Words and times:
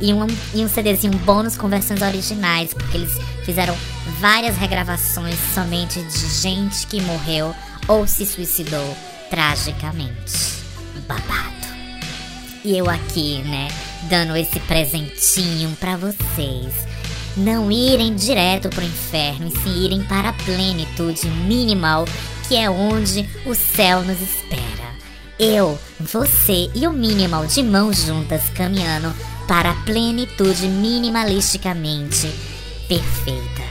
e 0.00 0.12
um, 0.12 0.26
e 0.54 0.64
um 0.64 0.68
CDzinho 0.68 1.16
bônus 1.18 1.56
com 1.56 1.68
versões 1.68 2.02
originais, 2.02 2.72
porque 2.74 2.96
eles 2.96 3.12
fizeram 3.44 3.76
várias 4.20 4.56
regravações 4.56 5.36
somente 5.54 6.02
de 6.02 6.28
gente 6.40 6.86
que 6.86 7.00
morreu 7.02 7.54
ou 7.88 8.06
se 8.06 8.26
suicidou 8.26 8.96
tragicamente. 9.30 10.56
Babado. 11.06 11.66
E 12.64 12.76
eu 12.76 12.90
aqui, 12.90 13.42
né, 13.42 13.68
dando 14.08 14.36
esse 14.36 14.58
presentinho 14.60 15.76
pra 15.78 15.96
vocês. 15.96 16.74
Não 17.36 17.70
irem 17.70 18.14
direto 18.14 18.70
pro 18.70 18.82
inferno 18.82 19.48
e 19.48 19.50
sim 19.50 19.84
irem 19.84 20.02
para 20.02 20.30
a 20.30 20.32
plenitude 20.32 21.28
minimal, 21.28 22.06
que 22.48 22.56
é 22.56 22.70
onde 22.70 23.28
o 23.44 23.54
céu 23.54 24.02
nos 24.02 24.20
espera. 24.20 24.86
Eu, 25.38 25.78
você 26.00 26.70
e 26.74 26.86
o 26.86 26.92
minimal 26.92 27.46
de 27.46 27.62
mãos 27.62 28.04
juntas 28.04 28.42
caminhando 28.54 29.12
para 29.46 29.70
a 29.70 29.74
plenitude 29.84 30.66
minimalisticamente 30.66 32.32
perfeita. 32.88 33.62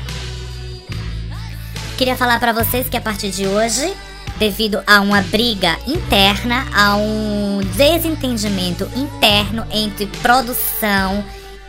Queria 1.97 2.15
falar 2.15 2.39
pra 2.39 2.53
vocês 2.53 2.87
que 2.89 2.97
a 2.97 3.01
partir 3.01 3.31
de 3.31 3.47
hoje 3.47 3.95
devido 4.37 4.81
a 4.85 4.99
uma 4.99 5.21
briga 5.21 5.77
interna, 5.87 6.65
a 6.73 6.95
um 6.95 7.61
desentendimento 7.75 8.89
interno 8.95 9.65
entre 9.71 10.07
produção 10.21 11.23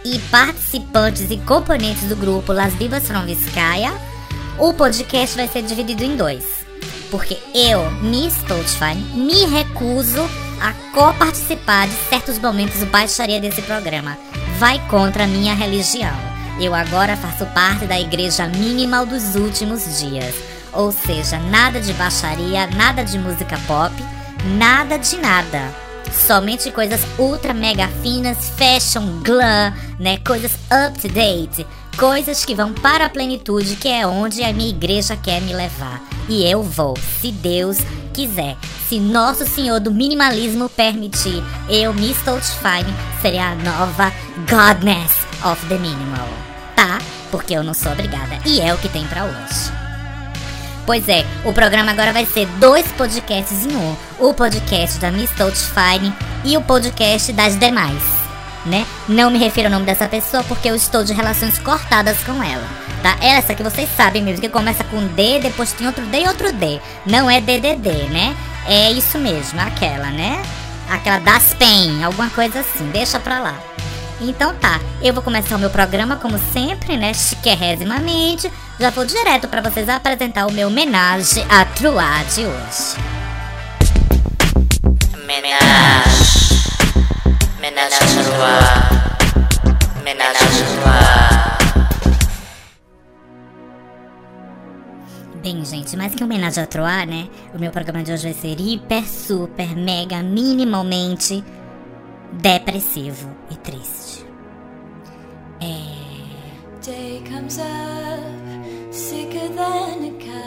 e 0.04 0.18
participantes 0.30 1.30
e 1.30 1.36
componentes 1.38 2.08
do 2.08 2.16
grupo 2.16 2.52
Las 2.52 2.74
Vivas 2.74 3.06
from 3.06 3.24
Vizcaya, 3.24 3.92
o 4.58 4.72
podcast 4.72 5.36
vai 5.36 5.48
ser 5.48 5.62
dividido 5.62 6.04
em 6.04 6.16
dois. 6.16 6.55
Porque 7.10 7.38
eu, 7.54 7.90
Miss 8.02 8.34
Touchfine, 8.48 9.02
me 9.14 9.46
recuso 9.46 10.20
a 10.60 10.72
co-participar 10.92 11.86
de 11.86 11.94
certos 12.08 12.38
momentos 12.38 12.80
de 12.80 12.86
baixaria 12.86 13.40
desse 13.40 13.62
programa. 13.62 14.16
Vai 14.58 14.78
contra 14.88 15.24
a 15.24 15.26
minha 15.26 15.54
religião. 15.54 16.14
Eu 16.58 16.74
agora 16.74 17.16
faço 17.16 17.44
parte 17.46 17.84
da 17.84 18.00
igreja 18.00 18.48
minimal 18.48 19.04
dos 19.04 19.34
últimos 19.34 20.00
dias. 20.00 20.34
Ou 20.72 20.90
seja, 20.90 21.38
nada 21.38 21.80
de 21.80 21.92
baixaria, 21.92 22.66
nada 22.66 23.04
de 23.04 23.18
música 23.18 23.58
pop, 23.66 23.94
nada 24.58 24.98
de 24.98 25.16
nada. 25.18 25.72
Somente 26.12 26.70
coisas 26.70 27.00
ultra 27.18 27.52
mega 27.52 27.88
finas, 28.02 28.50
fashion, 28.56 29.20
glam, 29.22 29.72
né? 29.98 30.18
Coisas 30.26 30.52
up 30.72 30.98
to 30.98 31.08
date. 31.08 31.66
Coisas 31.98 32.44
que 32.44 32.54
vão 32.54 32.72
para 32.72 33.06
a 33.06 33.10
plenitude, 33.10 33.76
que 33.76 33.88
é 33.88 34.06
onde 34.06 34.42
a 34.42 34.52
minha 34.52 34.68
igreja 34.68 35.16
quer 35.16 35.40
me 35.40 35.54
levar. 35.54 36.00
E 36.28 36.44
eu 36.44 36.62
vou, 36.62 36.94
se 37.20 37.30
Deus 37.30 37.78
quiser. 38.12 38.56
Se 38.88 38.98
Nosso 38.98 39.46
Senhor 39.46 39.80
do 39.80 39.90
Minimalismo 39.90 40.68
permitir, 40.68 41.42
eu, 41.68 41.92
Miss 41.92 42.16
Touchfine, 42.22 42.94
serei 43.20 43.38
a 43.38 43.54
nova 43.54 44.12
Godness 44.48 45.12
of 45.44 45.64
the 45.66 45.76
Minimal. 45.76 46.28
Tá? 46.74 46.98
Porque 47.30 47.54
eu 47.54 47.62
não 47.62 47.74
sou 47.74 47.92
obrigada. 47.92 48.38
E 48.44 48.60
é 48.60 48.72
o 48.72 48.78
que 48.78 48.88
tem 48.88 49.04
pra 49.06 49.24
hoje. 49.24 49.72
Pois 50.86 51.08
é, 51.08 51.26
o 51.44 51.52
programa 51.52 51.90
agora 51.90 52.12
vai 52.12 52.24
ser 52.24 52.46
dois 52.60 52.86
podcasts 52.92 53.66
em 53.66 53.74
um. 53.74 53.96
O 54.20 54.32
podcast 54.32 55.00
da 55.00 55.10
Miss 55.10 55.30
Touchfine 55.30 56.14
e 56.44 56.56
o 56.56 56.62
podcast 56.62 57.32
das 57.32 57.58
demais, 57.58 58.00
né? 58.66 58.86
Não 59.08 59.30
me 59.30 59.38
refiro 59.38 59.68
ao 59.68 59.72
nome 59.72 59.86
dessa 59.86 60.08
pessoa 60.08 60.42
porque 60.44 60.68
eu 60.68 60.74
estou 60.74 61.04
de 61.04 61.12
relações 61.12 61.58
cortadas 61.58 62.18
com 62.24 62.42
ela, 62.42 62.66
tá? 63.02 63.16
Essa 63.20 63.54
que 63.54 63.62
vocês 63.62 63.88
sabem 63.96 64.22
mesmo, 64.22 64.40
que 64.40 64.48
começa 64.48 64.84
com 64.84 65.06
D, 65.08 65.40
depois 65.40 65.72
tem 65.72 65.86
outro 65.86 66.04
D 66.06 66.22
e 66.22 66.28
outro 66.28 66.52
D. 66.52 66.80
Não 67.06 67.30
é 67.30 67.40
DDD, 67.40 68.08
né? 68.10 68.36
É 68.66 68.90
isso 68.90 69.18
mesmo, 69.18 69.60
aquela, 69.60 70.10
né? 70.10 70.42
Aquela 70.90 71.18
das 71.18 71.54
PEN, 71.54 72.04
alguma 72.04 72.28
coisa 72.30 72.60
assim, 72.60 72.88
deixa 72.90 73.18
pra 73.18 73.38
lá. 73.38 73.54
Então 74.20 74.54
tá, 74.54 74.80
eu 75.02 75.12
vou 75.12 75.22
começar 75.22 75.56
o 75.56 75.58
meu 75.58 75.70
programa 75.70 76.16
como 76.16 76.38
sempre, 76.52 76.96
né? 76.96 77.12
Chiquerresimamente. 77.12 78.50
Já 78.78 78.90
vou 78.90 79.04
direto 79.04 79.48
pra 79.48 79.60
vocês 79.60 79.88
apresentar 79.88 80.46
o 80.46 80.52
meu 80.52 80.68
homenagem 80.68 81.44
a 81.48 81.64
Truá 81.64 82.22
de 82.24 82.44
hoje. 82.44 82.96
Ménage. 85.26 86.35
Ménage 87.66 87.94
à 87.94 88.06
joie. 88.22 88.62
Ménage 90.04 90.36
à 90.36 90.46
joie. 90.54 91.10
Bem, 95.42 95.64
gente, 95.64 95.96
mais 95.96 96.14
que 96.14 96.22
homenagem 96.22 96.62
a 96.62 96.66
Troá, 96.68 97.04
né? 97.04 97.28
O 97.52 97.58
meu 97.58 97.72
programa 97.72 98.04
de 98.04 98.12
hoje 98.12 98.22
vai 98.22 98.34
ser 98.34 98.60
hiper, 98.60 99.04
super, 99.04 99.74
mega, 99.74 100.22
minimalmente 100.22 101.42
depressivo 102.34 103.36
e 103.50 103.56
triste. 103.56 104.24
É. 105.60 106.06
Day 106.84 107.20
comes 107.28 107.58
up, 107.58 108.22
sicker 108.92 109.48
than 109.56 110.04
a 110.04 110.12
cat. 110.22 110.46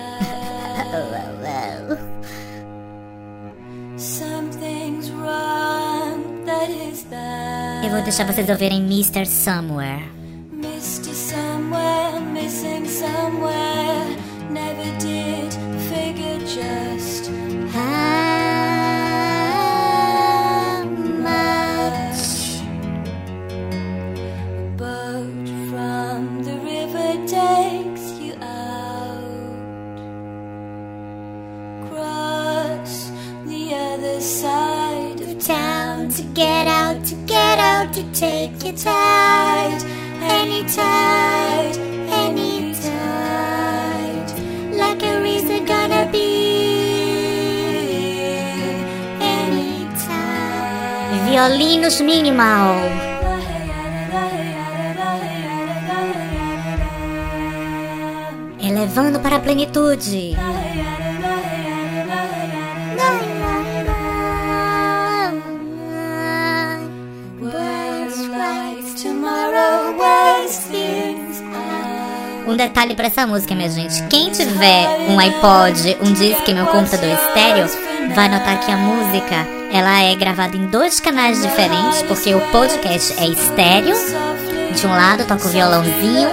Something's 3.97 5.11
wrong, 5.11 5.27
that 5.27 5.27
is 5.27 5.67
bad. 5.67 5.88
Eu 7.83 7.89
vou 7.89 8.01
deixar 8.01 8.25
vocês 8.25 8.49
ouvirem 8.49 8.79
Mr. 8.81 9.25
Somewhere. 9.25 10.03
Mr. 10.51 11.13
Somewhere, 11.13 12.19
missing 12.19 12.85
somewhere. 12.85 14.17
Never 14.51 14.91
did 14.97 15.53
figure 15.89 16.39
just 16.45 17.31
How 17.73 18.28
to 37.99 38.11
take 38.13 38.63
your 38.63 38.75
tide. 38.75 39.83
Any 40.21 40.63
tide, 40.63 41.75
any 42.07 42.73
tide. 42.73 44.29
Like 44.71 45.03
a 45.03 45.21
reason 45.21 45.65
gonna 45.65 46.07
be. 46.11 46.31
Any 49.19 49.83
time. 50.07 51.29
violinos 51.29 51.99
minimal. 51.99 52.77
Elevando 58.61 59.19
para 59.19 59.37
a 59.37 59.39
plenitude. 59.41 60.37
Um 72.49 72.57
detalhe 72.57 72.95
pra 72.95 73.05
essa 73.05 73.27
música, 73.27 73.53
minha 73.53 73.69
gente. 73.69 74.01
Quem 74.07 74.31
tiver 74.31 74.87
um 75.07 75.19
iPod, 75.19 75.97
um 76.01 76.11
disco 76.11 76.49
e 76.49 76.53
meu 76.55 76.65
computador 76.65 77.07
estéreo, 77.07 77.67
vai 78.15 78.27
notar 78.27 78.59
que 78.61 78.71
a 78.71 78.75
música 78.75 79.47
ela 79.71 80.01
é 80.01 80.15
gravada 80.15 80.57
em 80.57 80.65
dois 80.65 80.99
canais 80.99 81.39
diferentes, 81.43 82.01
porque 82.07 82.33
o 82.33 82.41
podcast 82.51 83.13
é 83.19 83.27
estéreo. 83.27 83.95
De 84.73 84.87
um 84.87 84.89
lado 84.89 85.25
toca 85.25 85.45
o 85.45 85.49
violãozinho, 85.49 86.29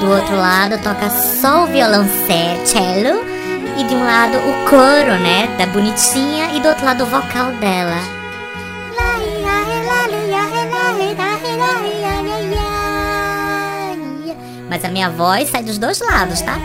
do 0.00 0.10
outro 0.10 0.36
lado 0.36 0.76
toca 0.82 1.08
só 1.08 1.64
o 1.64 1.66
cello, 2.66 3.24
e 3.78 3.84
de 3.84 3.94
um 3.94 4.04
lado 4.04 4.36
o 4.36 4.68
coro, 4.68 5.18
né, 5.18 5.48
da 5.56 5.64
bonitinha, 5.64 6.54
e 6.54 6.60
do 6.60 6.68
outro 6.68 6.84
lado 6.84 7.04
o 7.04 7.06
vocal 7.06 7.52
dela. 7.52 8.23
Mas 14.74 14.84
a 14.84 14.88
minha 14.88 15.08
voz 15.08 15.50
sai 15.50 15.62
dos 15.62 15.78
dois 15.78 16.00
lados, 16.00 16.42
tá? 16.42 16.58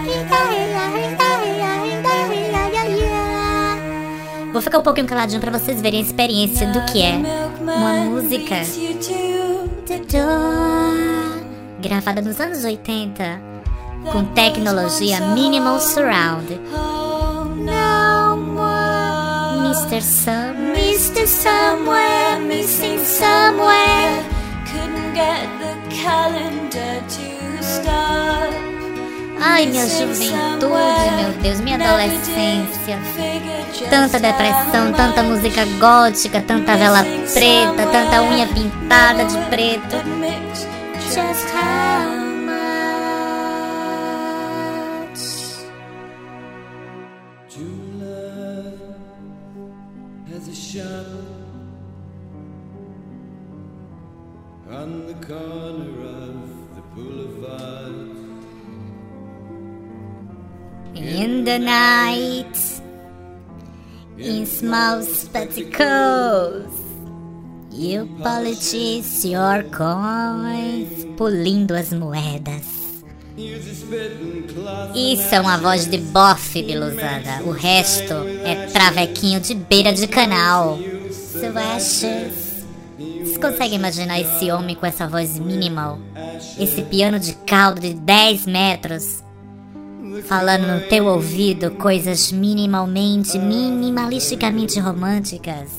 Vou 4.52 4.64
ficar 4.64 4.80
um 4.80 4.82
pouquinho 4.82 5.06
caladinho 5.06 5.40
pra 5.40 5.52
vocês 5.52 5.80
verem 5.80 6.00
a 6.00 6.04
experiência 6.04 6.66
do 6.70 6.82
que 6.86 7.04
é 7.04 7.22
uma 7.62 7.94
música 8.06 8.56
gravada 11.80 12.20
nos 12.20 12.40
anos 12.40 12.64
80 12.64 13.40
com 14.12 14.26
tecnologia 14.34 15.20
minimal 15.36 15.80
surround. 15.80 16.60
Mr. 19.68 20.02
Sun, 20.02 20.74
Mr. 20.74 21.28
Somewhere, 21.28 22.40
missing 22.40 22.98
somewhere. 23.06 24.26
Couldn't 24.66 25.14
get 25.14 25.48
the 25.60 25.96
calendar 25.96 27.04
to. 27.08 27.39
Ai, 29.42 29.66
minha 29.68 29.88
juventude, 29.88 31.12
meu 31.18 31.32
Deus, 31.42 31.60
minha 31.62 31.76
adolescência. 31.76 32.98
Tanta 33.90 34.20
depressão, 34.20 34.92
tanta 34.94 35.24
música 35.24 35.66
gótica, 35.80 36.42
tanta 36.42 36.76
vela 36.76 37.04
preta, 37.34 37.86
tanta 37.92 38.22
unha 38.22 38.48
pintada 38.48 39.26
de 39.26 39.38
preto. 39.50 39.98
Just 41.00 41.50
how 41.54 42.10
much? 42.46 42.70
True 47.50 47.82
love 48.00 48.80
has 50.32 50.48
a 50.48 50.54
shop 50.54 51.08
on 54.70 55.08
the 55.08 55.16
corner 55.26 55.99
In 61.00 61.46
the 61.46 61.58
night, 61.58 62.82
in 64.18 64.46
small 64.46 65.02
spectacles, 65.02 66.68
you 67.72 68.06
polish 68.22 68.74
your 69.24 69.64
coins, 69.72 71.06
pulindo 71.16 71.74
as 71.74 71.94
moedas. 71.94 72.66
Isso 74.94 75.34
é 75.34 75.40
uma 75.40 75.58
voz 75.58 75.90
de 75.90 75.98
bofe, 75.98 76.62
biluzada. 76.64 77.44
O 77.46 77.52
resto 77.52 78.14
é 78.44 78.68
travequinho 78.68 79.40
de 79.40 79.56
beira 79.56 79.94
de 79.94 80.06
canal. 80.06 80.78
Swashes. 81.10 82.66
Você 83.24 83.40
consegue 83.40 83.76
imaginar 83.76 84.20
esse 84.20 84.52
homem 84.52 84.76
com 84.76 84.86
essa 84.86 85.08
voz 85.08 85.40
minimal? 85.40 85.98
Esse 86.60 86.82
piano 86.84 87.18
de 87.18 87.34
caldo 87.46 87.80
de 87.80 87.94
10 87.94 88.46
metros? 88.46 89.24
Falando 90.28 90.68
no 90.68 90.82
teu 90.82 91.06
ouvido 91.06 91.72
coisas 91.72 92.32
minimalmente, 92.32 93.38
minimalisticamente 93.38 94.80
românticas. 94.80 95.70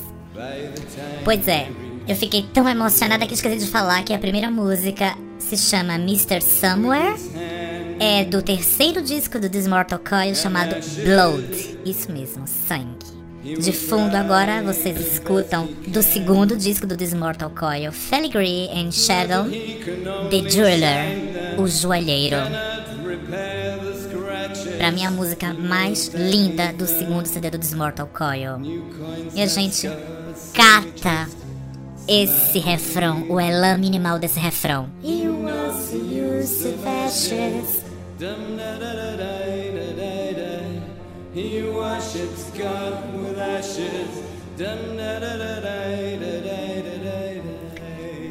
Pois 1.23 1.47
é, 1.47 1.69
eu 2.07 2.15
fiquei 2.15 2.43
tão 2.53 2.67
emocionada 2.67 3.25
que 3.27 3.33
esqueci 3.33 3.57
de 3.57 3.67
falar 3.67 4.03
que 4.03 4.13
a 4.13 4.19
primeira 4.19 4.49
música 4.49 5.15
se 5.39 5.57
chama 5.57 5.95
Mr. 5.95 6.41
Somewhere. 6.41 7.19
É 7.99 8.25
do 8.25 8.41
terceiro 8.41 9.01
disco 9.01 9.37
do 9.39 9.47
Dismortal 9.47 9.99
Coil 9.99 10.33
chamado 10.33 10.75
Blood. 11.03 11.77
Isso 11.85 12.11
mesmo, 12.11 12.45
sangue. 12.47 13.11
De 13.43 13.71
fundo 13.71 14.15
agora 14.15 14.61
vocês 14.61 14.99
escutam 14.99 15.67
do 15.87 16.03
segundo 16.03 16.55
disco 16.55 16.85
do 16.85 16.95
Dismortal 16.95 17.49
Coil, 17.49 17.91
Filigree 17.91 18.69
and 18.69 18.91
Shadow, 18.91 19.45
The 20.29 20.49
Jeweler, 20.49 21.59
o 21.59 21.67
joalheiro. 21.67 22.37
Pra 24.81 24.91
mim 24.91 25.05
a 25.05 25.11
música 25.11 25.53
mais 25.53 26.07
linda 26.07 26.73
do 26.73 26.87
segundo 26.87 27.27
CD 27.27 27.51
do 27.51 27.59
Dismortal 27.59 28.07
Coil. 28.07 28.59
E 29.31 29.39
a 29.39 29.45
gente 29.45 29.87
cata 30.55 31.29
esse 32.07 32.57
refrão, 32.57 33.29
o 33.29 33.39
elan 33.39 33.77
minimal 33.77 34.17
desse 34.17 34.39
refrão. 34.39 34.89
He 35.03 35.27
was 35.27 35.93
used 35.93 36.63
to 36.63 36.89
ashes. 36.89 37.83
Dum 38.17 38.57
da 38.57 38.79
da 38.79 38.93
da 38.95 39.11
da 39.17 39.37
da 39.71 39.93
da 39.93 40.31
da. 40.39 40.61
He 41.35 41.61
worships 41.61 42.49
God 42.57 43.13
with 43.13 43.37
ashes. 43.37 44.31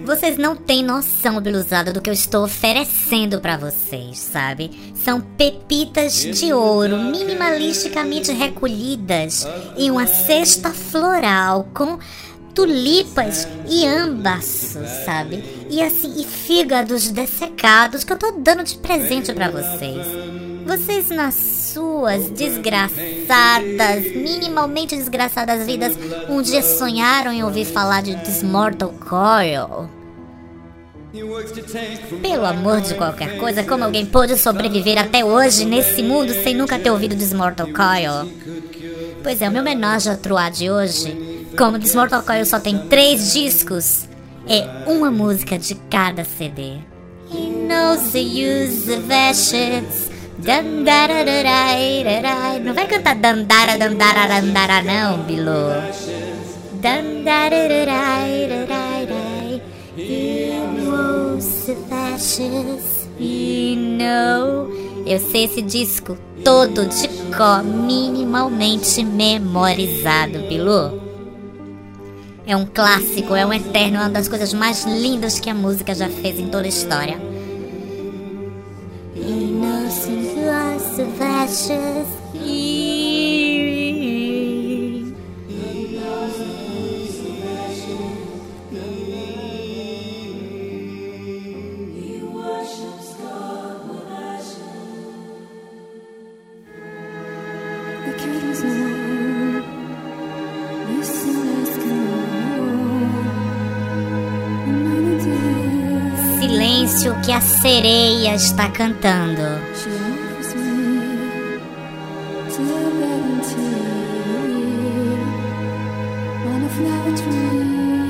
Vocês 0.05 0.37
não 0.37 0.56
têm 0.56 0.82
noção, 0.82 1.41
Biluzada, 1.41 1.93
do 1.93 2.00
que 2.00 2.11
eu 2.11 2.14
estou 2.14 2.44
oferecendo 2.44 3.41
pra 3.41 3.56
vocês, 3.56 4.19
sabe? 4.19 4.93
São 4.94 5.20
pepitas 5.20 6.14
de 6.20 6.52
ouro 6.52 6.97
minimalisticamente 6.97 8.32
recolhidas 8.32 9.46
em 9.77 9.91
uma 9.91 10.06
cesta 10.06 10.70
floral 10.70 11.69
com 11.72 11.98
tulipas 12.55 13.46
e 13.69 13.86
âmbaços, 13.86 14.89
sabe? 15.05 15.44
E 15.70 15.81
assim, 15.81 16.20
e 16.20 16.24
fígados 16.24 17.10
dessecados 17.10 18.03
que 18.03 18.13
eu 18.13 18.19
tô 18.19 18.32
dando 18.32 18.65
de 18.65 18.77
presente 18.77 19.32
pra 19.32 19.51
vocês. 19.51 20.06
Vocês 20.67 21.08
nas 21.08 21.34
suas 21.34 22.31
desgraçadas, 22.31 24.13
minimalmente 24.15 24.96
desgraçadas 24.96 25.67
vidas, 25.67 25.96
um 26.29 26.43
dia 26.43 26.63
sonharam 26.63 27.32
em 27.32 27.43
ouvir 27.43 27.65
falar 27.65 28.03
de 28.03 28.15
Dismortal 28.17 28.93
Coil? 29.08 29.99
Pelo 32.22 32.46
amor 32.46 32.81
de 32.81 32.94
qualquer 32.94 33.36
coisa, 33.38 33.64
como 33.64 33.82
alguém 33.84 34.06
pôde 34.06 34.36
sobreviver 34.36 34.96
até 34.96 35.24
hoje 35.24 35.64
nesse 35.64 36.05
mundo 36.05 36.32
sem 36.32 36.55
nunca 36.55 36.79
ter 36.79 36.90
ouvido 36.90 37.17
Dismortal 37.17 37.67
Coil? 37.67 38.31
Pois 39.22 39.43
é, 39.43 39.48
o 39.48 39.52
meu 39.52 39.60
homenagem 39.60 40.12
ao 40.12 40.19
Truá 40.19 40.48
de 40.48 40.70
hoje, 40.70 41.46
como 41.58 41.81
Dismortal 41.81 42.22
Coil 42.22 42.46
só 42.46 42.60
tem 42.60 42.79
três 42.86 43.32
discos, 43.32 44.08
é 44.48 44.64
uma 44.86 45.10
música 45.10 45.58
de 45.58 45.74
cada 45.90 46.22
CD. 46.24 46.79
He 47.32 47.50
knows 47.50 48.12
the 48.12 48.20
use 48.20 48.88
of 48.93 49.12
ashes. 49.12 50.08
Não 52.64 52.72
vai 52.72 52.86
cantar 52.86 53.17
dandara 53.17 53.76
dandara 53.76 54.26
dandara 54.26 54.82
não, 54.82 55.19
Bilu. 55.24 55.70
Dandarararairarai. 56.81 58.90
The 61.70 61.94
ashes. 61.94 63.06
Know. 63.17 64.69
Eu 65.06 65.20
sei 65.20 65.44
esse 65.44 65.62
disco 65.62 66.19
todo 66.43 66.84
de 66.86 67.06
có, 67.36 67.62
minimalmente 67.62 69.05
memorizado, 69.05 70.41
Bilu. 70.48 71.00
É 72.44 72.56
um 72.56 72.67
clássico, 72.67 73.36
é 73.36 73.46
um 73.46 73.53
eterno, 73.53 73.98
é 73.98 74.00
uma 74.00 74.10
das 74.10 74.27
coisas 74.27 74.53
mais 74.53 74.84
lindas 74.84 75.39
que 75.39 75.48
a 75.48 75.55
música 75.55 75.94
já 75.94 76.08
fez 76.08 76.41
em 76.41 76.48
toda 76.48 76.65
a 76.65 76.69
história. 76.69 77.20
Use 79.15 81.03
of 81.03 81.22
ashes. 81.22 82.19
Sereia 107.70 108.34
está 108.34 108.69
cantando. 108.69 109.43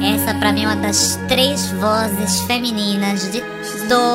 Essa 0.03 0.33
pra 0.39 0.51
mim 0.53 0.65
é 0.65 0.67
uma 0.67 0.77
das 0.77 1.21
três 1.29 1.71
vozes 1.73 2.41
femininas 2.47 3.31
de 3.31 3.43
todos 3.87 4.09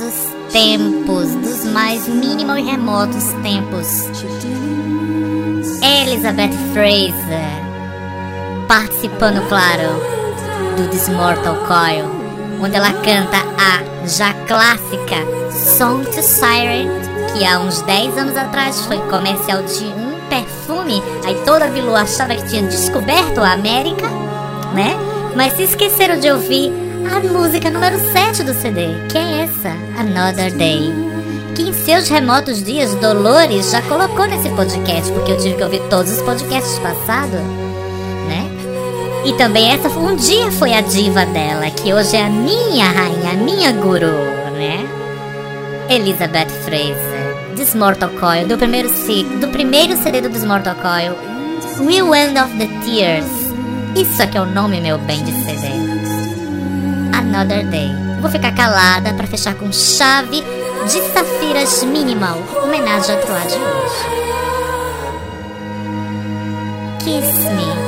os 0.00 0.52
tempos, 0.52 1.36
dos 1.36 1.64
mais 1.66 2.08
mínimos 2.08 2.58
e 2.58 2.62
remotos 2.62 3.32
tempos. 3.44 4.08
Elizabeth 5.80 6.50
Fraser, 6.72 7.62
participando, 8.66 9.40
claro, 9.48 10.02
do 10.76 10.88
This 10.90 11.08
Mortal 11.10 11.54
Coil, 11.68 12.17
onde 12.60 12.76
ela 12.76 12.92
canta 12.92 13.38
a 13.58 14.06
já 14.06 14.32
clássica 14.46 15.16
Song 15.50 16.04
to 16.04 16.22
Siren, 16.22 16.88
que 17.32 17.44
há 17.44 17.58
uns 17.58 17.82
10 17.82 18.18
anos 18.18 18.36
atrás 18.36 18.80
foi 18.86 18.98
comercial 19.08 19.62
de 19.62 19.84
um 19.84 20.18
perfume, 20.28 21.02
aí 21.24 21.34
toda 21.44 21.64
a 21.64 21.68
Bilu 21.68 21.94
achava 21.94 22.34
que 22.34 22.48
tinha 22.48 22.62
descoberto 22.62 23.40
a 23.40 23.52
América, 23.52 24.08
né? 24.74 24.96
Mas 25.34 25.54
se 25.54 25.62
esqueceram 25.62 26.18
de 26.18 26.30
ouvir 26.30 26.72
a 27.10 27.20
música 27.20 27.70
número 27.70 27.98
7 28.12 28.42
do 28.42 28.54
CD, 28.54 28.88
que 29.08 29.18
é 29.18 29.42
essa, 29.42 29.70
Another 29.98 30.52
Day 30.54 31.08
que 31.58 31.64
em 31.64 31.72
seus 31.72 32.08
remotos 32.08 32.62
dias 32.62 32.94
Dolores 32.94 33.72
já 33.72 33.82
colocou 33.82 34.26
nesse 34.26 34.48
podcast, 34.50 35.10
porque 35.12 35.32
eu 35.32 35.38
tive 35.38 35.56
que 35.56 35.64
ouvir 35.64 35.82
todos 35.90 36.12
os 36.12 36.22
podcasts 36.22 36.78
passados, 36.78 37.40
né? 38.28 38.57
E 39.24 39.32
também 39.34 39.70
essa 39.72 39.88
um 39.88 40.16
dia 40.16 40.50
foi 40.52 40.72
a 40.72 40.80
diva 40.80 41.26
dela, 41.26 41.70
que 41.70 41.92
hoje 41.92 42.16
é 42.16 42.24
a 42.24 42.30
minha 42.30 42.88
rainha, 42.88 43.32
a 43.32 43.34
minha 43.34 43.72
guru, 43.72 44.06
né? 44.52 44.86
Elizabeth 45.90 46.50
Fraser, 46.64 47.54
Dismortal 47.54 48.10
Coil, 48.10 48.46
do 48.46 48.56
primeiro, 48.56 48.88
do 49.40 49.48
primeiro 49.48 49.96
CD 49.96 50.20
do 50.20 50.28
Dismortal 50.28 50.76
Coil, 50.76 51.16
Will 51.80 52.14
End 52.14 52.38
of 52.38 52.56
the 52.56 52.66
Tears. 52.84 53.48
Isso 53.96 54.22
aqui 54.22 54.38
é 54.38 54.40
o 54.40 54.46
nome, 54.46 54.80
meu 54.80 54.98
bem, 54.98 55.22
de 55.24 55.32
CD. 55.32 55.68
Another 57.12 57.66
Day. 57.66 57.90
Vou 58.20 58.30
ficar 58.30 58.52
calada 58.52 59.12
pra 59.14 59.26
fechar 59.26 59.54
com 59.54 59.72
chave 59.72 60.42
de 60.84 61.00
safiras 61.12 61.84
minimal, 61.84 62.38
homenagem 62.62 63.14
à 63.14 63.18
Troá 63.18 63.40
de 63.40 63.54
hoje. 63.54 64.18
Kiss 67.00 67.48
me 67.54 67.87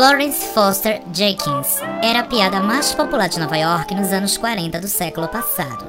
Florence 0.00 0.46
Foster 0.54 1.02
Jenkins 1.12 1.78
era 2.02 2.20
a 2.20 2.24
piada 2.24 2.58
mais 2.58 2.94
popular 2.94 3.28
de 3.28 3.38
Nova 3.38 3.54
York 3.54 3.94
nos 3.94 4.10
anos 4.14 4.38
40 4.38 4.80
do 4.80 4.88
século 4.88 5.28
passado. 5.28 5.84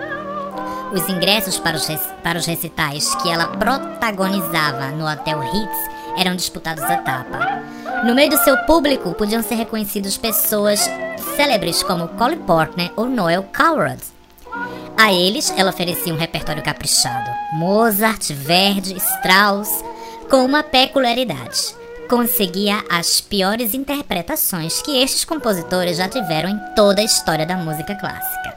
Os 0.91 1.07
ingressos 1.07 1.57
para 1.57 1.77
os, 1.77 1.87
para 2.21 2.37
os 2.37 2.45
recitais 2.45 3.15
que 3.15 3.29
ela 3.29 3.47
protagonizava 3.47 4.91
no 4.91 5.09
Hotel 5.09 5.41
Hits 5.41 5.77
eram 6.17 6.35
disputados 6.35 6.83
à 6.83 6.97
tapa. 6.97 7.63
No 8.05 8.13
meio 8.13 8.31
do 8.31 8.43
seu 8.43 8.57
público 8.65 9.13
podiam 9.13 9.41
ser 9.41 9.55
reconhecidos 9.55 10.17
pessoas 10.17 10.89
célebres 11.37 11.81
como 11.81 12.09
Cole 12.09 12.35
Portner 12.35 12.91
ou 12.97 13.05
Noel 13.05 13.43
Coward. 13.55 14.03
A 14.97 15.13
eles, 15.13 15.53
ela 15.55 15.69
oferecia 15.69 16.13
um 16.13 16.17
repertório 16.17 16.61
caprichado: 16.61 17.29
Mozart, 17.53 18.29
Verdi, 18.33 18.97
Strauss, 18.97 19.69
com 20.29 20.43
uma 20.43 20.63
peculiaridade. 20.63 21.79
Conseguia 22.11 22.83
as 22.89 23.21
piores 23.21 23.73
interpretações 23.73 24.81
que 24.81 25.01
estes 25.01 25.23
compositores 25.23 25.95
já 25.95 26.09
tiveram 26.09 26.49
em 26.49 26.59
toda 26.75 26.99
a 26.99 27.05
história 27.05 27.45
da 27.45 27.55
música 27.55 27.95
clássica. 27.95 28.53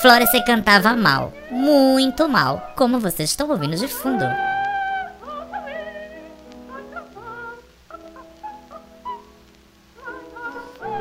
Florence 0.00 0.42
cantava 0.46 0.96
mal, 0.96 1.30
muito 1.50 2.26
mal, 2.26 2.72
como 2.74 2.98
vocês 2.98 3.28
estão 3.28 3.50
ouvindo 3.50 3.76
de 3.76 3.86
fundo. 3.86 4.24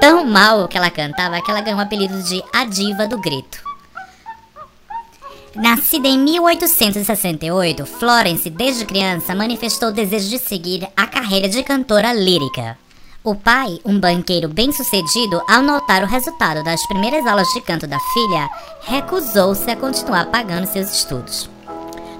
Tão 0.01 0.25
mal 0.25 0.67
que 0.67 0.77
ela 0.77 0.91
cantava 0.91 1.41
que 1.41 1.49
ela 1.49 1.61
ganhou 1.61 1.79
o 1.79 1.83
apelido 1.83 2.21
de 2.23 2.43
A 2.53 2.65
Diva 2.65 3.07
do 3.07 3.17
Grito. 3.21 3.74
Nascida 5.55 6.07
em 6.07 6.19
1868, 6.19 7.85
Florence, 7.85 8.49
desde 8.49 8.85
criança, 8.85 9.33
manifestou 9.33 9.89
o 9.89 9.93
desejo 9.93 10.29
de 10.29 10.37
seguir 10.37 10.87
a 10.97 11.07
carreira 11.07 11.47
de 11.47 11.63
cantora 11.63 12.11
lírica. 12.11 12.77
O 13.23 13.33
pai, 13.33 13.79
um 13.85 13.97
banqueiro 13.97 14.49
bem-sucedido, 14.49 15.41
ao 15.47 15.61
notar 15.61 16.03
o 16.03 16.07
resultado 16.07 16.63
das 16.63 16.85
primeiras 16.87 17.25
aulas 17.25 17.47
de 17.53 17.61
canto 17.61 17.87
da 17.87 17.97
filha, 17.99 18.49
recusou-se 18.81 19.69
a 19.71 19.75
continuar 19.77 20.25
pagando 20.25 20.67
seus 20.67 20.91
estudos. 20.91 21.49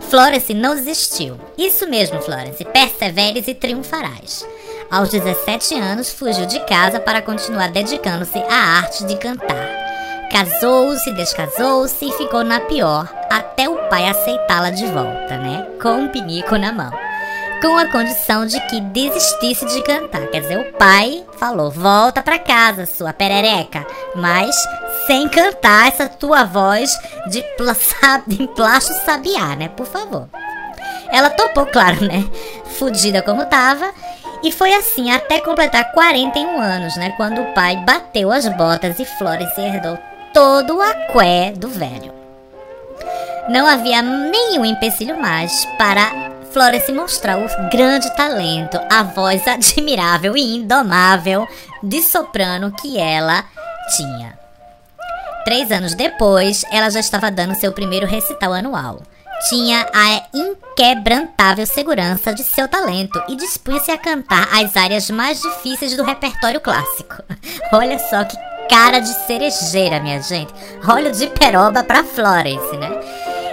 Florence 0.10 0.54
não 0.54 0.74
desistiu. 0.74 1.38
Isso 1.58 1.88
mesmo, 1.88 2.22
Florence, 2.22 2.64
perseveres 2.64 3.48
e 3.48 3.54
triunfarás. 3.54 4.48
Aos 4.90 5.10
17 5.10 5.76
anos, 5.76 6.10
fugiu 6.10 6.46
de 6.46 6.60
casa 6.62 7.00
para 7.02 7.22
continuar 7.22 7.70
dedicando-se 7.70 8.38
à 8.38 8.80
arte 8.80 9.04
de 9.06 9.18
cantar. 9.18 9.75
Casou-se, 10.32 11.12
descasou-se 11.12 12.06
e 12.06 12.12
ficou 12.14 12.44
na 12.44 12.60
pior, 12.60 13.08
até 13.30 13.70
o 13.70 13.78
pai 13.90 14.08
aceitá-la 14.08 14.70
de 14.70 14.86
volta, 14.88 15.38
né? 15.38 15.66
Com 15.82 15.92
um 15.92 16.08
pinico 16.08 16.58
na 16.58 16.72
mão. 16.72 16.92
Com 17.62 17.78
a 17.78 17.88
condição 17.88 18.46
de 18.46 18.60
que 18.68 18.82
desistisse 18.82 19.66
de 19.66 19.82
cantar. 19.84 20.28
Quer 20.28 20.42
dizer, 20.42 20.60
o 20.60 20.74
pai 20.74 21.24
falou: 21.38 21.72
volta 21.72 22.22
pra 22.22 22.38
casa, 22.38 22.86
sua 22.86 23.14
perereca. 23.14 23.86
Mas 24.16 24.56
sem 25.08 25.30
cantar 25.30 25.88
essa 25.88 26.10
tua 26.10 26.44
voz 26.44 26.92
de, 27.28 27.42
plástico 28.56 29.00
sabiá, 29.06 29.56
né? 29.56 29.70
Por 29.70 29.86
favor. 29.86 30.28
Ela 31.10 31.30
topou, 31.30 31.66
claro, 31.68 32.04
né? 32.04 32.28
Fudida 32.78 33.22
como 33.22 33.46
tava. 33.46 33.90
E 34.44 34.52
foi 34.52 34.74
assim 34.74 35.12
até 35.12 35.40
completar 35.40 35.92
41 35.94 36.60
anos, 36.60 36.98
né? 36.98 37.14
Quando 37.16 37.42
o 37.42 37.54
pai 37.54 37.78
bateu 37.78 38.32
as 38.32 38.48
botas 38.50 39.00
e 39.00 39.06
Florence 39.06 39.60
herdou 39.60 39.98
todo 40.36 40.76
o 40.76 40.82
aqué 40.82 41.54
do 41.56 41.70
velho. 41.70 42.14
Não 43.48 43.66
havia 43.66 44.02
nenhum 44.02 44.66
empecilho 44.66 45.18
mais 45.18 45.64
para 45.78 46.12
Florence 46.52 46.92
mostrar 46.92 47.38
o 47.38 47.70
grande 47.70 48.14
talento, 48.18 48.78
a 48.92 49.02
voz 49.02 49.48
admirável 49.48 50.36
e 50.36 50.58
indomável 50.58 51.48
de 51.82 52.02
soprano 52.02 52.74
que 52.74 52.98
ela 52.98 53.46
tinha. 53.96 54.38
Três 55.46 55.72
anos 55.72 55.96
depois, 55.96 56.66
ela 56.70 56.90
já 56.90 57.00
estava 57.00 57.32
dando 57.32 57.56
seu 57.56 57.72
primeiro 57.72 58.06
recital 58.06 58.52
anual. 58.52 59.04
Tinha 59.48 59.86
a 59.94 60.24
inquebrantável 60.34 61.66
segurança 61.66 62.34
de 62.34 62.44
seu 62.44 62.68
talento 62.68 63.24
e 63.30 63.38
dispunha-se 63.38 63.92
a 63.92 63.98
cantar 63.98 64.50
as 64.52 64.76
áreas 64.76 65.10
mais 65.10 65.42
difíceis 65.42 65.96
do 65.96 66.04
repertório 66.04 66.60
clássico. 66.60 67.24
Olha 67.72 67.98
só 68.00 68.24
que 68.26 68.36
cara 68.70 69.00
de 69.00 69.14
cerejeira, 69.26 70.00
minha 70.00 70.22
gente. 70.22 70.54
Olha 70.88 71.12
de 71.12 71.28
peroba 71.28 71.84
pra 71.84 72.04
Florence, 72.04 72.78
né? 72.78 72.90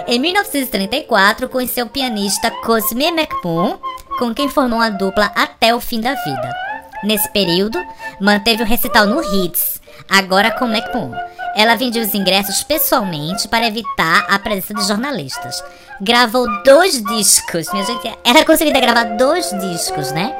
Em 0.07 0.19
1934, 0.19 1.47
conheceu 1.47 1.85
o 1.85 1.89
pianista 1.89 2.51
Cosme 2.51 3.05
McMoon, 3.05 3.77
com 4.19 4.33
quem 4.33 4.49
formou 4.49 4.79
uma 4.79 4.89
dupla 4.89 5.31
até 5.35 5.73
o 5.73 5.79
fim 5.79 6.01
da 6.01 6.13
vida. 6.13 6.55
Nesse 7.03 7.29
período, 7.31 7.81
manteve 8.19 8.63
o 8.63 8.65
recital 8.65 9.05
no 9.05 9.21
Hits, 9.21 9.81
agora 10.09 10.51
com 10.51 10.65
McMoon. 10.65 11.13
Ela 11.55 11.75
vendia 11.75 12.01
os 12.01 12.13
ingressos 12.13 12.63
pessoalmente 12.63 13.47
para 13.47 13.67
evitar 13.67 14.25
a 14.27 14.39
presença 14.39 14.73
de 14.73 14.87
jornalistas. 14.87 15.63
Gravou 16.01 16.47
dois 16.63 17.01
discos, 17.03 17.71
minha 17.71 17.85
gente. 17.85 18.11
Era 18.23 18.43
conseguida 18.43 18.79
gravar 18.79 19.03
dois 19.15 19.49
discos, 19.51 20.11
né? 20.11 20.35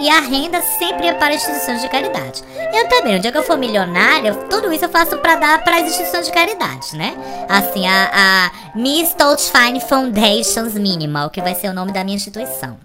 E 0.00 0.08
a 0.08 0.20
renda 0.20 0.62
sempre 0.62 1.04
ia 1.04 1.14
para 1.14 1.34
instituições 1.34 1.82
de 1.82 1.88
caridade. 1.90 2.42
Eu 2.72 2.88
também, 2.88 3.14
no 3.14 3.20
dia 3.20 3.30
que 3.30 3.36
eu 3.36 3.42
for 3.42 3.58
milionária, 3.58 4.34
tudo 4.48 4.72
isso 4.72 4.86
eu 4.86 4.88
faço 4.88 5.18
para 5.18 5.36
dar 5.36 5.62
para 5.62 5.76
as 5.76 5.82
instituições 5.82 6.24
de 6.24 6.32
caridade, 6.32 6.96
né? 6.96 7.14
Assim, 7.46 7.86
a, 7.86 8.10
a 8.10 8.50
Miss 8.74 9.14
Fine 9.52 9.78
Foundations 9.80 10.72
Minimal, 10.72 11.28
que 11.28 11.42
vai 11.42 11.54
ser 11.54 11.68
o 11.68 11.74
nome 11.74 11.92
da 11.92 12.02
minha 12.02 12.16
instituição. 12.16 12.78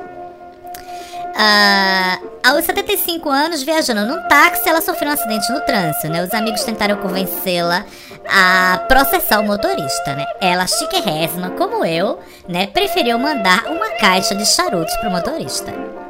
Ah, 1.38 2.20
aos 2.46 2.66
75 2.66 3.30
anos, 3.30 3.64
viajando 3.64 4.06
num 4.06 4.22
táxi, 4.28 4.68
ela 4.68 4.82
sofreu 4.82 5.10
um 5.10 5.14
acidente 5.14 5.50
no 5.54 5.62
trânsito, 5.62 6.10
né? 6.10 6.22
Os 6.22 6.34
amigos 6.34 6.64
tentaram 6.66 6.98
convencê-la 6.98 7.86
a 8.28 8.84
processar 8.90 9.40
o 9.40 9.44
motorista, 9.44 10.16
né? 10.16 10.26
Ela, 10.42 10.68
chiquérrima, 10.68 11.52
como 11.52 11.86
eu, 11.86 12.20
né? 12.48 12.68
Preferiu 12.68 13.18
mandar 13.18 13.68
uma 13.68 13.92
caixa 13.92 14.36
de 14.36 14.46
charutos 14.46 14.96
pro 14.98 15.10
motorista. 15.10 16.05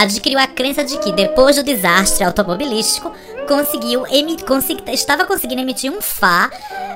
Adquiriu 0.00 0.38
a 0.38 0.46
crença 0.46 0.84
de 0.84 0.96
que, 0.98 1.10
depois 1.10 1.56
do 1.56 1.64
desastre 1.64 2.22
automobilístico, 2.22 3.10
conseguiu 3.48 4.04
consegui- 4.46 4.84
estava 4.92 5.24
conseguindo 5.24 5.60
emitir 5.60 5.90
um 5.90 6.00
Fá 6.00 6.48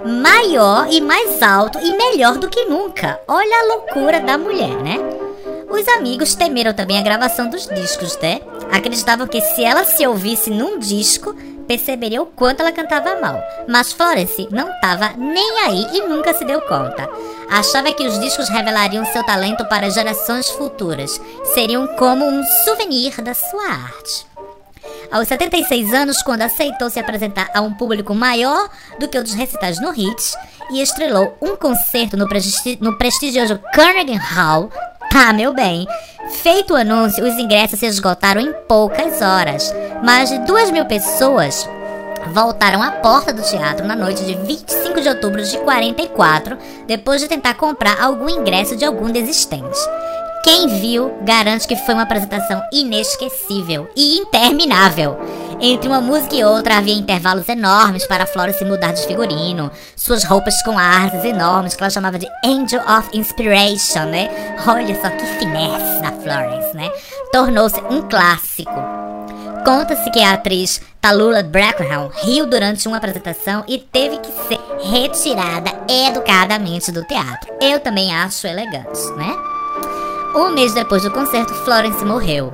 maior 0.06 0.87
e 0.88 1.00
mais 1.00 1.42
alto 1.42 1.80
e 1.80 1.97
melhor 1.97 2.38
do 2.38 2.49
que 2.49 2.64
nunca. 2.66 3.18
Olha 3.26 3.56
a 3.56 3.75
loucura 3.75 4.21
da 4.21 4.38
mulher, 4.38 4.76
né? 4.82 4.99
Os 5.68 5.88
amigos 5.88 6.37
temeram 6.37 6.73
também 6.73 6.97
a 6.99 7.02
gravação 7.02 7.49
dos 7.50 7.66
discos, 7.66 8.16
né? 8.23 8.40
Acreditavam 8.71 9.26
que 9.26 9.40
se 9.40 9.64
ela 9.64 9.85
se 9.85 10.06
ouvisse 10.06 10.50
num 10.50 10.78
disco, 10.78 11.35
perceberia 11.62 12.23
o 12.23 12.26
quanto 12.26 12.61
ela 12.61 12.73
cantava 12.73 13.21
mal. 13.21 13.42
Mas 13.69 13.92
Florence 13.92 14.49
não 14.50 14.71
estava 14.71 15.14
nem 15.16 15.59
aí 15.61 15.87
e 15.95 16.02
nunca 16.09 16.35
se 16.35 16.45
deu 16.45 16.61
conta. 16.62 17.09
Achava 17.50 17.92
que 17.92 18.07
os 18.07 18.19
discos 18.19 18.49
revelariam 18.49 19.04
seu 19.07 19.25
talento 19.25 19.64
para 19.66 19.90
gerações 19.90 20.49
futuras. 20.50 21.21
Seriam 21.54 21.87
como 21.97 22.25
um 22.25 22.42
souvenir 22.64 23.21
da 23.23 23.35
sua 23.35 23.66
arte. 23.66 24.26
Aos 25.11 25.28
76 25.28 25.92
anos, 25.92 26.23
quando 26.23 26.42
aceitou 26.42 26.88
se 26.88 26.99
apresentar 26.99 27.50
a 27.54 27.61
um 27.61 27.75
público 27.75 28.14
maior 28.14 28.71
do 28.99 29.07
que 29.07 29.19
o 29.19 29.23
dos 29.23 29.35
recitais 29.35 29.78
no 29.78 29.92
Hits 29.95 30.35
e 30.71 30.81
estrelou 30.81 31.37
um 31.40 31.54
concerto 31.54 32.16
no, 32.16 32.26
no 32.80 32.97
prestigioso 32.97 33.60
Carnegie 33.75 34.17
Hall, 34.17 34.71
tá, 35.10 35.32
meu 35.34 35.52
bem. 35.52 35.87
Feito 36.32 36.75
o 36.75 36.76
anúncio, 36.76 37.25
os 37.25 37.34
ingressos 37.34 37.78
se 37.78 37.86
esgotaram 37.86 38.40
em 38.40 38.52
poucas 38.66 39.21
horas. 39.21 39.73
Mais 40.02 40.30
de 40.30 40.38
duas 40.40 40.71
mil 40.71 40.84
pessoas 40.86 41.68
voltaram 42.32 42.82
à 42.82 42.90
porta 42.90 43.32
do 43.32 43.42
teatro 43.42 43.86
na 43.86 43.95
noite 43.95 44.25
de 44.25 44.34
25 44.34 45.00
de 45.00 45.08
outubro 45.08 45.45
de 45.45 45.58
44, 45.58 46.56
depois 46.86 47.21
de 47.21 47.28
tentar 47.28 47.54
comprar 47.54 48.00
algum 48.00 48.28
ingresso 48.28 48.76
de 48.76 48.84
algum 48.84 49.10
desistente. 49.10 49.78
Quem 50.42 50.66
viu 50.80 51.12
garante 51.23 51.68
que 51.68 51.76
foi 51.76 51.95
uma 51.95 52.02
apresentação 52.02 52.60
inesquecível 52.73 53.88
e 53.95 54.18
interminável. 54.18 55.16
Entre 55.65 55.87
uma 55.87 56.01
música 56.01 56.35
e 56.35 56.43
outra 56.43 56.79
havia 56.79 56.93
intervalos 56.93 57.49
enormes 57.49 58.05
para 58.09 58.27
Florence 58.27 58.65
mudar 58.65 58.91
de 58.91 59.07
figurino, 59.07 59.71
suas 59.95 60.25
roupas 60.25 60.61
com 60.65 60.77
artes 60.77 61.25
enormes 61.25 61.77
que 61.77 61.83
ela 61.85 61.89
chamava 61.89 62.19
de 62.19 62.27
Angel 62.45 62.81
of 62.81 63.09
Inspiration, 63.17 64.07
né? 64.07 64.29
Olha 64.67 65.01
só 65.01 65.09
que 65.09 65.25
finesse 65.39 66.03
da 66.03 66.11
Florence, 66.11 66.77
né? 66.77 66.91
Tornou-se 67.33 67.81
um 67.83 68.03
clássico. 68.09 68.75
Conta-se 69.65 70.11
que 70.11 70.21
a 70.21 70.33
atriz 70.33 70.81
Tallulah 71.01 71.45
Brackenham 71.45 72.11
riu 72.25 72.45
durante 72.45 72.89
uma 72.89 72.97
apresentação 72.97 73.63
e 73.69 73.79
teve 73.79 74.19
que 74.19 74.33
ser 74.49 74.59
retirada 74.83 75.71
educadamente 75.89 76.91
do 76.91 77.05
teatro. 77.05 77.55
Eu 77.61 77.79
também 77.79 78.13
acho 78.13 78.49
elegante, 78.49 79.01
né? 79.17 79.33
Um 80.35 80.51
mês 80.51 80.75
depois 80.75 81.05
do 81.05 81.13
concerto, 81.13 81.55
Florence 81.55 82.05
morreu. 82.05 82.53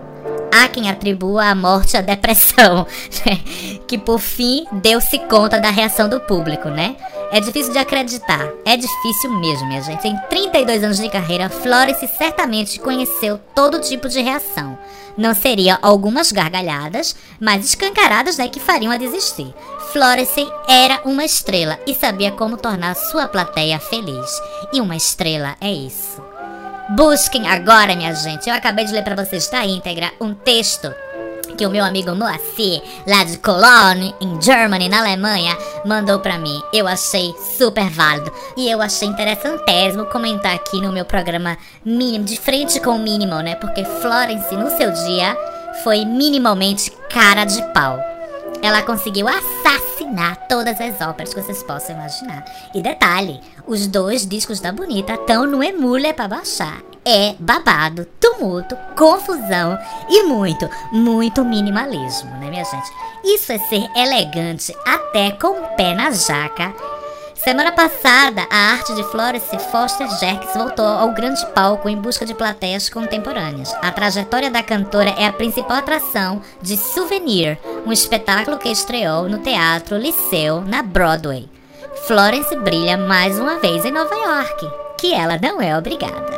Há 0.52 0.68
quem 0.68 0.90
atribua 0.90 1.46
a 1.46 1.54
morte 1.54 1.96
à 1.96 2.00
depressão, 2.00 2.87
né? 3.26 3.38
que 3.87 3.98
por 3.98 4.18
fim 4.18 4.66
deu-se 4.72 5.18
conta 5.20 5.61
da 5.61 5.70
reação 5.70 6.08
do 6.08 6.20
público, 6.20 6.68
né? 6.68 6.96
É 7.30 7.40
difícil 7.40 7.72
de 7.72 7.78
acreditar, 7.78 8.48
é 8.64 8.74
difícil 8.74 9.30
mesmo, 9.38 9.68
minha 9.68 9.82
gente. 9.82 10.08
Em 10.08 10.16
32 10.30 10.82
anos 10.82 10.98
de 10.98 11.11
carreira, 11.11 11.50
Florence 11.50 12.08
certamente 12.16 12.80
conheceu 12.80 13.38
todo 13.54 13.80
tipo 13.80 14.08
de 14.08 14.20
reação. 14.20 14.78
Não 15.16 15.34
seria 15.34 15.78
algumas 15.82 16.32
gargalhadas, 16.32 17.14
mas 17.38 17.66
escancaradas, 17.66 18.38
né, 18.38 18.48
que 18.48 18.61
fariam 18.61 18.92
a 18.92 18.96
desistir. 18.96 19.52
Florence 19.92 20.46
era 20.66 21.02
uma 21.04 21.24
estrela 21.24 21.78
e 21.87 21.94
sabia 21.94 22.30
como 22.30 22.56
tornar 22.56 22.94
sua 22.94 23.28
plateia 23.28 23.78
feliz. 23.78 24.30
E 24.72 24.80
uma 24.80 24.96
estrela 24.96 25.56
é 25.61 25.70
isso. 25.70 26.27
Busquem 26.90 27.46
agora, 27.46 27.94
minha 27.94 28.14
gente. 28.14 28.48
Eu 28.48 28.55
acabei 28.55 28.85
de 28.87 28.92
ler 28.92 29.05
pra 29.05 29.14
vocês 29.14 29.48
da 29.48 29.64
íntegra 29.64 30.11
um 30.18 30.33
texto 30.33 30.92
que 31.57 31.66
o 31.66 31.70
meu 31.70 31.85
amigo 31.85 32.14
Moacir, 32.14 32.83
lá 33.07 33.24
de 33.24 33.37
Cologne, 33.38 34.14
em 34.20 34.40
Germany, 34.40 34.88
na 34.88 35.01
Alemanha, 35.01 35.57
mandou 35.85 36.18
pra 36.20 36.38
mim. 36.38 36.62
Eu 36.72 36.87
achei 36.87 37.35
super 37.59 37.90
válido 37.90 38.33
e 38.57 38.70
eu 38.70 38.81
achei 38.81 39.07
interessantésimo 39.07 40.07
comentar 40.07 40.55
aqui 40.55 40.81
no 40.81 40.92
meu 40.92 41.05
programa 41.05 41.59
mínimo, 41.85 42.24
de 42.24 42.38
frente 42.38 42.81
com 42.81 42.92
o 42.92 42.98
minimal, 42.98 43.40
né? 43.40 43.55
Porque 43.57 43.85
Florence, 43.85 44.55
no 44.57 44.70
seu 44.77 44.90
dia, 44.90 45.37
foi 45.85 46.05
minimalmente 46.05 46.90
cara 47.11 47.44
de 47.44 47.61
pau. 47.72 47.98
Ela 48.62 48.83
conseguiu 48.83 49.27
assassinar 49.29 50.49
todas 50.49 50.81
as 50.81 51.01
óperas 51.01 51.33
que 51.33 51.40
vocês 51.40 51.62
possam 51.62 51.97
imaginar. 51.97 52.44
E 52.75 52.83
detalhe, 52.83 53.40
os 53.66 53.87
dois 53.87 54.27
discos 54.27 54.61
da 54.61 54.73
Bonita 54.73 55.14
estão 55.14 55.47
no 55.47 55.62
Emule 55.62 56.12
pra 56.12 56.29
baixar. 56.29 56.83
É 57.05 57.35
babado, 57.38 58.07
tumulto, 58.21 58.77
confusão 58.97 59.79
e 60.11 60.25
muito, 60.25 60.68
muito 60.92 61.44
minimalismo, 61.44 62.31
né, 62.33 62.51
minha 62.51 62.64
gente? 62.64 62.90
Isso 63.25 63.53
é 63.53 63.59
ser 63.59 63.88
elegante 63.97 64.75
até 64.87 65.31
com 65.31 65.49
o 65.49 65.66
pé 65.77 65.94
na 65.94 66.11
jaca. 66.11 66.75
Semana 67.44 67.70
passada, 67.70 68.46
a 68.51 68.72
arte 68.72 68.94
de 68.94 69.05
Florence 69.05 69.57
Foster 69.70 70.09
Jerkes 70.18 70.55
voltou 70.55 70.87
ao 70.87 71.12
grande 71.12 71.44
palco 71.55 71.88
em 71.88 71.96
busca 71.96 72.27
de 72.27 72.35
plateias 72.35 72.90
contemporâneas. 72.90 73.72
A 73.81 73.92
trajetória 73.92 74.51
da 74.51 74.62
cantora 74.62 75.11
é 75.11 75.27
a 75.27 75.33
principal 75.33 75.77
atração 75.77 76.42
de 76.61 76.77
Souvenir, 76.77 77.59
um 77.87 77.92
espetáculo 77.92 78.59
que 78.59 78.68
estreou 78.68 79.29
no 79.29 79.38
Teatro 79.38 79.96
Liceu, 79.96 80.61
na 80.62 80.83
Broadway. 80.83 81.48
Florence 82.07 82.55
brilha 82.57 82.96
mais 82.96 83.38
uma 83.38 83.59
vez 83.61 83.85
em 83.85 83.92
Nova 83.92 84.14
York, 84.14 84.70
que 84.98 85.14
ela 85.14 85.38
não 85.40 85.62
é 85.62 85.79
obrigada. 85.79 86.37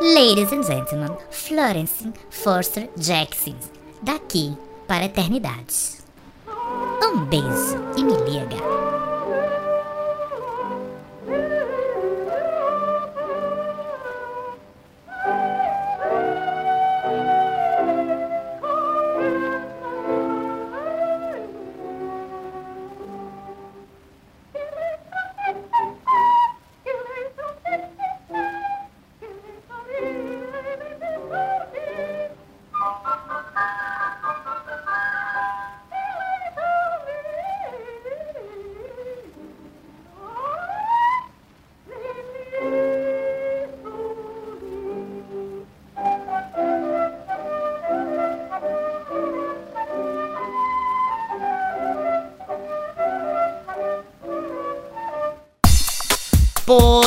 Ladies 0.00 0.52
and 0.52 0.62
gentlemen, 0.62 1.16
Florence 1.30 2.10
Foster 2.30 2.88
Jackson, 2.96 3.54
daqui 4.02 4.56
para 4.86 5.02
a 5.02 5.06
eternidade. 5.06 5.96
Um 7.02 7.24
beijo 7.24 7.76
e 7.96 8.02
me 8.04 8.14
liga. 8.30 8.95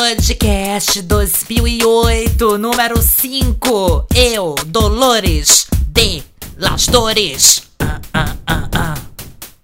Podcast 0.09 1.03
2008, 1.03 2.57
número 2.57 2.99
5. 2.99 4.07
Eu, 4.15 4.55
Dolores 4.65 5.67
de 5.87 6.23
Las 6.57 6.87
Dores. 6.87 7.61
Ah, 7.79 7.99
ah, 8.15 8.35
ah, 8.47 8.69
ah. 8.75 8.93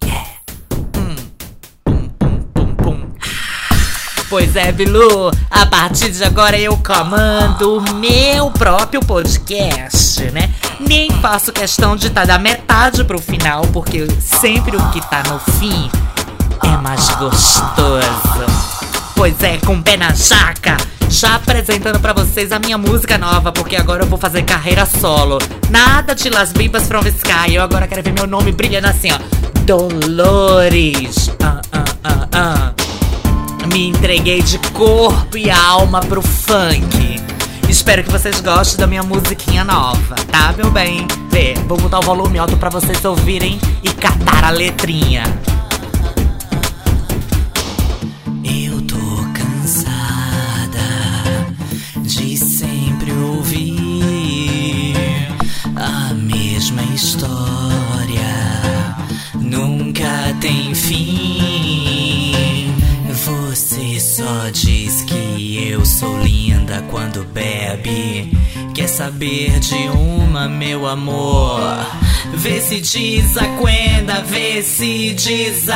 Yeah. 0.04 0.28
Hum. 0.96 1.16
Pum, 1.84 2.08
pum, 2.54 2.74
pum. 2.76 3.10
Pois 4.30 4.54
é, 4.54 4.70
Bilu, 4.70 5.32
a 5.50 5.66
partir 5.66 6.12
de 6.12 6.22
agora 6.22 6.56
eu 6.56 6.76
comando 6.76 7.78
o 7.78 7.94
meu 7.94 8.48
próprio 8.52 9.00
podcast, 9.00 10.30
né? 10.30 10.54
Nem 10.78 11.10
faço 11.20 11.52
questão 11.52 11.96
de 11.96 12.06
estar 12.06 12.24
da 12.24 12.38
metade 12.38 13.02
pro 13.02 13.18
final, 13.18 13.62
porque 13.72 14.06
sempre 14.20 14.76
o 14.76 14.90
que 14.90 15.00
tá 15.10 15.24
no 15.24 15.40
fim 15.58 15.90
é 16.62 16.76
mais 16.76 17.08
gostoso. 17.16 18.55
Pois 19.16 19.42
é, 19.42 19.56
com 19.56 19.74
o 19.74 19.82
pé 19.82 19.96
na 19.96 20.12
jaca. 20.12 20.76
Já 21.08 21.36
apresentando 21.36 21.98
pra 21.98 22.12
vocês 22.12 22.52
a 22.52 22.58
minha 22.58 22.76
música 22.76 23.16
nova, 23.16 23.50
porque 23.50 23.74
agora 23.74 24.02
eu 24.02 24.06
vou 24.06 24.18
fazer 24.18 24.42
carreira 24.42 24.84
solo. 24.84 25.38
Nada 25.70 26.14
de 26.14 26.28
Las 26.28 26.52
Bibas 26.52 26.86
from 26.86 27.00
Sky. 27.06 27.54
Eu 27.54 27.62
agora 27.62 27.88
quero 27.88 28.02
ver 28.02 28.12
meu 28.12 28.26
nome 28.26 28.52
brilhando 28.52 28.88
assim, 28.88 29.08
ó. 29.10 29.18
Dolores. 29.60 31.30
Ah, 31.42 31.62
ah, 31.72 31.84
ah, 32.04 32.28
ah. 32.32 32.72
Me 33.72 33.88
entreguei 33.88 34.42
de 34.42 34.58
corpo 34.70 35.38
e 35.38 35.50
alma 35.50 36.00
pro 36.00 36.20
funk. 36.20 37.20
Espero 37.68 38.04
que 38.04 38.12
vocês 38.12 38.40
gostem 38.42 38.78
da 38.78 38.86
minha 38.86 39.02
musiquinha 39.02 39.64
nova, 39.64 40.14
tá, 40.30 40.54
meu 40.56 40.70
bem? 40.70 41.06
Vê, 41.30 41.54
vou 41.66 41.76
botar 41.76 41.98
o 41.98 42.02
volume 42.02 42.38
alto 42.38 42.56
pra 42.56 42.70
vocês 42.70 43.04
ouvirem 43.04 43.58
e 43.82 43.88
catar 43.88 44.44
a 44.44 44.50
letrinha. 44.50 45.24
Tem 60.46 60.72
fim. 60.74 62.22
Você 63.10 63.98
só 63.98 64.48
diz 64.52 65.02
que 65.02 65.70
eu 65.72 65.84
sou 65.84 66.22
linda 66.22 66.84
quando 66.88 67.24
bebe. 67.24 68.30
Quer 68.72 68.86
saber 68.88 69.58
de 69.58 69.74
uma, 69.88 70.48
meu 70.48 70.86
amor? 70.86 71.60
Vê 72.34 72.60
se 72.60 72.80
desacuenda, 72.80 74.22
vê 74.22 74.62
se 74.62 75.14
desaparece. 75.14 75.74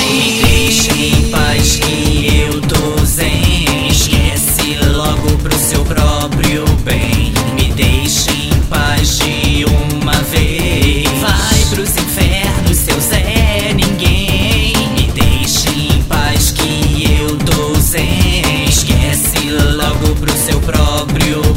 Me 0.00 0.68
em 1.02 1.30
paz 1.30 1.76
que 1.76 2.28
eu 2.40 2.60
tô 2.60 3.04
zen. 3.04 3.88
Esquece 3.88 4.76
logo 4.92 5.36
pro 5.38 5.58
seu 5.58 5.84
próprio 5.84 6.64
bem. 6.84 7.13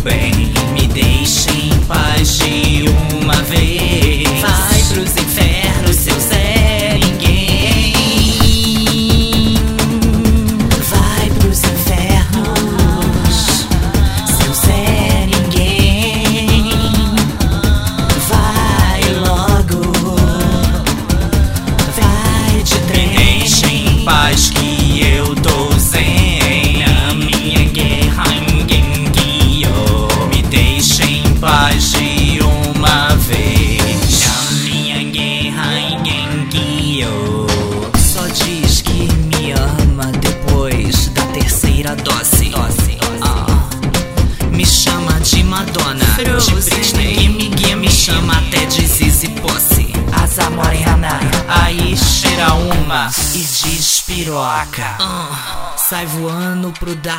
Bem. 0.08 0.32
Me 0.74 0.88
deixe 0.88 1.50
em 1.52 1.80
paz 1.86 2.40
de 2.40 2.86
uma 3.22 3.42
vez. 3.44 4.07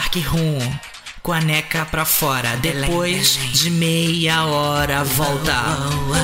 Dark 0.09 0.27
Room. 0.29 0.59
Com 1.23 1.33
a 1.33 1.41
neca 1.41 1.85
pra 1.91 2.07
fora, 2.07 2.57
depois 2.63 3.39
de 3.53 3.71
meia 3.71 4.45
hora 4.45 5.05
volta. 5.05 5.53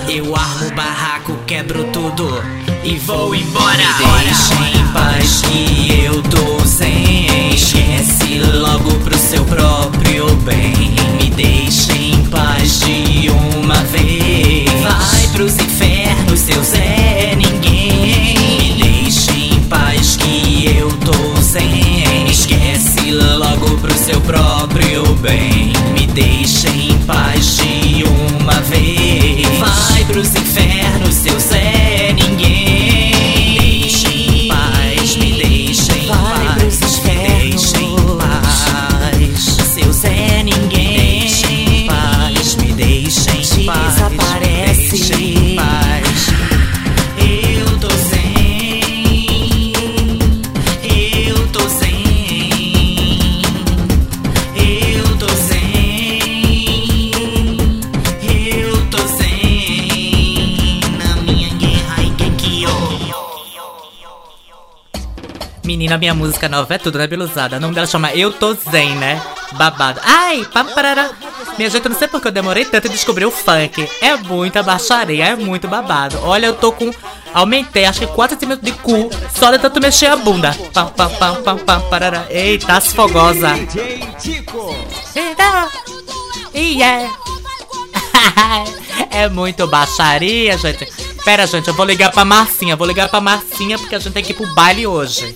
Eu 0.08 0.34
armo 0.34 0.68
o 0.68 0.74
barraco, 0.74 1.36
quebro 1.46 1.84
tudo 1.92 2.42
e 2.82 2.96
vou 2.96 3.34
embora. 3.34 3.76
Me 3.76 4.24
deixe 4.24 4.78
em 4.78 4.86
paz 4.92 5.42
que 5.42 6.04
eu 6.04 6.22
tô 6.22 6.64
zen. 6.64 7.52
Esquece 7.52 8.38
logo 8.54 8.94
pro 9.00 9.18
seu 9.18 9.44
próprio 9.44 10.34
bem. 10.36 10.94
Me 11.20 11.30
deixe 11.30 11.92
em 11.92 12.26
paz 12.28 12.80
de 12.80 13.28
uma 13.30 13.76
vez. 13.84 14.70
Vai 14.80 15.28
pros 15.32 15.58
infernos, 15.58 16.40
seu 16.40 16.62
Zé 16.64 17.34
Ninguém. 17.36 17.63
Seu 24.14 24.20
próprio 24.20 25.02
bem. 25.16 25.72
Me 25.92 26.06
deixe 26.06 26.68
em 26.68 26.96
paz 27.00 27.56
de 27.56 28.04
uma 28.04 28.60
vez. 28.60 29.46
Vai 29.58 30.04
pros 30.04 30.34
infernos, 30.34 31.14
seu 31.14 31.38
Zé 31.40 31.83
minha 66.04 66.12
música 66.12 66.50
nova 66.50 66.74
é 66.74 66.76
tudo, 66.76 66.98
né, 66.98 67.06
Beluzada? 67.06 67.56
O 67.56 67.60
nome 67.60 67.74
dela 67.74 67.86
chama 67.86 68.12
Eu 68.12 68.30
Tô 68.30 68.52
Zen, 68.52 68.94
né? 68.96 69.22
Babado. 69.52 69.98
Ai, 70.04 70.44
paparara. 70.52 71.10
Minha 71.56 71.70
gente, 71.70 71.86
eu 71.86 71.90
não 71.90 71.98
sei 71.98 72.06
porque 72.06 72.28
eu 72.28 72.32
demorei 72.32 72.66
tanto 72.66 72.88
em 72.88 72.90
descobrir 72.90 73.24
o 73.24 73.30
funk. 73.30 73.88
É 74.02 74.14
muita 74.14 74.62
baixaria, 74.62 75.24
é 75.24 75.34
muito 75.34 75.66
babado. 75.66 76.18
Olha, 76.22 76.44
eu 76.44 76.52
tô 76.52 76.72
com. 76.72 76.92
Aumentei, 77.32 77.86
acho 77.86 78.00
que 78.00 78.06
4 78.06 78.34
centímetros 78.36 78.70
de 78.70 78.78
cu 78.80 79.08
só 79.34 79.50
de 79.50 79.58
tanto 79.58 79.80
mexer 79.80 80.08
a 80.08 80.16
bunda. 80.16 80.54
Pam, 80.74 80.88
pam, 80.88 81.08
pam, 81.08 81.42
pam, 81.42 81.56
pam, 81.56 81.80
parará. 81.88 82.26
Eita, 82.28 82.74
as 82.74 82.92
fogosa. 82.92 83.54
Eita. 85.14 85.68
É 89.10 89.28
muito 89.28 89.66
baixaria, 89.66 90.58
gente. 90.58 90.86
Pera, 91.24 91.46
gente, 91.46 91.68
eu 91.68 91.74
vou 91.74 91.86
ligar 91.86 92.10
pra 92.10 92.24
Marcinha. 92.24 92.76
Vou 92.76 92.86
ligar 92.86 93.08
pra 93.08 93.20
Marcinha 93.20 93.78
porque 93.78 93.94
a 93.94 93.98
gente 93.98 94.12
tem 94.12 94.22
que 94.22 94.32
ir 94.32 94.34
pro 94.34 94.54
baile 94.54 94.86
hoje. 94.86 95.34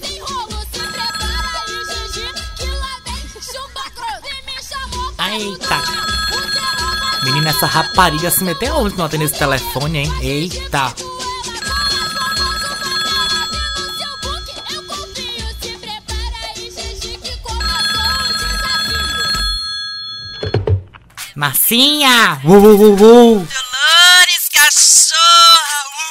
Eita. 5.31 5.83
Menina, 7.23 7.51
essa 7.51 7.67
rapariga 7.67 8.31
se 8.31 8.43
meteu 8.43 8.75
onde 8.77 8.97
não 8.97 9.05
atende 9.05 9.25
esse 9.25 9.39
telefone, 9.39 9.99
hein? 9.99 10.13
Eita. 10.23 10.95
Marcinha! 21.37 22.41
Uh, 22.43 22.51
uh, 22.51 22.75
uh, 22.75 22.95
uh. 22.95 22.97
Dolores, 22.99 24.49
cachorra! 24.53 25.79
Uh, 25.87 26.09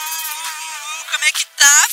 como 1.12 1.25
é 1.25 1.32
que 1.34 1.45
tá, 1.58 1.88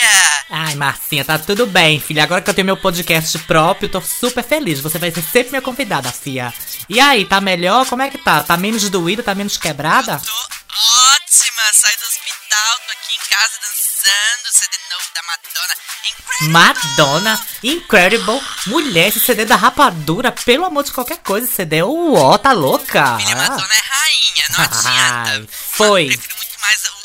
filha? 0.00 0.44
Ai, 0.50 0.74
Marcinha, 0.74 1.24
tá 1.24 1.38
tudo 1.38 1.66
bem, 1.66 2.00
filha. 2.00 2.22
Agora 2.24 2.40
que 2.40 2.50
eu 2.50 2.54
tenho 2.54 2.66
meu 2.66 2.76
podcast 2.76 3.38
próprio, 3.40 3.88
tô 3.88 4.00
super 4.00 4.42
feliz. 4.44 4.80
Você 4.80 4.98
vai 4.98 5.10
ser 5.10 5.22
sempre 5.22 5.50
minha 5.50 5.62
convidada, 5.62 6.10
filha. 6.10 6.52
E 6.88 6.98
aí, 7.00 7.24
tá 7.24 7.40
melhor? 7.40 7.86
Como 7.86 8.02
é 8.02 8.10
que 8.10 8.18
tá? 8.18 8.42
Tá 8.42 8.56
menos 8.56 8.88
doída? 8.90 9.22
Tá 9.22 9.34
menos 9.34 9.56
quebrada? 9.56 10.18
Tô 10.18 10.32
ótima, 10.32 11.62
saí 11.72 11.96
do 11.96 12.04
hospital, 12.04 12.78
tô 12.86 12.92
aqui 12.92 13.14
em 13.14 13.28
casa 13.30 13.52
dançando, 13.62 14.52
CD 14.52 14.76
novo 14.90 15.04
da 15.14 15.22
Madonna. 15.22 15.74
Incredible! 16.08 16.48
Madonna, 16.48 17.46
Incredible, 17.62 18.40
mulher, 18.66 19.08
esse 19.08 19.20
CD 19.20 19.44
da 19.44 19.56
rapadura, 19.56 20.32
pelo 20.32 20.64
amor 20.64 20.84
de 20.84 20.92
qualquer 20.92 21.18
coisa, 21.18 21.46
esse 21.46 21.56
CD, 21.56 21.82
uó, 21.82 22.38
tá 22.38 22.52
louca. 22.52 23.18
Filha, 23.18 23.36
Madonna 23.36 23.74
é 23.74 23.82
rainha, 23.82 24.44
não 24.50 24.64
adianta. 24.64 25.52
Foi. 25.52 26.04
Eu 26.04 26.08
prefiro 26.08 26.36
muito 26.36 26.60
mais 26.60 26.84
o 26.86 26.99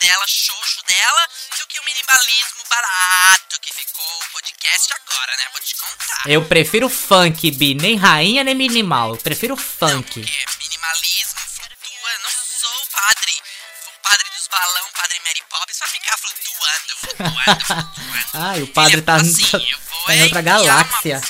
dela, 0.00 0.24
xoxo 0.26 0.82
dela, 0.86 1.28
do 1.58 1.66
que 1.66 1.78
o 1.78 1.84
minimalismo 1.84 2.64
barato 2.68 3.60
que 3.60 3.72
ficou 3.72 4.04
o 4.04 4.32
podcast 4.32 4.92
agora, 4.94 5.36
né? 5.36 5.44
Vou 5.52 5.60
te 5.60 5.74
contar. 5.76 6.22
Eu 6.26 6.44
prefiro 6.46 6.88
funk, 6.88 7.50
Bi, 7.52 7.74
nem 7.74 7.96
rainha 7.96 8.42
nem 8.42 8.54
minimal, 8.54 9.10
eu 9.10 9.16
prefiro 9.18 9.56
funk. 9.56 10.20
Porque 10.20 10.44
minimalismo 10.58 11.40
flutua, 11.40 12.10
não 12.22 12.30
sou 12.58 12.82
o 12.82 12.86
padre. 12.90 13.42
O 13.86 14.02
padre 14.02 14.26
dos 14.36 14.48
balão, 14.48 14.86
padre 14.96 15.20
Mary 15.20 15.42
Poppins, 15.50 15.78
vai 15.78 15.88
ficar 15.88 16.16
flutuando, 16.18 16.96
flutuando, 17.00 17.66
flutuando. 17.66 18.30
Ai, 18.50 18.62
o 18.62 18.66
padre 18.68 18.90
Filha, 18.92 19.02
tá, 19.04 19.14
assim, 19.16 19.42
tá 19.50 19.58
tá 20.06 20.14
em 20.16 20.22
outra 20.24 20.40
enfiar 20.40 20.60
uma- 20.62 21.20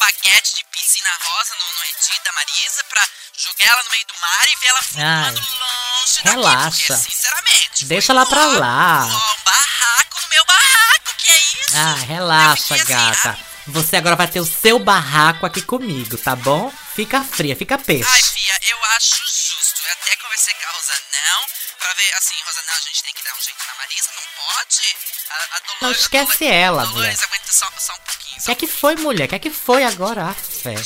espaguete 0.00 0.54
de 0.56 0.64
piscina 0.64 1.10
rosa 1.22 1.54
no, 1.56 1.64
no 1.74 1.84
Edi 1.84 2.20
da 2.24 2.32
Marisa 2.32 2.84
pra 2.84 3.06
jogar 3.36 3.64
ela 3.66 3.82
no 3.84 3.90
meio 3.90 4.06
do 4.06 4.14
mar 4.20 4.44
e 4.48 4.56
ver 4.56 4.66
ela 4.68 4.78
Ai, 4.78 4.84
flutuando 4.84 5.40
longe 5.40 6.14
daqui. 6.14 6.28
relaxa. 6.28 6.94
Porque, 6.94 7.10
sinceramente, 7.10 7.84
Deixa 7.84 8.12
ela 8.12 8.26
pra 8.26 8.44
lá. 8.46 9.04
Um 9.04 9.42
barraco 9.44 10.20
no 10.22 10.28
meu 10.28 10.44
barraco, 10.46 11.14
que 11.18 11.30
é 11.30 11.40
isso? 11.40 11.76
Ah, 11.76 11.94
relaxa, 12.06 12.62
fiquei 12.78 12.80
assim, 12.82 12.92
gata. 12.92 13.38
Você 13.68 13.96
agora 13.96 14.16
vai 14.16 14.26
ter 14.26 14.40
o 14.40 14.46
seu 14.46 14.78
barraco 14.78 15.44
aqui 15.46 15.62
comigo, 15.62 16.16
tá 16.18 16.34
bom? 16.34 16.72
Fica 16.94 17.22
fria, 17.22 17.54
fica 17.54 17.76
Ai, 17.76 17.84
peixe. 17.84 18.32
Fia, 18.32 18.58
eu 18.62 18.84
acho 18.96 19.16
justo. 19.16 19.80
Eu 19.86 19.92
até 19.92 20.16
conversei 20.16 20.54
com 20.54 20.66
a 20.66 20.72
Rosanão 20.72 21.46
pra 21.78 21.94
ver, 21.94 22.12
assim, 22.14 22.34
Rosanão, 22.44 22.74
a 22.74 22.80
gente 22.80 23.02
tem 23.04 23.14
que 23.14 23.22
dar 23.22 23.34
um 23.34 23.40
jeito 23.42 23.58
na 23.66 23.74
Marisa, 23.74 24.10
não 24.16 24.22
pode? 24.36 24.96
A, 25.30 25.34
a 25.34 25.58
Dolores, 25.60 25.80
Não 25.82 25.90
esquece 25.92 26.32
a 26.32 26.36
Dolores, 26.38 26.52
ela, 26.64 26.84
Dolores, 26.86 27.22
aguenta 27.22 27.52
só, 27.52 27.66
só 27.78 27.92
um 27.94 27.98
que 28.44 28.50
é 28.50 28.54
que 28.54 28.66
foi, 28.66 28.96
mulher? 28.96 29.26
O 29.26 29.28
que 29.28 29.34
é 29.34 29.38
que 29.38 29.50
foi 29.50 29.84
agora? 29.84 30.30
Ah, 30.30 30.34
fé. 30.34 30.70
Yeah, 30.70 30.82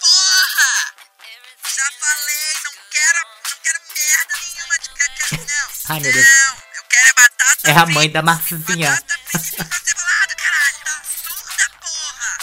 porra! 0.00 0.94
Já 1.76 1.86
falei, 2.00 2.54
não 2.64 2.72
quero, 2.90 3.20
não 3.48 3.58
quero 3.62 3.80
merda 3.96 4.34
nenhuma 4.44 4.78
de 4.78 4.88
cacau, 4.90 5.38
não. 5.38 5.94
Ai, 5.94 6.00
meu 6.00 6.12
Deus. 6.12 6.26
Não, 6.26 6.54
eu 6.76 6.84
quero 6.88 7.08
é 7.08 7.12
batata 7.14 7.70
É 7.70 7.72
a 7.72 7.86
mãe 7.86 8.10
da 8.10 8.22
Marcinha. 8.22 8.90
Batata 8.90 9.38
frita 9.38 9.62
acebolada, 9.62 10.34
caralho. 10.36 10.78
Tá 10.84 11.02
surda, 11.28 11.70
porra. 11.80 12.38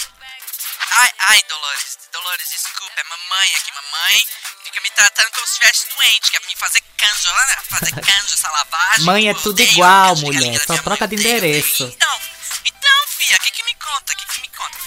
Ai, 0.91 1.09
ai, 1.29 1.43
Dolores. 1.47 1.97
Dolores, 2.11 2.49
desculpa, 2.49 2.99
é 2.99 3.03
mamãe 3.03 3.55
aqui, 3.55 3.71
mamãe. 3.71 4.27
Fica 4.63 4.81
me 4.81 4.89
tratando 4.91 5.31
como 5.31 5.45
se 5.47 5.53
estivesse 5.53 5.85
doente, 5.95 6.31
quer 6.31 6.41
me 6.45 6.55
fazer 6.55 6.81
canjo, 6.97 7.29
né? 7.29 7.55
fazer 7.69 7.91
canjo, 7.91 8.33
essa 8.33 8.49
lavagem. 8.49 9.05
Mãe 9.05 9.29
é 9.29 9.33
tudo 9.33 9.49
odeio 9.49 9.71
igual, 9.71 10.15
mulher, 10.17 10.59
só 10.65 10.77
troca 10.77 11.07
de 11.07 11.15
endereço. 11.15 11.85
Então, 11.85 12.26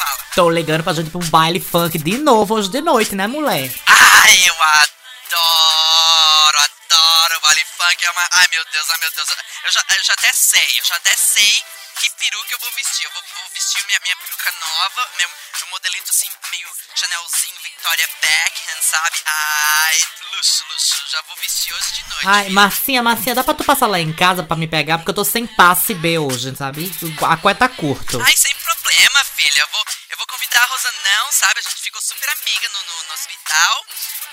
Fala. 0.01 0.25
Tô 0.35 0.49
ligando 0.49 0.83
pra 0.83 0.95
gente 0.95 1.09
ir 1.09 1.17
um 1.17 1.29
baile 1.29 1.61
funk 1.61 1.99
de 1.99 2.17
novo 2.17 2.55
hoje 2.55 2.71
de 2.71 2.81
noite, 2.81 3.15
né, 3.15 3.27
mulher? 3.27 3.71
Ai, 3.87 4.49
eu 4.49 4.55
adoro, 4.63 6.59
adoro 6.59 7.41
baile 7.43 7.65
funk. 7.77 8.05
É 8.05 8.11
uma... 8.11 8.29
Ai, 8.33 8.49
meu 8.51 8.65
Deus, 8.73 8.91
ai, 8.91 8.99
meu 8.99 9.11
Deus. 9.11 9.29
Eu 9.65 9.73
já, 9.73 9.85
eu 9.99 10.05
já 10.05 10.13
até 10.15 10.33
sei, 10.33 10.69
eu 10.79 10.85
já 10.87 10.97
até 10.97 11.15
sei 11.15 11.65
que 12.01 12.09
peruca 12.17 12.49
eu 12.51 12.59
vou 12.61 12.71
vestir. 12.73 13.05
Eu 13.05 13.11
vou, 13.13 13.23
vou 13.23 13.49
vestir 13.53 13.85
minha, 13.87 14.01
minha 14.03 14.17
peruca 14.17 14.51
nova, 14.59 15.11
meu, 15.19 15.29
meu 15.29 15.69
modelito 15.69 16.11
assim, 16.11 16.29
meio 16.51 16.69
Chanelzinho, 16.95 17.60
Victoria 17.81 18.09
Beckham, 18.21 18.83
sabe? 18.83 19.17
Ai, 19.25 19.99
luxo, 20.37 20.65
luxo. 20.69 21.03
Já 21.11 21.23
vou 21.23 21.35
hoje 21.35 21.93
de 21.95 22.09
noite. 22.11 22.27
Ai. 22.27 22.51
Marcinha, 22.51 23.03
Marcinha, 23.03 23.35
dá 23.35 23.43
pra 23.43 23.55
tu 23.55 23.65
passar 23.65 23.87
lá 23.87 23.99
em 23.99 24.13
casa 24.13 24.43
pra 24.43 24.55
me 24.55 24.69
pegar? 24.69 24.99
Porque 24.99 25.11
eu 25.11 25.15
tô 25.15 25.25
sem 25.25 25.47
passe 25.47 25.95
B 25.95 26.19
hoje, 26.19 26.55
sabe? 26.55 26.93
A 27.27 27.37
cueta 27.39 27.67
tá 27.67 27.75
curto. 27.75 28.21
Ai, 28.21 28.37
sem 28.37 28.55
problema, 28.57 29.25
filha. 29.35 29.63
Eu 29.63 29.69
vou, 29.73 29.85
eu 30.11 30.19
vou 30.19 30.27
convidar 30.27 30.61
a 30.61 30.67
Rosanão, 30.67 31.33
sabe? 31.33 31.61
A 31.61 31.71
gente 31.71 31.81
ficou 31.81 32.03
super 32.03 32.29
amiga 32.29 32.69
no, 32.69 32.81
no, 32.85 33.09
no 33.09 33.15
hospital. 33.15 33.87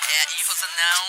É, 0.10 0.28
e 0.40 0.44
Rosanão 0.44 1.06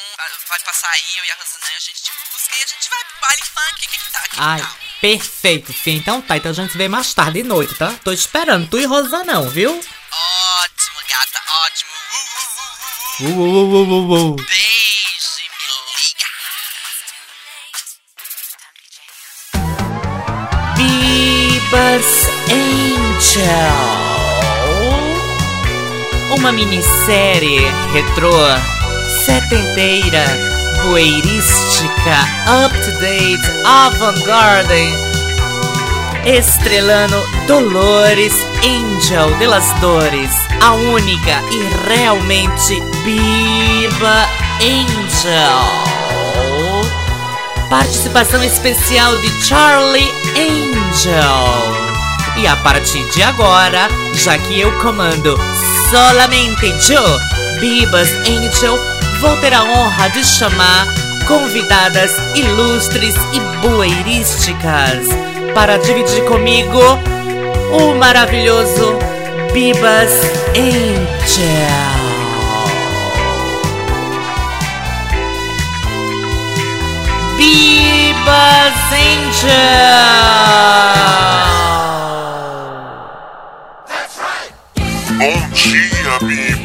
vai 0.49 0.61
passar 0.61 0.91
aí, 0.91 1.19
eu 1.19 1.25
e 1.25 1.31
a 1.33 1.35
Rosanão, 1.35 1.77
a 1.77 1.81
gente 1.81 2.03
te 2.03 2.13
busca 2.31 2.57
e 2.57 2.63
a 2.63 2.67
gente 2.67 2.89
vai 2.89 3.05
pro 3.05 3.21
baile 3.21 3.43
funk. 3.43 3.75
O 3.75 3.91
que, 3.91 3.99
que 3.99 4.13
tá? 4.13 4.23
Que 4.23 4.31
que 4.31 4.41
Ai, 4.41 4.61
tal? 4.61 4.77
perfeito, 5.01 5.73
filha. 5.73 5.97
Então 5.99 6.23
tá, 6.23 6.37
então 6.37 6.53
a 6.53 6.55
gente 6.55 6.71
se 6.71 6.79
vê 6.79 6.87
mais 6.87 7.13
tarde 7.13 7.43
de 7.43 7.49
noite, 7.49 7.75
tá? 7.75 7.93
Tô 8.05 8.13
esperando, 8.13 8.71
tu 8.71 8.79
e 8.79 8.87
Rosa 8.87 9.25
não, 9.25 9.51
viu? 9.51 9.73
Ótimo, 9.73 10.78
gata, 11.07 11.41
ótimo. 11.65 11.93
Uh, 13.21 13.25
uh, 13.27 13.65
uh, 13.75 13.89
uh, 13.93 14.33
uh. 14.33 14.37
Beijo 14.37 15.33
e 15.39 15.49
me 15.59 15.67
liga. 15.99 16.29
Bieber's 20.77 22.13
Angel. 22.51 23.79
Uma 26.37 26.53
minissérie 26.53 27.67
retrô, 27.93 28.33
setenteira, 29.25 30.25
bueirística, 30.85 32.17
up-to-date, 32.65 33.49
avant-garde, 33.65 34.93
estrelando 36.25 37.25
Dolores 37.47 38.35
Angel 38.65 39.37
de 39.39 39.47
las 39.47 39.81
Dores, 39.81 40.31
a 40.61 40.73
única 40.73 41.43
e 41.51 41.87
realmente 41.87 42.81
Biba 43.05 44.27
Angel. 44.61 45.89
Participação 47.69 48.43
especial 48.43 49.17
de 49.19 49.47
Charlie 49.47 50.11
Angel. 50.37 51.89
E 52.37 52.47
a 52.47 52.57
partir 52.57 53.05
de 53.11 53.23
agora, 53.23 53.89
já 54.15 54.39
que 54.39 54.61
eu 54.61 54.73
comando 54.79 55.37
solamente 55.91 56.93
eu, 56.93 57.03
Bibas 57.61 58.11
Angel, 58.27 58.79
vou 59.21 59.37
ter 59.39 59.53
a 59.53 59.65
honra 59.65 60.09
de 60.11 60.25
chamar 60.25 60.87
convidadas 61.27 62.13
ilustres 62.35 63.15
e 63.33 63.41
bueirísticas 63.61 65.38
para 65.59 65.77
dividir 65.77 66.25
comigo 66.27 66.79
o 67.73 67.93
maravilhoso 67.97 68.97
Bibas 69.53 70.13
Angel. 70.55 71.99
Bibas 77.37 78.75
Angel. 78.93 79.59
Bom 85.19 85.49
dia, 85.55 85.88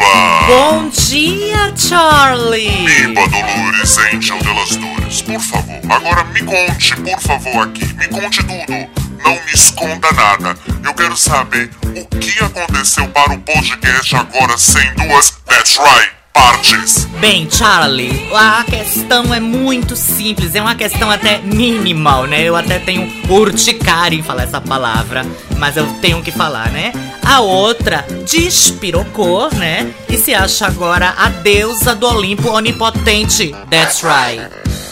Biba! 0.04 0.48
Bom 0.48 0.89
dia, 0.89 1.74
Charlie. 1.76 2.86
Biba 2.86 3.28
Dolores 3.28 3.98
Angel 3.98 4.39
de 4.39 4.54
las 4.54 4.76
Dores, 4.76 5.22
por 5.22 5.39
favor, 5.39 5.80
agora 5.89 6.24
me 6.26 6.42
conte, 6.42 6.96
por 6.96 7.20
favor, 7.22 7.68
aqui. 7.68 7.94
Me 7.94 8.08
conte 8.08 8.44
tudo. 8.44 9.04
Não 9.24 9.34
me 9.34 9.52
esconda 9.54 10.12
nada. 10.12 10.58
Eu 10.84 10.94
quero 10.94 11.16
saber 11.16 11.70
o 11.96 12.06
que 12.18 12.44
aconteceu 12.44 13.08
para 13.10 13.34
o 13.34 13.39
podcast 13.39 14.16
agora 14.16 14.58
sem 14.58 14.94
duas 14.96 15.32
That's 15.46 15.78
Right 15.78 16.22
partes. 16.34 17.06
Bem, 17.19 17.48
Charlie, 17.50 18.28
a 18.34 18.63
questão 18.63 19.34
é 19.34 19.39
muito 19.39 19.96
simples, 19.96 20.56
é 20.56 20.62
uma 20.62 20.76
questão 20.76 21.10
até 21.10 21.38
minimal, 21.38 22.26
né? 22.26 22.43
Eu 22.43 22.56
até 22.56 22.80
tenho 22.80 23.10
urticária 23.30 24.15
em 24.15 24.24
falar 24.24 24.43
essa 24.43 24.60
palavra, 24.60 25.26
mas 25.58 25.78
eu 25.78 25.86
tenho 26.02 26.22
que 26.22 26.32
falar, 26.32 26.69
né? 26.72 26.91
A 27.24 27.39
outra 27.39 28.06
despirocou, 28.26 29.50
né? 29.54 29.93
E 30.10 30.17
se 30.17 30.34
acha 30.34 30.65
agora 30.65 31.13
a 31.17 31.30
deusa 31.30 31.96
do 31.96 32.08
Olimpo 32.08 32.50
onipotente. 32.50 33.56
That's 33.69 34.02
right. 34.04 34.50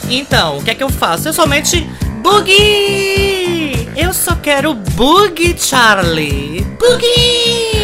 Então, 0.10 0.58
o 0.58 0.64
que 0.64 0.72
é 0.72 0.76
que 0.76 0.84
eu 0.84 0.90
faço? 0.90 1.28
Eu 1.28 1.34
somente 1.34 1.82
boogie! 2.22 3.90
Eu 3.96 4.14
só 4.14 4.36
quero 4.36 4.74
boogie, 4.74 5.56
Charlie. 5.58 6.62
Boogie! 6.80 7.81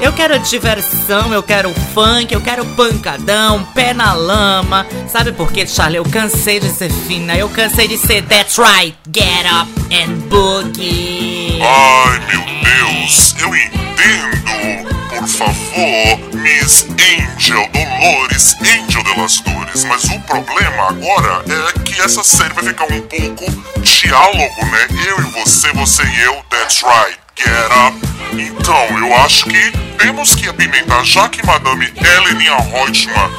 Eu 0.00 0.12
quero 0.14 0.38
diversão, 0.38 1.32
eu 1.32 1.42
quero 1.42 1.72
funk, 1.94 2.32
eu 2.32 2.40
quero 2.40 2.64
pancadão, 2.74 3.64
pé 3.74 3.92
na 3.92 4.14
lama. 4.14 4.86
Sabe 5.08 5.32
por 5.32 5.52
quê, 5.52 5.66
Charlie? 5.66 5.98
Eu 5.98 6.04
cansei 6.04 6.58
de 6.58 6.70
ser 6.70 6.90
fina, 6.90 7.36
eu 7.36 7.48
cansei 7.50 7.86
de 7.86 7.98
ser 7.98 8.22
that's 8.22 8.56
right, 8.58 8.96
get 9.14 9.46
up 9.46 9.70
and 9.94 10.14
boogie. 10.28 11.60
Ai, 11.62 12.20
meu 12.28 12.40
Deus, 12.62 13.34
eu 13.40 13.54
entendo. 13.54 15.00
Por 15.10 15.28
favor, 15.28 16.18
Miss 16.32 16.86
Angel 16.88 17.68
Dolores 18.00 18.56
Angel 18.60 19.02
de 19.02 19.20
las 19.20 19.40
Dores. 19.40 19.84
Mas 19.84 20.04
o 20.04 20.18
problema 20.20 20.88
agora 20.88 21.44
é 21.46 21.78
que 21.80 22.00
essa 22.00 22.24
série 22.24 22.54
vai 22.54 22.64
ficar 22.64 22.84
um 22.84 23.00
pouco 23.02 23.44
diálogo, 23.82 24.66
né? 24.66 24.86
Eu 25.06 25.20
e 25.20 25.30
você, 25.32 25.70
você 25.74 26.02
e 26.02 26.20
eu, 26.22 26.42
that's 26.48 26.82
right, 26.82 27.18
get 27.36 27.70
up. 27.86 27.98
Então, 28.32 28.98
eu 28.98 29.14
acho 29.16 29.44
que 29.44 29.70
temos 29.98 30.34
que 30.34 30.48
apimentar, 30.48 31.04
já 31.04 31.28
que 31.28 31.44
Madame 31.44 31.92
Heleninha 31.94 32.56
Reutemann 32.56 33.30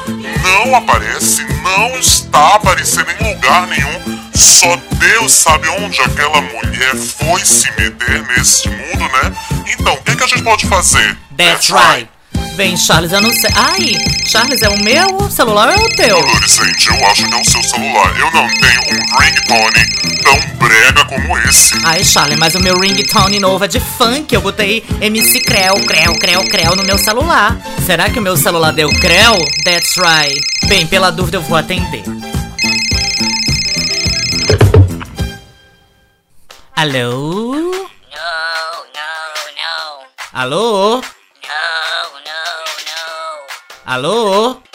não 0.44 0.76
aparece, 0.76 1.44
não 1.62 1.98
está 1.98 2.54
aparecendo 2.54 3.10
em 3.10 3.32
lugar 3.34 3.66
nenhum. 3.66 4.30
Só 4.32 4.76
Deus 4.92 5.32
sabe 5.32 5.68
onde 5.70 6.00
aquela 6.02 6.40
mulher 6.40 6.94
foi 6.94 7.44
se 7.44 7.68
meter 7.72 8.22
nesse 8.28 8.68
mundo, 8.68 9.00
né? 9.00 9.32
Então, 9.72 9.94
o 9.94 10.02
que, 10.04 10.14
que 10.14 10.22
a 10.22 10.26
gente 10.28 10.44
pode 10.44 10.68
fazer? 10.68 11.18
That's 11.36 11.70
right. 11.70 12.08
Vem, 12.54 12.76
Charles, 12.76 13.12
eu 13.12 13.20
não 13.20 13.32
sei. 13.32 13.50
Ai, 13.56 13.94
Charles, 14.26 14.60
é 14.60 14.68
o 14.68 14.78
meu 14.84 15.30
celular 15.30 15.68
ou 15.68 15.74
é 15.74 15.78
o 15.78 15.88
teu? 15.96 16.20
Dolores, 16.20 16.54
gente, 16.54 16.88
eu 16.88 17.06
acho 17.06 17.26
que 17.26 17.34
é 17.34 17.40
o 17.40 17.44
seu 17.44 17.62
celular. 17.62 18.14
Eu 18.18 18.30
não 18.30 18.46
tenho 18.46 18.80
um 18.82 19.18
ringtone 19.18 19.86
tão 20.22 20.56
brega 20.58 21.04
como 21.06 21.38
esse. 21.38 21.74
Ai, 21.82 22.04
Charlie, 22.04 22.38
mas 22.38 22.54
o 22.54 22.60
meu 22.60 22.78
ringtone 22.78 23.40
novo 23.40 23.64
é 23.64 23.68
de 23.68 23.80
funk. 23.80 24.34
Eu 24.34 24.42
botei 24.42 24.84
MC 25.00 25.40
Creu, 25.40 25.76
Creu, 25.86 26.12
Creu, 26.14 26.44
Creu 26.44 26.76
no 26.76 26.84
meu 26.84 26.98
celular. 26.98 27.58
Será 27.86 28.10
que 28.10 28.18
o 28.18 28.22
meu 28.22 28.36
celular 28.36 28.72
deu 28.72 28.90
Creu? 28.90 29.38
That's 29.64 29.96
right. 29.96 30.38
Bem, 30.68 30.86
pela 30.86 31.10
dúvida 31.10 31.38
eu 31.38 31.42
vou 31.42 31.56
atender. 31.56 32.04
Alô? 36.76 37.72
Alô? 40.34 41.02
No, 43.84 44.00
no, 44.00 44.24
no. 44.24 44.71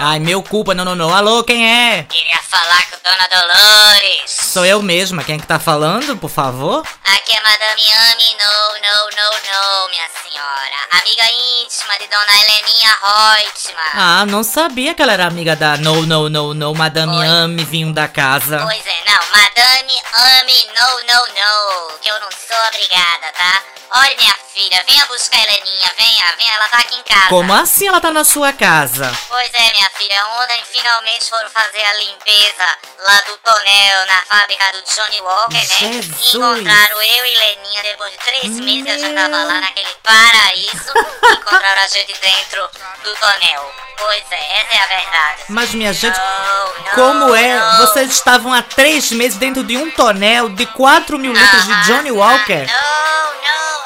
Ai, 0.00 0.20
meu 0.20 0.42
culpa, 0.42 0.74
não, 0.74 0.84
não, 0.84 0.94
não. 0.94 1.12
Alô, 1.14 1.42
quem 1.42 1.68
é? 1.68 2.04
Queria 2.04 2.38
falar 2.42 2.82
com 2.88 2.96
Dona 3.02 3.28
Dolores. 3.28 4.22
Sou 4.26 4.64
eu 4.64 4.80
mesma. 4.80 5.24
Quem 5.24 5.34
é 5.34 5.38
que 5.38 5.46
tá 5.46 5.58
falando, 5.58 6.16
por 6.16 6.30
favor? 6.30 6.86
Aqui 7.04 7.32
é 7.32 7.40
Madame 7.42 7.82
Ami, 7.92 8.36
no, 8.38 8.74
no, 8.78 9.10
no, 9.10 9.30
no, 9.32 9.88
minha 9.90 10.06
senhora. 10.22 10.78
Amiga 10.92 11.24
íntima 11.64 11.98
de 11.98 12.06
Dona 12.06 12.32
Heleninha 12.32 12.96
Reutemann. 13.02 13.90
Ah, 13.94 14.26
não 14.26 14.44
sabia 14.44 14.94
que 14.94 15.02
ela 15.02 15.12
era 15.12 15.26
amiga 15.26 15.56
da 15.56 15.76
No, 15.76 16.06
No, 16.06 16.28
No, 16.28 16.54
No, 16.54 16.74
Madame 16.74 17.16
Oi. 17.16 17.26
Ame, 17.26 17.64
vinho 17.64 17.92
da 17.92 18.06
casa. 18.06 18.60
Pois 18.62 18.86
é, 18.86 19.04
não, 19.04 19.18
Madame 19.36 20.00
Ami, 20.12 20.66
no, 20.76 21.12
no, 21.12 21.26
no, 21.26 21.98
que 22.00 22.08
eu 22.08 22.20
não 22.20 22.28
sou 22.30 22.56
obrigada, 22.68 23.32
tá? 23.36 23.62
Olha, 23.90 24.14
minha 24.16 24.34
filha, 24.52 24.84
venha 24.86 25.06
buscar 25.06 25.38
a 25.38 25.42
Heleninha, 25.42 25.90
venha, 25.96 26.24
venha, 26.36 26.54
ela 26.54 26.68
tá 26.68 26.78
aqui 26.78 26.94
em 26.96 27.02
casa. 27.02 27.28
Como 27.28 27.54
assim 27.54 27.88
ela 27.88 28.00
tá 28.00 28.10
na 28.10 28.22
sua 28.22 28.52
casa? 28.52 29.10
Pois 29.28 29.50
é, 29.54 29.72
minha 29.72 29.87
filha, 29.96 30.26
ontem 30.40 30.62
finalmente 30.64 31.28
foram 31.28 31.48
fazer 31.50 31.82
a 31.82 31.94
limpeza 31.94 32.66
lá 32.98 33.20
do 33.22 33.36
tonel 33.38 34.06
na 34.06 34.22
fábrica 34.22 34.72
do 34.72 34.82
Johnny 34.82 35.20
Walker, 35.20 35.54
né? 35.54 35.92
Jesus. 35.92 36.34
Encontraram 36.34 37.02
eu 37.02 37.26
e 37.26 37.36
Leninha 37.38 37.82
depois 37.82 38.12
de 38.12 38.18
três 38.18 38.48
meses 38.60 38.84
que 38.84 38.90
a 38.90 38.98
gente 38.98 39.14
tava 39.14 39.44
lá 39.44 39.60
naquele 39.60 39.94
paraíso. 40.02 40.92
encontraram 41.32 41.82
a 41.82 41.86
gente 41.88 42.14
dentro 42.20 42.68
do 43.02 43.14
tonel. 43.16 43.74
Pois 43.98 44.24
é, 44.30 44.60
essa 44.60 44.76
é 44.76 44.80
a 44.80 44.86
verdade. 44.86 45.42
Mas, 45.48 45.74
minha 45.74 45.92
gente, 45.92 46.16
Não, 46.16 46.74
não, 46.84 46.94
como 46.94 47.34
é? 47.34 47.58
não. 47.58 47.78
Vocês 47.78 48.12
estavam 48.12 48.52
há 48.52 48.62
três 48.62 49.10
meses 49.10 49.36
dentro 49.36 49.64
de 49.64 49.76
um 49.76 49.90
tonel 49.90 50.48
de 50.50 50.66
4 50.66 51.18
mil 51.18 51.32
litros 51.32 51.66
de 51.66 51.72
Aham, 51.72 51.82
Johnny 51.82 52.12
Walker? 52.12 52.64
Não, 52.66 53.34
não, 53.42 53.82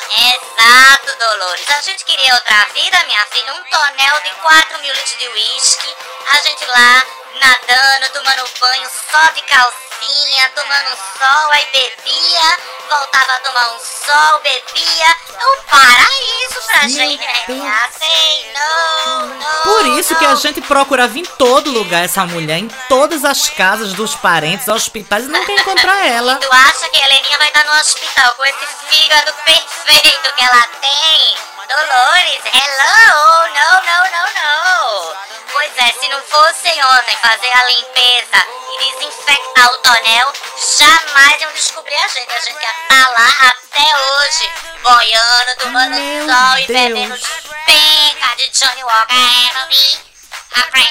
exato, 0.63 1.17
Dolores. 1.19 1.67
A 1.71 1.81
gente 1.81 2.05
queria 2.05 2.35
outra 2.35 2.67
vida, 2.75 3.05
minha 3.07 3.27
filha. 3.27 3.53
Um 3.55 3.63
tonel 3.65 4.21
de 4.23 4.31
4 4.43 4.79
mil 4.81 4.95
litros 4.95 5.19
de 5.19 5.29
uísque. 5.29 5.97
A 6.31 6.37
gente 6.37 6.65
lá 6.67 7.05
nadando, 7.41 8.13
tomando 8.13 8.49
banho 8.61 8.89
só 9.11 9.31
de 9.33 9.43
calcinha, 9.43 10.51
tomando 10.55 10.97
sol, 11.19 11.51
aí 11.53 11.67
bebia, 11.73 12.59
voltava 12.89 13.33
a 13.33 13.41
tomar 13.41 13.75
um 13.75 13.79
sol, 13.79 14.41
bebia. 14.41 15.17
É 15.41 15.47
um 15.47 15.63
paraíso 15.63 16.67
pra 16.67 16.89
gente, 16.89 17.25
né? 17.25 17.91
Sei, 17.99 18.53
não, 18.55 19.27
não. 19.27 19.63
Por 19.63 19.87
isso 19.99 20.15
que 20.17 20.25
a 20.25 20.31
não. 20.31 20.37
gente 20.37 20.61
procurava 20.61 21.19
em 21.19 21.25
todo 21.25 21.71
lugar 21.71 22.05
essa 22.05 22.25
mulher, 22.27 22.59
em 22.59 22.69
todas 22.89 23.25
as 23.25 23.49
casas 23.51 23.93
dos 23.95 24.15
parentes, 24.15 24.69
hospitais, 24.69 25.25
e 25.25 25.29
não 25.29 25.45
quer 25.45 25.55
encontrar 25.55 26.07
ela. 26.07 26.37
Tu 26.37 26.53
acha 26.53 26.89
que 26.91 27.01
a 27.01 27.07
Heleninha 27.07 27.39
vai 27.39 27.49
estar 27.49 27.65
no 27.65 27.81
hospital 27.81 28.35
com 28.37 28.45
esse 28.45 28.67
fígado 28.89 29.33
perfeito 29.45 30.35
que 30.35 30.45
ela 30.45 30.52
tem? 30.81 31.37
Dolores, 31.69 32.43
hello, 32.45 33.49
não, 33.55 33.83
não, 33.83 34.11
não, 34.11 34.35
não. 34.35 35.17
Pois 35.53 35.73
é, 35.79 35.93
se 35.93 36.09
não 36.09 36.21
fossem 36.23 36.85
ontem 36.85 37.17
fazer 37.17 37.51
a 37.53 37.65
limpeza 37.65 38.47
e 38.73 38.79
desinfectar 38.79 39.67
o 39.73 39.79
tonel, 39.79 40.33
jamais 40.79 41.41
iam 41.41 41.53
descobrir 41.53 41.95
a 41.95 42.09
gente. 42.09 42.35
A 42.35 42.39
gente 42.41 42.63
ia 42.63 42.71
estar 42.71 43.09
lá 43.11 43.29
até 43.49 43.97
hoje, 43.97 44.51
boiando, 44.83 45.57
tomando 45.61 45.95
Meu 45.95 46.27
sol 46.27 46.59
e 46.59 46.67
Deus. 46.67 46.89
bebendo 46.89 47.19
penca 47.67 48.37
de 48.37 48.49
Johnny 48.51 48.85
Walker. 48.85 49.15
É, 49.15 49.53
mami. 49.55 50.13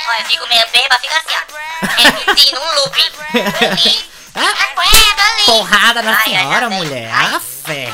Olha, 0.07 0.25
fico 0.25 0.47
meio 0.47 0.67
beba, 0.69 0.97
fica 0.99 1.15
assim, 1.17 1.35
ó. 1.37 1.87
Repetindo 2.09 2.59
um. 2.59 2.69
Ali, 2.71 4.09
aguenta 4.35 5.23
ali. 5.31 5.43
Porrada 5.45 6.01
na 6.01 6.17
Ai, 6.17 6.23
senhora, 6.23 6.69
mulher. 6.69 7.11
ai. 7.13 7.41
Fé. 7.65 7.91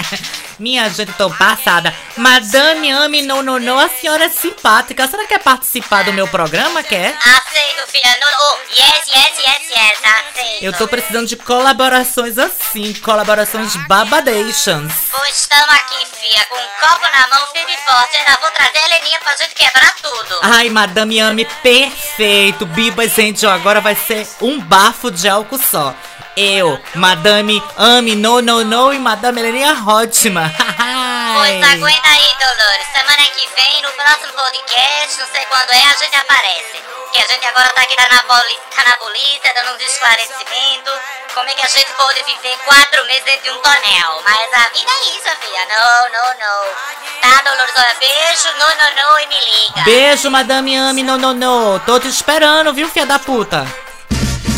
Minha 0.58 0.88
gente, 0.88 1.12
tô 1.12 1.30
passada. 1.30 1.94
Madame 2.16 2.90
Ame, 2.90 3.22
não, 3.22 3.42
não, 3.42 3.58
não. 3.58 3.78
A 3.78 3.88
senhora 3.88 4.24
é 4.24 4.28
simpática. 4.28 5.04
A 5.04 5.08
senhora 5.08 5.28
quer 5.28 5.42
participar 5.42 6.04
do 6.04 6.12
meu 6.12 6.26
programa, 6.28 6.82
quer? 6.82 7.16
Aceito, 7.18 7.90
filha. 7.90 8.16
No, 8.20 8.26
oh, 8.26 8.58
yes, 8.70 9.06
yes, 9.14 9.38
yes, 9.38 9.70
yes. 9.70 9.98
Aceito. 10.02 10.64
Eu 10.64 10.72
tô 10.72 10.88
precisando 10.88 11.26
de 11.26 11.36
colaborações 11.36 12.38
assim, 12.38 12.94
colaborações 12.94 13.76
babadations. 13.86 14.92
Pois 15.10 15.40
estamos 15.40 15.68
aqui, 15.74 16.06
filha, 16.18 16.44
com 16.48 16.56
um 16.56 16.68
copo 16.80 17.06
na 17.12 17.28
mão, 17.28 17.46
firme 17.52 17.72
e 17.72 17.90
forte. 17.90 18.16
Ainda 18.16 18.38
vou 18.40 18.50
trazer 18.50 18.78
a 18.78 18.86
Heleninha 18.86 19.20
pra 19.20 19.36
gente 19.36 19.54
quebrar 19.54 19.94
tudo. 19.96 20.38
Ai, 20.42 20.70
Madame 20.70 21.20
Ame, 21.20 21.44
perfeito. 21.62 22.64
Bibas 22.66 23.18
Angel 23.18 23.50
agora 23.50 23.80
vai 23.80 23.94
ser 23.94 24.26
um 24.40 24.58
bafo 24.60 25.10
de 25.10 25.28
álcool 25.28 25.58
só. 25.58 25.94
Eu, 26.36 26.78
Madame 26.94 27.62
Ame, 27.78 28.14
no, 28.14 28.42
no, 28.42 28.62
no 28.62 28.92
e 28.92 28.98
Madame 28.98 29.40
Heleninha 29.40 29.72
Hotman. 29.72 30.52
Pois 31.36 31.62
aguenta 31.62 32.08
aí, 32.08 32.30
Dolores. 32.40 32.86
Semana 32.92 33.24
que 33.34 33.46
vem, 33.54 33.82
no 33.82 33.90
próximo 33.92 34.32
podcast, 34.32 35.20
não 35.20 35.26
sei 35.28 35.44
quando 35.46 35.70
é, 35.70 35.84
a 35.84 35.96
gente 35.96 36.16
aparece. 36.16 36.82
Que 37.12 37.18
a 37.18 37.26
gente 37.26 37.46
agora 37.46 37.68
tá 37.70 37.82
aqui 37.82 37.94
tá 37.94 38.08
na, 38.08 38.22
poli 38.22 38.58
tá 38.74 38.84
na 38.88 38.96
polícia, 38.96 39.52
dando 39.54 39.72
um 39.72 39.76
esclarecimento. 39.76 40.90
Como 41.34 41.48
é 41.48 41.52
que 41.52 41.66
a 41.66 41.68
gente 41.68 41.92
pode 41.92 42.22
viver 42.24 42.56
quatro 42.64 43.04
meses 43.06 43.24
dentro 43.24 43.42
de 43.44 43.50
um 43.50 43.58
tonel? 43.58 44.22
Mas 44.24 44.52
a 44.54 44.68
vida 44.70 44.90
é 44.90 45.04
isso, 45.10 45.28
filha. 45.40 45.66
Não, 45.68 46.12
não, 46.12 46.38
não. 46.38 46.64
Tá, 47.20 47.50
Dolores? 47.50 47.74
Olha, 47.76 47.96
beijo, 48.00 48.48
não, 48.58 48.68
não, 48.68 49.10
não, 49.10 49.20
e 49.20 49.26
me 49.26 49.40
liga. 49.40 49.82
Beijo, 49.84 50.30
Madame 50.30 50.76
Ame, 50.76 51.02
no, 51.02 51.18
no, 51.18 51.34
no. 51.34 51.80
Tô 51.80 52.00
te 52.00 52.08
esperando, 52.08 52.72
viu, 52.72 52.88
filha 52.88 53.06
da 53.06 53.18
puta? 53.18 53.66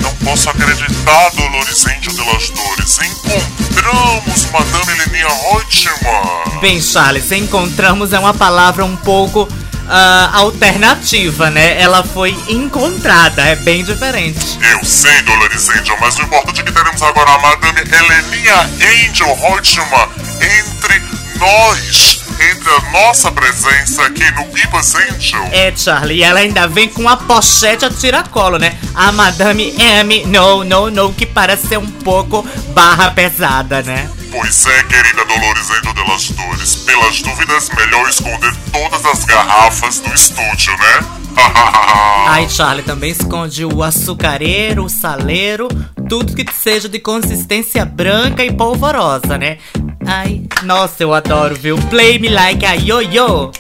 Não 0.03 0.15
posso 0.17 0.51
acreditar, 0.51 1.31
Dolores 1.31 1.87
Angel 1.87 2.13
de 2.13 2.25
las 2.25 2.51
Dores. 2.51 2.99
Encontramos 2.99 4.47
Madame 4.53 4.93
Heleninha 4.93 5.29
Reutemann. 5.29 6.61
Bem, 6.61 6.81
Charles, 6.81 7.31
encontramos 7.33 8.13
é 8.13 8.19
uma 8.19 8.35
palavra 8.35 8.85
um 8.85 8.97
pouco 8.97 9.49
ah, 9.89 10.31
alternativa, 10.35 11.51
né? 11.51 11.81
Ela 11.81 12.03
foi 12.03 12.37
encontrada, 12.49 13.43
é 13.43 13.57
bem 13.57 13.83
diferente. 13.83 14.59
Eu 14.61 14.85
sei, 14.85 15.23
Dolores 15.23 15.69
Angel, 15.71 15.97
mas 16.01 16.19
o 16.19 16.23
importante 16.23 16.61
é 16.61 16.65
que 16.65 16.73
teremos 16.73 17.03
agora 17.03 17.31
a 17.31 17.39
Madame 17.39 17.81
Heleninha 17.81 18.71
Angel 19.09 19.35
Reutemann 19.35 20.09
entre 20.41 21.03
nós, 21.39 22.18
entre 22.41 22.71
a 22.71 22.81
nossa 22.93 23.31
presença 23.33 24.03
aqui 24.05 24.31
no 24.33 24.45
Bibas 24.47 24.95
Angel. 24.95 25.45
É, 25.53 25.73
Charlie, 25.75 26.19
e 26.19 26.23
ela 26.23 26.41
ainda 26.41 26.67
vem 26.67 26.89
com 26.89 27.09
a 27.09 27.17
pochete 27.17 27.85
a 27.85 27.91
tiracolo, 27.91 28.59
né? 28.59 28.79
A 28.95 29.11
Madame 29.13 29.75
M, 29.79 30.25
no, 30.27 30.65
no, 30.65 30.91
no, 30.91 31.13
que 31.13 31.27
parece 31.27 31.69
ser 31.69 31.79
um 31.79 31.91
pouco 31.91 32.47
barra 32.75 33.11
pesada, 33.11 33.83
né? 33.83 34.09
Pois 34.31 34.67
é, 34.67 34.83
querida 34.85 35.25
Dolores 35.25 35.71
Angel 35.71 35.95
de 35.95 36.11
las 36.11 36.31
Dores. 36.31 36.77
Pelas 36.77 37.23
dúvidas, 37.23 37.71
melhor 37.71 38.09
esconder 38.09 38.55
todas 38.73 39.05
as 39.07 39.25
garrafas 39.25 40.01
do 40.01 40.15
estúdio, 40.15 40.73
né? 40.79 41.19
Ai, 42.29 42.49
Charlie, 42.49 42.85
também 42.85 43.11
esconde 43.11 43.65
o 43.65 43.83
açucareiro, 43.83 44.85
o 44.85 44.89
saleiro, 44.89 45.69
tudo 46.09 46.35
que 46.35 46.45
seja 46.55 46.89
de 46.89 46.99
consistência 46.99 47.85
branca 47.85 48.43
e 48.43 48.51
polvorosa, 48.51 49.37
né? 49.37 49.59
Ai, 50.07 50.43
nossa, 50.63 51.03
eu 51.03 51.13
adoro, 51.13 51.55
viu? 51.55 51.77
Play 51.91 52.19
me 52.19 52.31
like 52.31 52.65
a 52.65 52.73
yo-yo. 52.73 53.53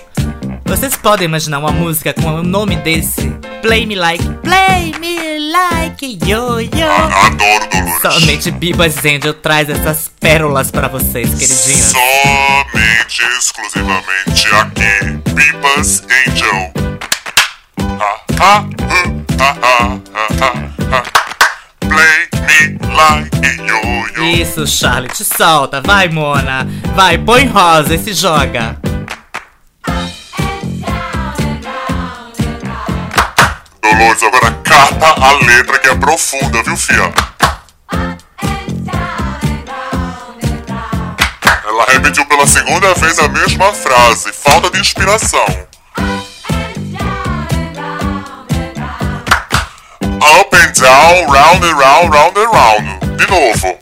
Vocês 0.64 0.96
podem 0.96 1.26
imaginar 1.26 1.58
uma 1.58 1.70
música 1.70 2.14
com 2.14 2.36
o 2.36 2.42
nome 2.42 2.76
desse? 2.76 3.30
Play 3.60 3.84
me 3.84 3.94
like, 3.94 4.24
play 4.42 4.94
me 4.98 5.38
like 5.50 6.18
yo-yo. 6.24 6.70
Somente 8.00 8.50
Bibas 8.50 8.96
Angel 9.04 9.34
traz 9.34 9.68
essas 9.68 10.10
pérolas 10.20 10.70
pra 10.70 10.88
vocês, 10.88 11.28
queridinhas. 11.34 11.92
Somente, 11.92 13.22
exclusivamente 13.38 14.48
aqui, 14.54 15.32
Bibas 15.34 16.02
Angel. 16.26 16.72
Ha, 17.78 18.20
ha, 18.40 18.60
hu, 18.60 19.24
ha, 19.38 19.56
ha, 19.62 20.00
ha, 20.14 20.44
ha, 20.44 20.67
like 22.94 23.36
yo 23.66 23.98
yo. 24.16 24.24
Isso, 24.24 24.66
Charlie, 24.66 25.08
te 25.08 25.24
solta. 25.24 25.80
Vai, 25.80 26.08
Mona. 26.08 26.66
Vai, 26.94 27.18
põe 27.18 27.46
rosa 27.46 27.94
e 27.94 27.98
se 27.98 28.12
joga. 28.12 28.76
Dolores, 33.82 34.22
agora 34.22 34.52
cata 34.62 35.06
a 35.06 35.32
letra 35.44 35.78
que 35.78 35.88
é 35.88 35.94
profunda, 35.94 36.62
viu, 36.62 36.76
fia? 36.76 37.12
Ela 41.64 41.84
repetiu 41.88 42.26
pela 42.26 42.46
segunda 42.46 42.94
vez 42.94 43.18
a 43.18 43.28
mesma 43.28 43.72
frase. 43.72 44.32
Falta 44.32 44.70
de 44.70 44.80
inspiração. 44.80 45.67
Up 50.20 50.52
and 50.54 50.72
down, 50.80 51.30
round 51.32 51.64
and 51.64 51.78
round, 51.78 52.12
round 52.12 52.36
and 52.36 52.50
round. 52.52 53.16
De 53.16 53.26
novo. 53.26 53.78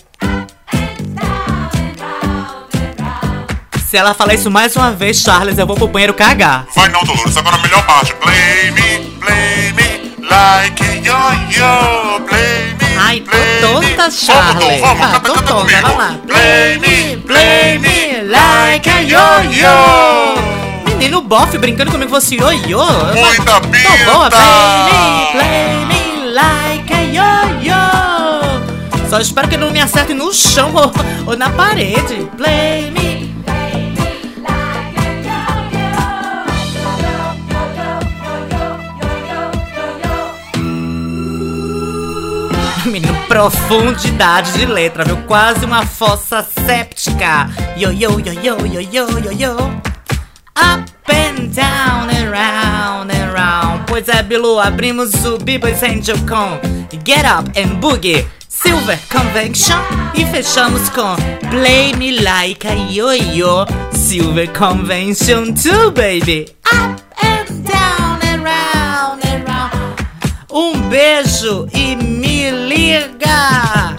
Se 3.89 3.97
ela 3.97 4.12
falar 4.14 4.34
isso 4.34 4.51
mais 4.51 4.74
uma 4.76 4.91
vez, 4.93 5.18
Charles, 5.22 5.59
eu 5.59 5.66
vou 5.66 5.76
pro 5.76 5.87
banheiro 5.89 6.12
cagar. 6.14 6.66
Vai 6.74 6.89
não, 6.89 7.03
Dolores, 7.05 7.37
agora 7.37 7.57
a 7.57 7.59
melhor 7.61 7.82
parte. 7.87 8.14
Play 8.14 8.70
me, 8.72 9.11
play 9.20 9.72
me 9.72 10.16
like 10.28 10.84
yo-yo. 11.03 12.20
Play 12.26 12.74
me, 12.80 12.99
Ai, 12.99 13.20
tô 13.20 13.30
play 13.30 13.80
me. 13.80 13.97
tonta, 13.97 14.11
Charlie. 14.11 14.80
Vamos, 14.80 14.99
vamos, 14.99 15.07
Ah, 15.07 15.11
canta, 15.12 15.20
tô 15.20 15.34
canta 15.34 15.43
tonta, 15.47 15.61
comigo. 15.61 15.82
vai 15.82 15.97
lá. 15.97 16.14
Play 16.26 16.78
me, 16.78 17.16
Play 17.18 17.78
me 17.78 18.22
like 18.24 18.91
a 18.91 19.01
yo-yo. 19.01 19.76
Menino 20.87 21.20
bofe 21.22 21.59
brincando 21.59 21.91
comigo 21.93 22.11
fosse 22.11 22.37
ioiô. 22.37 22.84
Muita 23.14 23.61
Tô 23.61 24.12
boa, 24.12 24.30
pinta. 24.30 24.30
play 24.30 24.84
me, 24.84 25.26
play 25.32 25.84
me 25.87 26.06
like 26.37 26.93
a 26.93 27.03
yo-yo. 27.03 29.09
Só 29.09 29.18
espero 29.18 29.49
que 29.49 29.57
não 29.57 29.70
me 29.70 29.80
acerte 29.80 30.12
no 30.12 30.32
chão 30.32 30.70
ou, 30.74 30.93
ou 31.30 31.37
na 31.37 31.49
parede. 31.51 32.28
Play 32.37 32.91
me. 32.91 33.16
Menino, 42.84 43.14
profundidade 43.26 44.53
de 44.53 44.66
letra, 44.66 45.05
viu? 45.05 45.16
Quase 45.26 45.64
uma 45.64 45.84
fossa 45.84 46.47
séptica. 46.66 47.49
Yo, 47.76 47.91
yo, 47.91 48.20
yo, 48.20 48.32
yo, 48.32 48.66
yo, 48.66 48.80
yo, 48.80 49.18
yo, 49.18 49.32
yo. 49.32 49.57
Up 50.57 50.89
and 51.09 51.55
down 51.55 52.11
and 52.11 52.30
round 52.30 53.11
and 53.11 53.32
round. 53.32 53.66
Pois 53.87 54.09
é, 54.09 54.22
Bilu, 54.22 54.59
abrimos 54.59 55.12
o 55.24 55.39
Bieber's 55.39 55.82
Angel 55.82 56.16
com 56.28 56.59
Get 57.05 57.24
Up 57.24 57.59
and 57.59 57.76
Boogie, 57.76 58.26
Silver 58.49 58.99
Convention 59.11 59.78
e 60.14 60.26
fechamos 60.26 60.89
com 60.91 61.16
Play 61.51 61.95
Me 61.95 62.20
Like 62.20 62.66
a 62.66 62.72
Yo-Yo, 62.72 63.64
Silver 63.93 64.49
Convention 64.53 65.55
too, 65.55 65.91
baby. 65.93 66.49
Up 66.72 67.03
and 67.22 67.62
down 67.62 68.18
and 68.22 68.43
round 68.43 69.26
and 69.26 69.45
round. 69.47 69.97
Um 70.51 70.89
beijo 70.89 71.68
e 71.72 71.97
me 71.97 72.51
liga! 72.51 73.97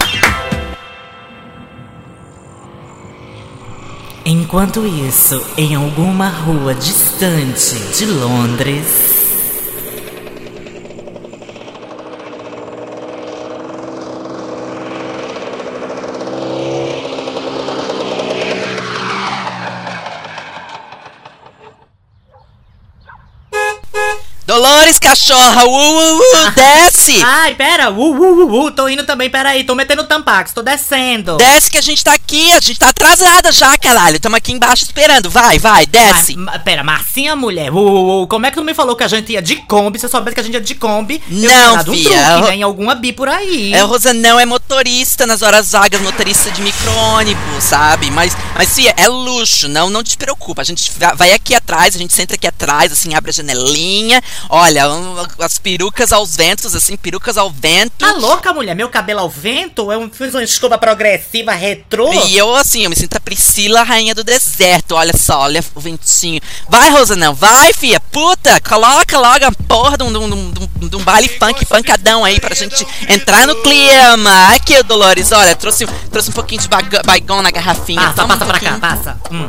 Enquanto 4.24 4.86
isso, 4.86 5.42
em 5.56 5.74
alguma 5.74 6.28
rua 6.28 6.74
distante 6.74 7.74
de 7.96 8.04
Londres. 8.04 9.27
Cachorra, 24.96 25.64
uh, 25.66 25.68
uh, 25.68 26.18
uh, 26.18 26.50
desce! 26.54 27.20
Ai, 27.22 27.54
pera, 27.54 27.90
uh, 27.90 27.94
uh, 27.94 28.44
uh, 28.44 28.64
uh, 28.66 28.70
tô 28.70 28.88
indo 28.88 29.04
também, 29.04 29.28
peraí, 29.28 29.64
tô 29.64 29.74
metendo 29.74 30.04
tampax, 30.04 30.52
tô 30.52 30.62
descendo. 30.62 31.36
Desce 31.36 31.70
que 31.70 31.76
a 31.76 31.82
gente 31.82 32.02
tá 32.02 32.14
aqui, 32.14 32.52
a 32.52 32.60
gente 32.60 32.78
tá 32.78 32.88
atrasada 32.88 33.52
já, 33.52 33.76
caralho. 33.76 34.18
Tamo 34.18 34.36
aqui 34.36 34.52
embaixo 34.52 34.84
esperando. 34.84 35.28
Vai, 35.28 35.58
vai, 35.58 35.84
desce. 35.84 36.36
Ma- 36.36 36.52
ma- 36.52 36.58
pera, 36.58 36.82
Marcinha, 36.82 37.36
mulher, 37.36 37.70
uh, 37.70 37.76
uh, 37.76 38.22
uh, 38.22 38.26
como 38.28 38.46
é 38.46 38.50
que 38.50 38.56
tu 38.56 38.64
me 38.64 38.72
falou 38.72 38.96
que 38.96 39.04
a 39.04 39.08
gente 39.08 39.32
ia 39.32 39.42
de 39.42 39.56
Kombi? 39.56 39.98
Se 39.98 40.06
eu 40.06 40.10
soubesse 40.10 40.34
que 40.34 40.40
a 40.40 40.44
gente 40.44 40.54
ia 40.54 40.60
de 40.60 40.74
Kombi, 40.74 41.22
eu 41.30 41.36
Não, 41.36 41.48
tinha 41.48 41.76
dado 41.76 41.92
um 41.92 41.94
truque, 42.02 42.08
eu- 42.16 42.40
né, 42.48 42.56
em 42.56 42.62
alguma 42.62 42.94
bi 42.94 43.12
por 43.12 43.28
aí. 43.28 43.74
É, 43.74 43.84
o 43.84 43.86
Rosanão 43.88 44.40
é 44.40 44.46
motorista 44.46 45.26
nas 45.26 45.42
horas 45.42 45.72
vagas, 45.72 46.00
motorista 46.00 46.50
de 46.50 46.62
micro-ônibus, 46.62 47.64
sabe? 47.64 48.10
Mas, 48.10 48.36
mas 48.54 48.74
fia, 48.74 48.94
é 48.96 49.08
luxo, 49.08 49.68
não, 49.68 49.90
não 49.90 50.02
te 50.02 50.16
preocupa. 50.16 50.62
A 50.62 50.64
gente 50.64 50.90
va- 50.98 51.14
vai 51.14 51.32
aqui 51.32 51.54
atrás, 51.54 51.94
a 51.94 51.98
gente 51.98 52.14
senta 52.14 52.34
aqui 52.34 52.46
atrás, 52.46 52.92
assim, 52.92 53.14
abre 53.14 53.30
a 53.30 53.34
janelinha. 53.34 54.22
Olha, 54.48 54.77
um, 54.86 55.16
as 55.40 55.58
perucas 55.58 56.12
aos 56.12 56.36
ventos, 56.36 56.74
assim, 56.74 56.96
perucas 56.96 57.36
ao 57.38 57.50
vento. 57.50 57.92
Tá 57.98 58.12
louca, 58.12 58.52
mulher? 58.52 58.74
Meu 58.76 58.88
cabelo 58.88 59.20
ao 59.20 59.30
vento? 59.30 59.90
Eu 59.90 60.08
fiz 60.10 60.34
uma 60.34 60.42
escova 60.44 60.76
progressiva 60.76 61.52
retrô? 61.52 62.12
E 62.26 62.36
eu, 62.36 62.54
assim, 62.54 62.84
eu 62.84 62.90
me 62.90 62.96
sinto 62.96 63.16
a 63.16 63.20
Priscila, 63.20 63.82
rainha 63.82 64.14
do 64.14 64.22
deserto. 64.22 64.92
Olha 64.94 65.16
só, 65.16 65.40
olha 65.40 65.64
o 65.74 65.80
ventinho. 65.80 66.40
Vai, 66.68 66.90
Rosanão, 66.90 67.34
vai, 67.34 67.72
fia. 67.72 67.98
Puta, 68.00 68.60
coloca 68.60 69.18
logo 69.18 69.44
a 69.44 69.52
porra 69.66 69.96
de 69.96 70.04
um, 70.04 70.12
de 70.12 70.18
um- 70.18 70.28
de 70.52 70.60
um- 70.60 70.68
um- 70.82 71.00
um 71.00 71.04
baile 71.04 71.28
funk 71.28 71.64
pancadão 71.66 72.24
aí 72.24 72.38
pra 72.40 72.54
gente 72.54 72.86
entrar 73.08 73.46
no 73.46 73.56
clima. 73.62 74.48
Aqui, 74.54 74.82
Dolores, 74.82 75.32
olha, 75.32 75.54
trouxe, 75.56 75.86
trouxe 76.10 76.30
um 76.30 76.32
pouquinho 76.32 76.60
de 76.60 76.68
baigon 77.04 77.42
na 77.42 77.50
garrafinha. 77.50 78.00
Passa, 78.00 78.14
Toma 78.14 78.34
um 78.34 78.38
passa 78.38 78.46
pra 78.46 78.60
cá, 78.60 78.78
passa. 78.78 79.16
Hum. 79.30 79.48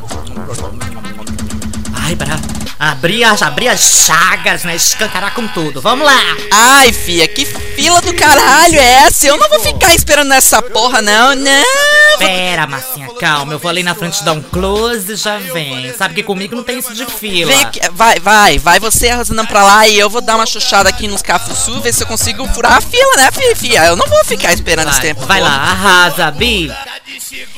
Ai, 1.93 2.15
pra 2.15 2.39
abrir 2.79 3.23
as, 3.25 3.41
abrir 3.41 3.67
as 3.67 3.81
chagas, 3.81 4.63
né? 4.63 4.75
Escancarar 4.75 5.33
com 5.33 5.45
tudo. 5.49 5.81
Vamos 5.81 6.05
lá. 6.05 6.17
Ai, 6.51 6.93
fia, 6.93 7.27
que 7.27 7.45
fila 7.45 8.01
do 8.01 8.13
caralho 8.13 8.79
é 8.79 8.93
essa? 9.05 9.27
Eu 9.27 9.37
não 9.37 9.49
vou 9.49 9.59
ficar 9.59 9.93
esperando 9.93 10.33
essa 10.33 10.61
porra, 10.61 11.01
não, 11.01 11.35
não. 11.35 12.17
Pera, 12.17 12.65
Marcinha, 12.65 13.07
calma. 13.19 13.53
Eu 13.53 13.59
vou 13.59 13.69
ali 13.69 13.83
na 13.83 13.93
frente 13.93 14.23
dar 14.23 14.33
um 14.33 14.41
close 14.41 15.11
e 15.11 15.15
já 15.15 15.37
vem. 15.37 15.93
Sabe 15.93 16.15
que 16.15 16.23
comigo 16.23 16.55
não 16.55 16.63
tem 16.63 16.79
isso 16.79 16.93
de 16.93 17.05
fila. 17.05 17.51
Vem 17.51 17.61
aqui, 17.61 17.79
vai, 17.91 18.19
vai, 18.19 18.57
vai 18.57 18.79
você 18.79 19.09
a 19.09 19.17
Rosana 19.17 19.45
pra 19.45 19.63
lá 19.63 19.87
e 19.87 19.99
eu 19.99 20.09
vou 20.09 20.21
dar 20.21 20.35
uma 20.35 20.45
chuchada 20.45 20.87
aqui 20.89 21.07
nos 21.07 21.21
cafuçu, 21.21 21.81
ver 21.81 21.93
se 21.93 22.03
eu 22.03 22.07
consigo 22.07 22.47
furar 22.47 22.77
a 22.77 22.81
fila, 22.81 23.15
né, 23.17 23.31
fia? 23.31 23.55
fia? 23.55 23.85
Eu 23.85 23.95
não 23.95 24.07
vou 24.07 24.23
ficar 24.23 24.53
esperando 24.53 24.89
esse 24.89 24.99
Vai, 24.99 25.07
tempo. 25.07 25.25
vai 25.25 25.39
todo. 25.39 25.49
lá, 25.49 25.55
arrasa, 25.55 26.31
Bi. 26.31 26.71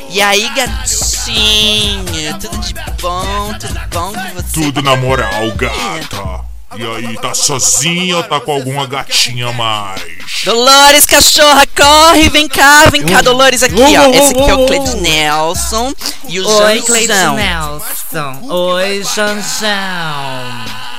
E 0.09 0.21
aí, 0.21 0.49
gatinho? 0.49 2.37
Tudo 2.39 2.57
de 2.59 2.73
bom? 3.01 3.53
Tudo 3.59 3.79
bom 3.91 4.13
com 4.13 4.33
você? 4.35 4.53
Tudo 4.53 4.81
na 4.81 4.95
moral, 4.95 5.10
gata. 5.55 6.51
E 6.73 6.83
aí, 6.85 7.17
tá 7.17 7.33
sozinha 7.33 8.15
ou 8.15 8.23
tá 8.23 8.39
com 8.39 8.53
alguma 8.53 8.87
gatinha 8.87 9.49
a 9.49 9.51
mais? 9.51 10.01
Dolores, 10.45 11.05
cachorra, 11.05 11.67
corre, 11.75 12.29
vem 12.29 12.47
cá, 12.47 12.85
vem 12.89 13.03
cá, 13.03 13.21
Dolores, 13.21 13.61
aqui, 13.61 13.75
ó. 13.75 14.09
Esse 14.09 14.31
aqui 14.31 14.49
é 14.49 14.55
o. 14.55 14.65
Cleide 14.65 14.95
Nelson 15.01 15.93
e 16.29 16.39
o 16.39 16.47
Oi, 16.47 16.81
Cleiton 16.81 17.13
Janzão. 17.13 17.35
Nelson. 17.35 18.39
Oi, 18.49 19.03
Janjão. 19.03 20.90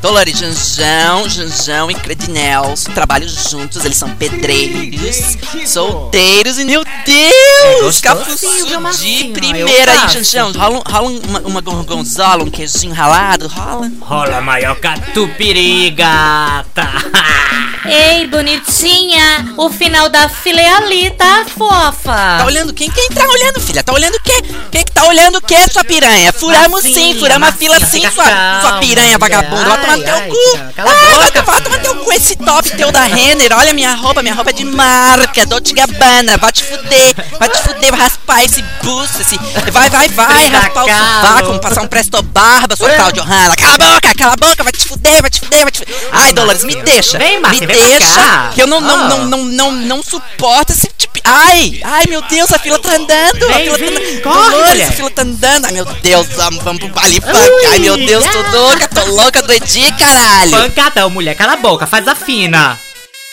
Dolores, 0.00 0.38
Janjão, 0.38 1.28
Janjão 1.28 1.90
e 1.90 1.94
Cleide 1.94 2.30
Nelson 2.30 2.90
trabalham 2.92 3.28
juntos, 3.28 3.84
eles 3.84 3.96
são 3.96 4.08
pedreiros, 4.10 5.36
solteiros 5.66 6.58
e, 6.58 6.64
meu 6.64 6.84
Deus, 7.04 8.00
gostosinho, 8.00 8.02
cafuçu 8.02 8.66
viu, 8.66 8.90
de 8.90 9.24
primeira 9.32 9.92
aí. 9.92 10.08
Janjão. 10.08 10.52
Rola, 10.52 10.82
rola 10.86 11.08
uma, 11.08 11.40
uma 11.40 11.60
gorgonzola, 11.60 12.44
um 12.44 12.50
queijinho 12.50 12.94
ralado, 12.94 13.48
rola. 13.48 13.90
Rola 14.00 14.40
maior 14.40 14.76
catupiry, 14.76 15.90
gata. 15.90 16.86
Ei, 17.86 18.26
bonitinha, 18.26 19.54
o 19.56 19.70
final 19.70 20.08
da 20.08 20.28
fila 20.28 20.60
é 20.60 20.72
ali, 20.74 21.10
tá, 21.12 21.46
fofa? 21.56 22.38
Tá 22.38 22.44
olhando 22.44 22.74
quem? 22.74 22.90
Quem 22.90 23.08
tá 23.10 23.24
olhando, 23.28 23.60
filha? 23.60 23.82
Tá 23.82 23.92
olhando 23.92 24.16
o 24.16 24.20
quê? 24.20 24.42
Quem 24.72 24.84
que 24.84 24.90
tá 24.90 25.04
olhando 25.04 25.36
o 25.36 25.40
quê, 25.40 25.56
sua 25.70 25.84
piranha? 25.84 26.32
Furamos 26.32 26.82
sim, 26.82 27.16
furamos 27.18 27.48
a 27.48 27.52
fila 27.52 27.78
sim, 27.78 28.00
sua, 28.10 28.24
sua 28.60 28.78
piranha 28.80 29.16
vagabunda. 29.18 29.85
Vai 29.86 29.96
tomar 29.96 29.96
Ai, 29.96 30.02
teu 30.02 30.14
ai, 30.14 30.28
cu. 30.28 30.72
cala 30.74 30.90
a 30.90 30.94
Ah, 30.94 31.18
vai 31.18 31.30
tomar, 31.30 31.60
vai 31.70 31.80
teu 31.80 31.94
cu 31.96 32.12
esse 32.12 32.36
top 32.36 32.70
teu 32.76 32.92
da 32.92 33.02
Renner. 33.02 33.52
Olha 33.56 33.72
minha 33.72 33.94
roupa, 33.94 34.22
minha 34.22 34.34
roupa 34.34 34.50
é 34.50 34.52
de 34.52 34.64
marca, 34.64 35.46
Dolce 35.46 35.72
Gabbana. 35.72 36.36
Vai 36.38 36.52
te 36.52 36.62
fuder, 36.64 37.14
vai 37.38 37.48
te 37.48 37.58
fuder, 37.62 37.90
vai 37.90 38.00
raspar 38.00 38.44
esse 38.44 38.62
busto, 38.82 39.20
esse... 39.22 39.36
Vai, 39.72 39.88
vai, 39.90 40.08
vai, 40.08 40.48
raspar 40.48 40.84
o 40.84 40.88
sovaco, 40.88 41.58
passar 41.60 41.82
um 41.82 41.86
presto 41.88 42.22
barba, 42.22 42.76
sua 42.76 42.90
Claudio 42.90 43.22
Hanna. 43.22 43.54
Cala 43.56 43.74
a 43.74 43.78
boca, 43.78 44.14
cala 44.14 44.32
a 44.32 44.36
boca, 44.36 44.62
vai 44.64 44.72
te 44.72 44.88
fuder, 44.88 45.20
vai 45.20 45.30
te 45.30 45.40
fuder, 45.40 45.62
vai 45.62 45.70
te 45.72 45.78
fuder. 45.78 45.96
Ai, 46.12 46.32
Dolores, 46.32 46.64
me 46.64 46.74
deixa. 46.82 47.18
Vem, 47.18 47.40
me 47.40 47.66
deixa, 47.66 48.14
cá. 48.14 48.50
que 48.54 48.62
eu 48.62 48.66
não, 48.66 48.80
não, 48.80 48.96
Ah. 48.96 49.08
não, 49.08 49.24
não, 49.26 49.44
não, 49.44 49.72
não 49.72 50.02
suporto 50.02 50.72
esse 50.72 50.88
tipo... 50.96 51.16
Ai, 51.24 51.80
ai, 51.82 52.04
meu 52.08 52.22
Deus, 52.22 52.52
a 52.52 52.58
fila 52.58 52.78
tá 52.78 52.90
andando. 52.94 53.44
a 53.50 53.58
fila 53.58 53.78
tá 53.78 53.84
andando. 53.84 54.22
corre, 54.22 54.50
Dolores, 54.50 54.88
a 54.88 54.92
fila 54.92 55.10
tá 55.10 55.22
andando. 55.22 55.64
Ai, 55.66 55.72
meu 55.72 55.84
Deus, 55.84 56.26
vamos, 56.36 56.62
pro 56.62 56.88
baile 56.88 57.20
funk. 57.20 57.66
Ai, 57.72 57.78
meu 57.80 57.96
Deus, 57.96 58.24
tô 58.26 58.42
louca, 58.56 58.88
tô 58.88 59.04
louca, 59.10 59.42
doidinha, 59.42 59.75
caralho. 59.98 60.50
Pancadão, 60.50 61.10
mulher, 61.10 61.34
cala 61.34 61.54
a 61.54 61.56
boca, 61.56 61.86
faz 61.86 62.06
a 62.08 62.14
fina. 62.14 62.78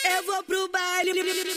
Eu 0.04 0.24
vou 0.24 0.42
pro 0.44 0.68
baile. 0.68 1.53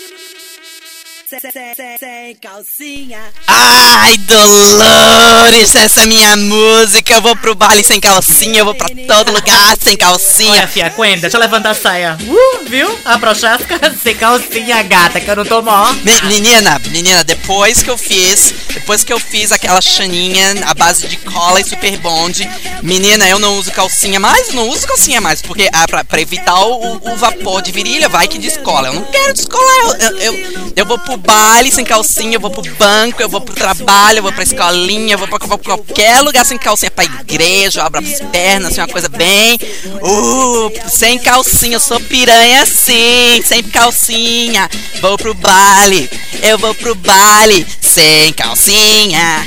Sem 2.00 2.36
calcinha. 2.42 3.20
Ai, 3.48 4.18
Dolores, 4.20 5.76
essa 5.76 6.04
é 6.04 6.06
minha 6.06 6.38
música. 6.38 7.16
Eu 7.16 7.22
vou 7.22 7.36
pro 7.36 7.54
baile 7.54 7.84
sem 7.84 8.00
calcinha, 8.00 8.60
eu 8.60 8.66
vou 8.66 8.74
pra 8.74 8.88
todo 9.06 9.34
lugar 9.34 9.76
sem 9.78 9.92
Olha, 9.94 9.98
calcinha. 9.98 10.68
fia, 10.70 10.90
Quen, 10.90 11.18
deixa 11.20 11.36
eu 11.36 11.42
levantar 11.42 11.72
a 11.72 11.76
saia. 11.76 12.18
Uh, 12.22 12.64
viu? 12.66 12.98
A 13.04 13.20
prochasca 13.20 13.78
sem 14.02 14.16
calcinha, 14.16 14.82
gata, 14.84 15.20
que 15.20 15.30
eu 15.30 15.36
não 15.36 15.46
tô 15.46 15.62
mó. 15.62 15.92
Me- 16.02 16.22
Menina, 16.22 16.80
menina, 16.88 17.24
depois 17.26 17.84
que 17.84 17.90
eu 17.90 17.98
fiz, 17.98 18.54
depois 18.74 19.04
que 19.04 19.12
eu 19.12 19.20
fiz 19.20 19.52
aquela 19.52 19.82
chaninha 19.82 20.56
à 20.66 20.74
base 20.74 21.08
de 21.08 21.18
cola 21.18 21.60
e 21.60 21.64
super 21.66 21.98
bonde, 21.98 22.50
menina, 22.82 23.28
eu 23.28 23.38
não 23.38 23.58
uso 23.60 23.72
calcinha 23.74 24.18
mais, 24.20 24.54
não 24.54 24.70
uso 24.70 24.88
calcinha 24.88 25.20
mais, 25.20 25.42
porque 25.42 25.68
ah, 25.74 25.86
pra, 25.90 26.06
pra 26.06 26.22
evitar 26.22 26.58
o, 26.64 26.96
o 27.12 27.16
vapor 27.18 27.62
de 27.62 27.74
virilha, 27.74 28.08
vai 28.08 28.30
que 28.30 28.38
descola. 28.38 28.88
Eu 28.88 28.94
não 28.94 29.04
quero 29.04 29.34
descolar, 29.34 29.76
eu, 30.00 30.18
eu, 30.18 30.18
eu, 30.34 30.74
eu 30.78 30.86
vou 30.86 30.98
pro 31.00 31.18
baile 31.28 31.70
sem 31.70 31.84
calcinha, 31.84 32.38
eu 32.38 32.40
vou 32.40 32.50
pro 32.50 32.64
banco, 32.76 33.22
eu 33.22 33.28
vou 33.28 33.42
pro 33.42 33.54
trabalho, 33.54 34.20
eu 34.20 34.24
vou 34.24 34.32
pra 34.32 34.44
escolinha, 34.44 35.16
eu 35.16 35.18
vou 35.18 35.28
pra, 35.28 35.38
pra 35.38 35.58
qualquer 35.58 36.22
lugar 36.22 36.46
sem 36.46 36.58
calcinha, 36.58 36.90
pra 36.90 37.04
igreja, 37.04 37.82
eu 37.82 37.86
abro 37.86 38.00
as 38.00 38.22
pernas, 38.32 38.72
assim, 38.72 38.80
uma 38.80 38.88
coisa 38.88 39.10
bem. 39.10 39.60
Uh, 40.02 40.72
sem 40.90 41.20
calcinha, 41.20 41.76
eu 41.76 41.82
sou 41.82 42.00
piranha 42.00 42.66
sim, 42.66 43.42
sem 43.44 43.62
calcinha. 43.62 44.70
Vou 45.02 45.18
pro 45.18 45.34
baile, 45.34 46.10
eu 46.42 46.58
vou 46.58 46.74
pro 46.74 46.96
baile 46.96 47.68
sem 47.82 48.32
calcinha. 48.32 49.46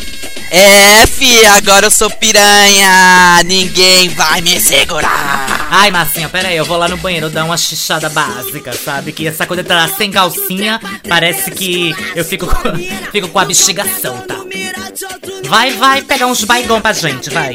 É, 0.52 1.06
fi, 1.06 1.46
agora 1.46 1.86
eu 1.86 1.90
sou 1.92 2.10
piranha, 2.10 3.40
ninguém 3.44 4.08
vai 4.08 4.40
me 4.40 4.58
segurar. 4.58 5.68
Ai, 5.70 5.92
Marcinha, 5.92 6.28
pera 6.28 6.48
aí, 6.48 6.56
eu 6.56 6.64
vou 6.64 6.76
lá 6.76 6.88
no 6.88 6.96
banheiro 6.96 7.30
dar 7.30 7.44
uma 7.44 7.56
xixada 7.56 8.08
básica, 8.08 8.72
sabe? 8.72 9.12
Que 9.12 9.28
essa 9.28 9.46
coisa 9.46 9.62
estar 9.62 9.88
sem 9.90 10.10
calcinha 10.10 10.80
parece 11.08 11.52
que 11.52 11.59
eu 12.14 12.24
fico 12.24 12.46
com, 12.46 12.54
fico 13.12 13.28
com 13.28 13.38
a 13.38 13.44
bexiga 13.44 13.84
solta. 14.00 14.36
Vai, 15.48 15.72
vai 15.72 16.02
pegar 16.02 16.26
uns 16.26 16.44
baigão 16.44 16.80
pra 16.80 16.92
gente, 16.92 17.30
vai. 17.30 17.54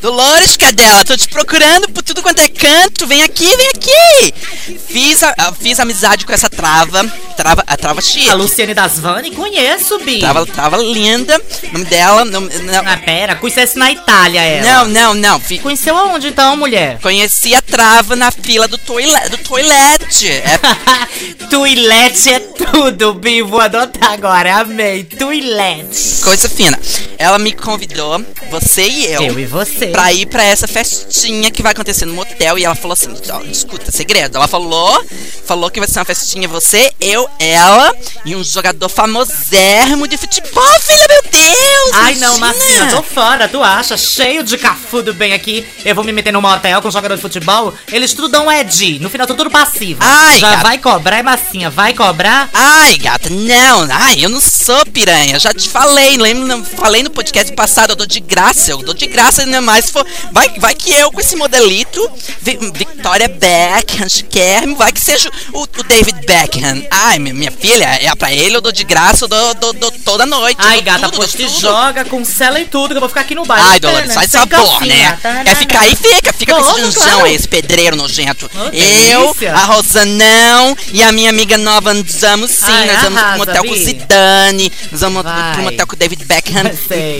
Dolores, 0.00 0.56
cadela, 0.56 1.04
tô 1.04 1.16
te 1.16 1.26
procurando 1.28 1.88
por 1.88 2.02
tudo 2.02 2.22
quanto 2.22 2.38
é 2.40 2.48
canto. 2.48 3.06
Vem 3.06 3.22
aqui, 3.22 3.46
vem 3.56 3.68
aqui. 3.70 4.78
Fiz, 4.86 5.22
a- 5.22 5.52
fiz 5.58 5.80
amizade 5.80 6.24
com 6.24 6.32
essa 6.32 6.48
trava, 6.48 7.02
trava, 7.36 7.62
a 7.66 7.76
trava 7.76 8.00
chique. 8.00 8.28
A 8.28 8.34
Luciane 8.34 8.74
das 8.74 8.98
Vani, 8.98 9.30
conheço, 9.30 9.98
Bi. 10.00 10.18
Trava, 10.20 10.46
trava 10.46 10.76
linda. 10.78 11.40
O 11.64 11.72
nome 11.72 11.84
dela. 11.84 12.24
Não, 12.24 12.40
não, 12.40 12.82
Ah, 12.86 12.96
pera, 12.98 13.36
conhece 13.36 13.78
na 13.78 13.90
Itália 13.92 14.40
ela. 14.40 14.84
não, 14.84 14.88
não, 14.88 15.14
não. 15.14 15.40
fi- 15.40 15.58
Conheceu 15.58 15.96
aonde 15.96 16.28
então, 16.28 16.56
mulher? 16.56 16.98
Conheci 17.00 17.54
a 17.54 17.60
trava 17.62 18.16
na 18.16 18.30
fila 18.30 18.66
do, 18.66 18.78
toile, 18.78 19.12
do 19.30 19.38
toilette. 19.38 20.28
É, 20.28 20.58
Tuilete 21.50 22.30
é 22.30 22.38
tudo, 22.40 23.14
Bi. 23.14 23.42
Vou 23.42 23.60
adotar 23.60 24.12
agora. 24.12 24.56
Amei. 24.60 25.04
Tuilete. 25.04 26.22
coisa 26.22 26.48
fina. 26.48 26.78
Ela 27.18 27.38
me 27.38 27.52
convidou, 27.52 28.22
você 28.50 28.86
e 28.86 29.06
eu, 29.06 29.22
Eu 29.22 29.38
e 29.38 29.46
você. 29.46 29.86
pra 29.88 30.12
ir 30.12 30.26
pra 30.26 30.42
essa 30.44 30.66
festinha 30.66 31.50
que 31.50 31.62
vai 31.62 31.72
acontecer 31.72 32.04
no 32.04 32.14
motel. 32.14 32.58
E 32.58 32.64
ela 32.64 32.74
falou 32.74 32.92
assim: 32.92 33.14
escuta, 33.50 33.90
segredo. 33.92 34.36
Ela 34.36 34.48
falou, 34.48 35.02
falou 35.44 35.70
que 35.70 35.80
vai 35.80 35.88
ser 35.88 35.98
uma 35.98 36.04
festinha 36.04 36.46
você, 36.48 36.92
eu, 37.00 37.25
ela 37.38 37.92
e 38.24 38.34
um 38.36 38.42
jogador 38.44 38.88
famosérrimo 38.88 40.06
de 40.08 40.16
futebol, 40.16 40.62
filha, 40.86 41.06
meu 41.08 41.22
Deus! 41.30 41.90
Ai, 41.94 42.14
não, 42.16 42.36
imagina. 42.36 42.46
Marcinha, 42.46 42.86
tô 42.90 43.02
fora, 43.02 43.48
tu 43.48 43.62
acha? 43.62 43.96
Cheio 43.96 44.42
de 44.42 44.56
cafudo 44.58 45.12
bem 45.14 45.32
aqui. 45.32 45.66
Eu 45.84 45.94
vou 45.94 46.04
me 46.04 46.12
meter 46.12 46.32
num 46.32 46.40
motel 46.40 46.80
com 46.82 46.88
um 46.88 46.92
jogador 46.92 47.16
de 47.16 47.22
futebol. 47.22 47.72
Eles 47.92 48.12
tudo 48.12 48.28
dão 48.28 48.50
Ed. 48.50 48.98
No 49.00 49.10
final, 49.10 49.26
tô 49.26 49.34
tudo 49.34 49.50
passivo. 49.50 50.00
Ai, 50.02 50.38
Já 50.38 50.50
gata. 50.50 50.62
vai 50.62 50.78
cobrar, 50.78 51.18
é 51.18 51.22
Marcinha? 51.22 51.70
Vai 51.70 51.92
cobrar? 51.94 52.48
Ai, 52.52 52.96
gata, 52.98 53.28
não, 53.30 53.86
ai, 53.90 54.24
eu 54.24 54.28
não 54.28 54.40
sou 54.40 54.84
piranha, 54.86 55.38
já 55.38 55.52
te 55.52 55.68
falei, 55.68 56.16
lembra, 56.16 56.44
não- 56.56 56.64
falei 56.64 57.02
no 57.02 57.10
podcast 57.10 57.52
passado, 57.54 57.90
eu 57.90 57.96
dou 57.96 58.06
de 58.06 58.20
graça, 58.20 58.70
eu 58.72 58.78
dou 58.78 58.94
de 58.94 59.06
graça 59.06 59.42
ainda 59.42 59.60
mais, 59.60 59.90
for, 59.90 60.04
vai, 60.32 60.48
vai 60.58 60.74
que 60.74 60.90
eu 60.92 61.10
com 61.12 61.20
esse 61.20 61.36
modelito, 61.36 62.10
Vi- 62.40 62.58
Victoria 62.74 63.28
Beckham, 63.28 64.08
Chiquerme, 64.08 64.74
vai 64.74 64.92
que 64.92 65.00
seja 65.00 65.30
o, 65.52 65.62
o 65.62 65.82
David 65.84 66.26
Beckham, 66.26 66.84
ai, 66.90 67.15
minha, 67.18 67.34
minha 67.34 67.50
filha, 67.50 67.84
é 67.84 68.14
pra 68.14 68.32
ele 68.32 68.56
eu 68.56 68.60
dou 68.60 68.72
de 68.72 68.84
graça, 68.84 69.24
eu 69.24 69.28
dou, 69.28 69.54
dou, 69.54 69.72
dou 69.72 69.90
toda 70.04 70.26
noite, 70.26 70.58
Ai, 70.60 70.80
gata, 70.80 71.06
tudo, 71.06 71.16
pois 71.16 71.32
te 71.32 71.44
tudo. 71.44 71.60
joga 71.60 72.04
com 72.04 72.24
cela 72.24 72.60
e 72.60 72.64
tudo, 72.64 72.88
que 72.88 72.96
eu 72.96 73.00
vou 73.00 73.08
ficar 73.08 73.22
aqui 73.22 73.34
no 73.34 73.44
bairro. 73.44 73.68
Ai, 73.68 73.80
Dolores, 73.80 74.14
faz 74.14 74.30
sabor, 74.30 74.80
né? 74.86 75.18
tá? 75.22 75.44
Quer 75.44 75.56
ficar 75.56 75.80
aí? 75.80 75.96
Fica, 75.96 76.32
fica 76.32 76.54
com 76.54 76.78
esse 76.78 76.96
claro. 76.96 77.24
aí, 77.24 77.34
esse 77.34 77.48
pedreiro 77.48 77.96
nojento. 77.96 78.50
Eu, 78.72 79.34
a 79.54 79.64
Rosanão 79.64 80.76
e 80.92 81.02
a 81.02 81.12
minha 81.12 81.30
amiga 81.30 81.58
nova 81.58 81.92
vamos 81.94 82.50
sim. 82.50 82.64
Ai, 82.66 82.86
nós 82.86 83.02
vamos 83.02 83.22
pro 83.22 83.38
motel 83.38 83.64
com 83.64 83.72
o. 83.72 83.76
Zidane, 83.76 84.72
nós 84.90 85.00
vamos 85.00 85.22
pro 85.22 85.62
motel 85.62 85.86
com 85.86 85.94
o 85.94 85.98
David 85.98 86.24
Beckham. 86.24 86.64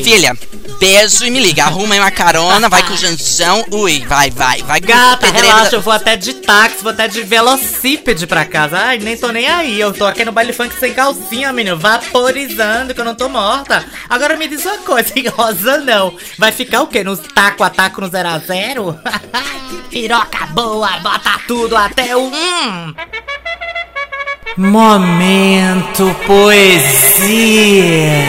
Filha, 0.03 0.37
beijo 0.79 1.25
e 1.25 1.31
me 1.31 1.41
liga. 1.41 1.65
Arruma 1.65 1.95
aí 1.95 2.01
uma 2.01 2.11
carona, 2.11 2.69
vai 2.69 2.83
com 2.83 2.93
o 2.95 2.97
janjão. 2.97 3.65
Ui, 3.71 4.05
vai, 4.07 4.31
vai, 4.31 4.63
vai 4.63 4.81
com 4.81 4.87
Gata, 4.87 5.31
relaxa, 5.31 5.71
da- 5.71 5.77
eu 5.77 5.81
vou 5.81 5.93
até 5.93 6.17
de 6.17 6.35
táxi, 6.35 6.83
vou 6.83 6.93
até 6.93 7.09
de 7.09 7.23
velocípede 7.23 8.27
pra 8.27 8.45
casa. 8.45 8.79
Ai, 8.79 8.99
nem 8.99 9.17
tô 9.17 9.29
nem 9.29 9.47
aí. 9.49 9.81
Eu 9.81 9.93
tô 9.93 10.05
aqui 10.07 10.25
no 10.25 10.33
baile 10.33 10.53
funk 10.53 10.75
sem 10.79 10.93
calcinha, 10.95 11.53
menino, 11.53 11.77
vaporizando, 11.79 12.95
que 12.95 13.01
eu 13.01 13.05
não 13.05 13.15
tô 13.15 13.29
morta. 13.29 13.85
Agora 14.09 14.37
me 14.37 14.47
diz 14.49 14.65
uma 14.65 14.79
coisa, 14.79 15.13
hein, 15.17 15.27
Rosa 15.29 15.79
não. 15.79 16.15
Vai 16.39 16.53
ficar 16.53 16.83
o 16.83 16.87
quê? 16.87 17.03
Nos 17.05 17.21
taco 17.35 17.63
a 17.65 17.71
taco 17.71 18.01
no 18.01 18.09
0 18.09 18.29
a 18.29 18.39
0 18.39 18.99
Piroca 19.91 20.47
boa, 20.47 20.99
bota 20.99 21.41
tudo 21.47 21.77
até 21.77 22.17
o. 22.17 22.27
Hum. 22.33 22.95
Momento 24.57 26.15
poesia. 26.27 28.25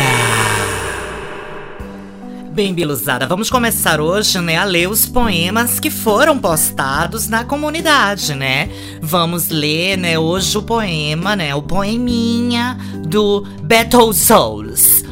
Bem, 2.57 2.73
Biluzada, 2.73 3.27
vamos 3.27 3.51
começar 3.51 4.01
hoje, 4.01 4.41
né, 4.41 4.57
a 4.57 4.63
ler 4.63 4.89
os 4.89 5.05
poemas 5.05 5.79
que 5.79 5.91
foram 5.91 6.39
postados 6.39 7.27
na 7.27 7.45
comunidade, 7.45 8.33
né? 8.33 8.67
Vamos 8.99 9.49
ler, 9.49 9.95
né, 9.95 10.17
hoje 10.17 10.57
o 10.57 10.63
poema, 10.63 11.35
né, 11.35 11.53
o 11.53 11.61
poeminha 11.61 12.75
do 13.07 13.45
Battle 13.61 14.11
Souls. 14.11 15.03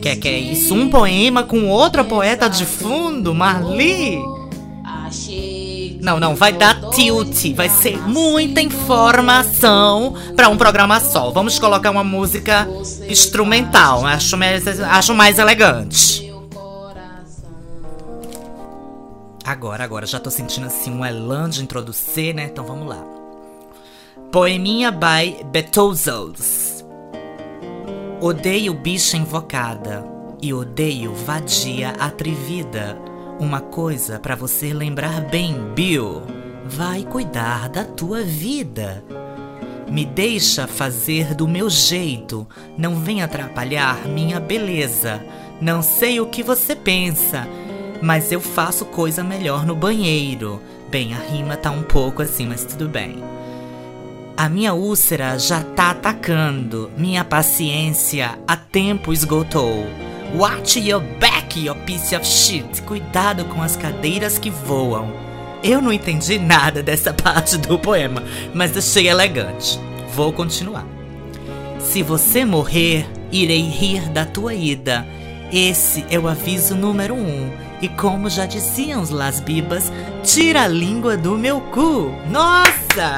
Que 0.00 0.14
que 0.14 0.28
é 0.28 0.38
isso? 0.38 0.72
Um 0.76 0.88
poema 0.88 1.42
com 1.42 1.66
outra 1.66 2.04
poeta 2.04 2.48
de 2.48 2.64
fundo, 2.64 3.34
Marli? 3.34 4.20
Não, 6.00 6.20
não, 6.20 6.34
vai 6.34 6.52
dar 6.52 6.90
tilt, 6.90 7.54
vai 7.54 7.68
ser 7.68 7.98
muita 8.08 8.60
informação 8.60 10.14
pra 10.36 10.48
um 10.48 10.56
programa 10.56 11.00
só. 11.00 11.30
Vamos 11.30 11.58
colocar 11.58 11.90
uma 11.90 12.04
música 12.04 12.68
instrumental, 13.08 14.06
acho 14.06 14.36
mais, 14.36 14.66
acho 14.66 15.14
mais 15.14 15.38
elegante. 15.38 16.28
Agora, 19.44 19.82
agora, 19.82 20.06
já 20.06 20.20
tô 20.20 20.30
sentindo 20.30 20.66
assim 20.66 20.90
um 20.92 21.04
elan 21.04 21.48
de 21.48 21.62
introduzir, 21.62 22.34
né? 22.34 22.44
Então 22.44 22.64
vamos 22.64 22.86
lá. 22.86 23.02
Poeminha 24.30 24.90
by 24.90 25.42
Betozos. 25.46 26.84
Odeio 28.20 28.74
bicha 28.74 29.16
invocada 29.16 30.04
e 30.42 30.52
odeio 30.52 31.14
vadia 31.14 31.90
atrevida. 31.98 32.98
Uma 33.40 33.60
coisa 33.60 34.18
pra 34.18 34.34
você 34.34 34.74
lembrar 34.74 35.20
bem, 35.20 35.54
Bill. 35.72 36.22
Vai 36.66 37.04
cuidar 37.04 37.68
da 37.68 37.84
tua 37.84 38.22
vida. 38.22 39.04
Me 39.88 40.04
deixa 40.04 40.66
fazer 40.66 41.34
do 41.34 41.46
meu 41.46 41.70
jeito, 41.70 42.46
não 42.76 42.96
vem 42.96 43.22
atrapalhar 43.22 44.08
minha 44.08 44.40
beleza. 44.40 45.24
Não 45.60 45.82
sei 45.82 46.20
o 46.20 46.26
que 46.26 46.42
você 46.42 46.74
pensa, 46.74 47.46
mas 48.02 48.32
eu 48.32 48.40
faço 48.40 48.84
coisa 48.84 49.22
melhor 49.22 49.64
no 49.64 49.74
banheiro. 49.76 50.60
Bem, 50.90 51.14
a 51.14 51.18
rima 51.18 51.56
tá 51.56 51.70
um 51.70 51.84
pouco 51.84 52.22
assim, 52.22 52.44
mas 52.44 52.64
tudo 52.64 52.88
bem. 52.88 53.22
A 54.36 54.48
minha 54.48 54.74
úlcera 54.74 55.38
já 55.38 55.62
tá 55.62 55.90
atacando. 55.90 56.90
Minha 56.96 57.24
paciência 57.24 58.36
a 58.46 58.56
tempo 58.56 59.12
esgotou. 59.12 59.86
Watch 60.34 60.78
your 60.78 61.00
back, 61.18 61.37
you 61.66 61.74
piece 61.86 62.14
of 62.14 62.26
shit. 62.26 62.82
Cuidado 62.82 63.44
com 63.46 63.62
as 63.62 63.76
cadeiras 63.76 64.38
que 64.38 64.50
voam. 64.50 65.12
Eu 65.62 65.80
não 65.80 65.92
entendi 65.92 66.38
nada 66.38 66.82
dessa 66.82 67.12
parte 67.14 67.56
do 67.56 67.78
poema, 67.78 68.22
mas 68.54 68.76
achei 68.76 69.08
elegante. 69.08 69.78
Vou 70.14 70.32
continuar. 70.32 70.86
Se 71.80 72.02
você 72.02 72.44
morrer, 72.44 73.06
irei 73.32 73.62
rir 73.62 74.08
da 74.10 74.24
tua 74.24 74.54
ida. 74.54 75.06
Esse 75.52 76.04
é 76.10 76.18
o 76.18 76.28
aviso 76.28 76.74
número 76.74 77.14
um. 77.14 77.50
E 77.80 77.88
como 77.88 78.28
já 78.28 78.44
diziam 78.44 79.00
os 79.00 79.10
Las 79.10 79.40
Bibas, 79.40 79.92
tira 80.22 80.64
a 80.64 80.68
língua 80.68 81.16
do 81.16 81.38
meu 81.38 81.60
cu. 81.60 82.12
Nossa! 82.30 83.14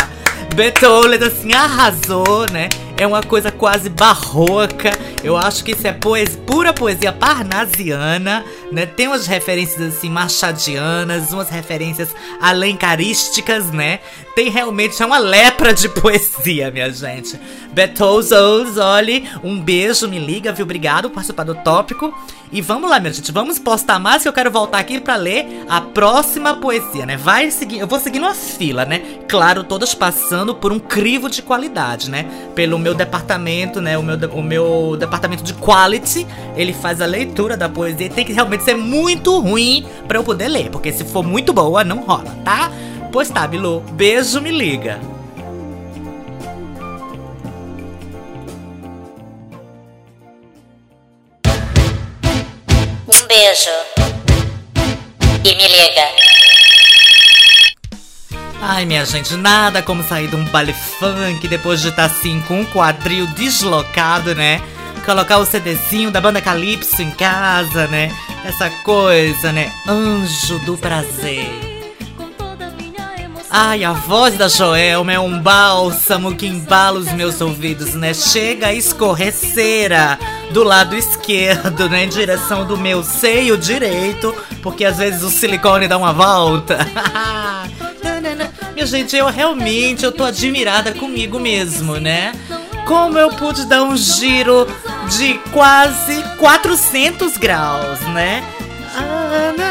Beethoven 0.54 1.18
assim 1.26 1.52
arrasou, 1.52 2.46
né? 2.50 2.68
É 3.00 3.06
uma 3.06 3.22
coisa 3.22 3.50
quase 3.50 3.88
barroca. 3.88 4.90
Eu 5.24 5.34
acho 5.34 5.64
que 5.64 5.72
isso 5.72 5.86
é 5.86 5.92
poesia, 5.92 6.38
pura 6.46 6.70
poesia 6.70 7.10
parnasiana, 7.10 8.44
né? 8.70 8.84
Tem 8.84 9.06
umas 9.06 9.26
referências 9.26 9.96
assim 9.96 10.10
machadianas, 10.10 11.32
umas 11.32 11.48
referências 11.48 12.14
alencarísticas, 12.42 13.70
né? 13.70 14.00
Tem 14.34 14.50
realmente 14.50 15.02
é 15.02 15.06
uma 15.06 15.16
lepra 15.16 15.72
de 15.72 15.88
poesia, 15.98 16.70
minha 16.70 16.90
gente. 16.90 17.40
Betozos, 17.72 18.76
olhe, 18.76 19.26
um 19.42 19.58
beijo, 19.58 20.06
me 20.06 20.18
liga, 20.18 20.52
viu? 20.52 20.64
Obrigado 20.64 21.08
por 21.08 21.14
participar 21.14 21.44
do 21.44 21.54
tópico. 21.54 22.14
E 22.52 22.60
vamos 22.60 22.90
lá, 22.90 22.98
minha 22.98 23.12
gente, 23.12 23.30
vamos 23.30 23.60
postar 23.60 24.00
mais 24.00 24.22
que 24.22 24.28
eu 24.28 24.32
quero 24.32 24.50
voltar 24.50 24.78
aqui 24.78 25.00
pra 25.00 25.14
ler 25.14 25.64
a 25.68 25.80
próxima 25.80 26.56
poesia, 26.56 27.06
né? 27.06 27.16
Vai 27.16 27.48
seguir, 27.50 27.78
eu 27.78 27.86
vou 27.86 28.00
seguir 28.00 28.18
numa 28.18 28.34
fila, 28.34 28.84
né? 28.84 29.20
Claro, 29.28 29.62
todas 29.62 29.94
passando 29.94 30.52
por 30.52 30.72
um 30.72 30.80
crivo 30.80 31.30
de 31.30 31.42
qualidade, 31.42 32.10
né? 32.10 32.26
Pelo 32.56 32.76
meu 32.76 32.89
departamento, 32.94 33.80
né? 33.80 33.96
O 33.98 34.02
meu, 34.02 34.16
o 34.32 34.42
meu 34.42 34.96
departamento 34.98 35.42
de 35.42 35.54
quality, 35.54 36.26
ele 36.56 36.72
faz 36.72 37.00
a 37.00 37.06
leitura 37.06 37.56
da 37.56 37.68
poesia 37.68 38.08
tem 38.10 38.24
que 38.24 38.32
realmente 38.32 38.64
ser 38.64 38.74
muito 38.74 39.38
ruim 39.40 39.86
pra 40.06 40.18
eu 40.18 40.24
poder 40.24 40.48
ler, 40.48 40.70
porque 40.70 40.92
se 40.92 41.04
for 41.04 41.22
muito 41.22 41.52
boa, 41.52 41.84
não 41.84 42.00
rola, 42.00 42.36
tá? 42.44 42.70
Pois 43.12 43.28
tá, 43.28 43.46
Bilu, 43.46 43.80
beijo, 43.92 44.40
me 44.40 44.50
liga. 44.50 45.00
Um 53.06 53.26
beijo. 53.26 53.70
E 55.44 55.54
me 55.56 55.68
liga. 55.68 56.39
Ai, 58.62 58.84
minha 58.84 59.06
gente, 59.06 59.36
nada 59.36 59.82
como 59.82 60.02
sair 60.02 60.28
de 60.28 60.36
um 60.36 60.44
baile 60.44 60.74
funk 60.74 61.48
depois 61.48 61.80
de 61.80 61.88
estar 61.88 62.04
assim 62.04 62.42
com 62.42 62.60
um 62.60 62.66
quadril 62.66 63.26
deslocado, 63.28 64.34
né? 64.34 64.60
Colocar 65.06 65.38
o 65.38 65.46
CDzinho 65.46 66.10
da 66.10 66.20
banda 66.20 66.42
Calypso 66.42 67.00
em 67.00 67.10
casa, 67.10 67.86
né? 67.86 68.14
Essa 68.44 68.68
coisa, 68.84 69.50
né? 69.50 69.72
Anjo 69.88 70.58
do 70.60 70.76
prazer. 70.76 71.48
Ai, 73.50 73.82
a 73.82 73.92
voz 73.92 74.36
da 74.36 74.46
Joelma 74.46 75.12
é 75.12 75.18
um 75.18 75.40
bálsamo 75.40 76.36
que 76.36 76.46
embala 76.46 77.00
os 77.00 77.10
meus 77.12 77.40
ouvidos, 77.40 77.94
né? 77.94 78.12
Chega 78.12 78.68
a 78.68 78.74
escorrer 78.74 79.32
cera 79.32 80.18
do 80.52 80.62
lado 80.62 80.94
esquerdo, 80.94 81.88
né? 81.88 82.04
Em 82.04 82.08
direção 82.08 82.66
do 82.66 82.76
meu 82.76 83.02
seio 83.02 83.56
direito, 83.56 84.34
porque 84.62 84.84
às 84.84 84.98
vezes 84.98 85.22
o 85.22 85.30
silicone 85.30 85.88
dá 85.88 85.96
uma 85.96 86.12
volta. 86.12 86.78
Gente, 88.86 89.14
eu 89.14 89.26
realmente 89.26 90.04
eu 90.04 90.10
tô 90.10 90.24
admirada 90.24 90.92
comigo 90.92 91.38
mesmo, 91.38 91.96
né? 91.96 92.32
Como 92.86 93.18
eu 93.18 93.30
pude 93.30 93.66
dar 93.66 93.82
um 93.82 93.96
giro 93.96 94.66
de 95.08 95.34
quase 95.52 96.22
400 96.38 97.36
graus, 97.36 98.00
né? 98.12 98.42
Não. 99.56 99.70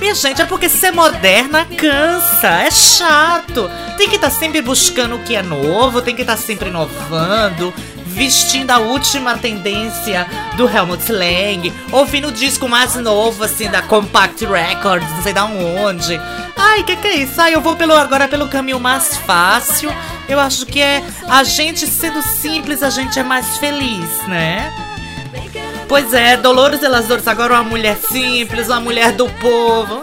Minha 0.00 0.14
gente, 0.14 0.40
é 0.40 0.46
porque 0.46 0.68
ser 0.68 0.92
moderna 0.92 1.66
cansa, 1.76 2.48
é 2.48 2.70
chato. 2.70 3.70
Tem 3.98 4.08
que 4.08 4.16
estar 4.16 4.30
sempre 4.30 4.62
buscando 4.62 5.16
o 5.16 5.22
que 5.22 5.36
é 5.36 5.42
novo, 5.42 6.00
tem 6.00 6.16
que 6.16 6.22
estar 6.22 6.38
sempre 6.38 6.70
inovando, 6.70 7.74
vestindo 8.06 8.70
a 8.70 8.78
última 8.78 9.36
tendência 9.36 10.26
do 10.56 10.68
Helmut 10.68 11.10
Lang, 11.12 11.72
ouvindo 11.92 12.28
o 12.28 12.32
disco 12.32 12.66
mais 12.68 12.94
novo, 12.96 13.44
assim, 13.44 13.70
da 13.70 13.82
Compact 13.82 14.44
Records, 14.46 15.10
não 15.10 15.22
sei 15.22 15.32
da 15.34 15.44
onde. 15.44 16.18
Ai, 16.62 16.82
que 16.82 16.94
que 16.96 17.08
é 17.08 17.16
isso? 17.16 17.40
Ai, 17.40 17.54
eu 17.54 17.60
vou 17.60 17.74
pelo, 17.74 17.94
agora 17.94 18.28
pelo 18.28 18.48
caminho 18.48 18.78
mais 18.78 19.16
fácil. 19.16 19.90
Eu 20.28 20.38
acho 20.38 20.66
que 20.66 20.80
é 20.80 21.02
a 21.28 21.42
gente 21.42 21.86
sendo 21.86 22.22
simples, 22.22 22.82
a 22.82 22.90
gente 22.90 23.18
é 23.18 23.22
mais 23.22 23.56
feliz, 23.56 24.26
né? 24.28 24.72
Pois 25.88 26.12
é, 26.12 26.36
Dolores 26.36 26.80
de 26.80 26.86
las 26.86 27.06
Dores 27.08 27.26
agora 27.26 27.54
uma 27.54 27.64
mulher 27.64 27.96
simples, 27.96 28.68
uma 28.68 28.80
mulher 28.80 29.12
do 29.12 29.28
povo. 29.28 30.02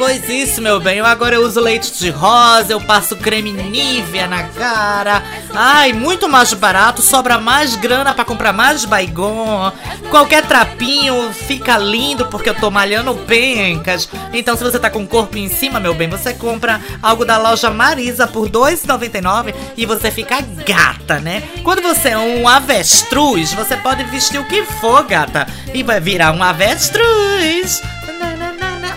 Pois 0.00 0.28
isso, 0.30 0.62
meu 0.62 0.80
bem, 0.80 0.96
eu 0.96 1.04
agora 1.04 1.36
eu 1.36 1.42
uso 1.42 1.60
leite 1.60 1.92
de 1.92 2.08
rosa, 2.08 2.72
eu 2.72 2.80
passo 2.80 3.14
creme 3.16 3.52
Nivea 3.52 4.26
na 4.26 4.44
cara. 4.44 5.22
Ai, 5.52 5.92
muito 5.92 6.28
mais 6.28 6.52
barato, 6.52 7.02
sobra 7.02 7.38
mais 7.38 7.74
grana 7.74 8.14
pra 8.14 8.24
comprar 8.24 8.52
mais 8.52 8.84
baigon. 8.84 9.72
Qualquer 10.10 10.46
trapinho 10.46 11.32
fica 11.32 11.76
lindo 11.76 12.26
porque 12.26 12.50
eu 12.50 12.54
tô 12.54 12.70
malhando 12.70 13.14
pencas. 13.14 14.08
Então, 14.32 14.56
se 14.56 14.62
você 14.62 14.78
tá 14.78 14.88
com 14.88 15.02
o 15.02 15.06
corpo 15.06 15.36
em 15.36 15.48
cima, 15.48 15.80
meu 15.80 15.94
bem, 15.94 16.08
você 16.08 16.32
compra 16.34 16.80
algo 17.02 17.24
da 17.24 17.36
loja 17.36 17.70
Marisa 17.70 18.26
por 18.26 18.44
R$ 18.44 18.50
2,99 18.50 19.54
e 19.76 19.84
você 19.84 20.10
fica 20.10 20.40
gata, 20.40 21.18
né? 21.18 21.42
Quando 21.62 21.82
você 21.82 22.10
é 22.10 22.18
um 22.18 22.46
avestruz, 22.46 23.52
você 23.52 23.76
pode 23.76 24.04
vestir 24.04 24.40
o 24.40 24.46
que 24.46 24.64
for, 24.64 25.02
gata, 25.04 25.46
e 25.74 25.82
vai 25.82 26.00
virar 26.00 26.32
um 26.32 26.42
avestruz. 26.42 27.82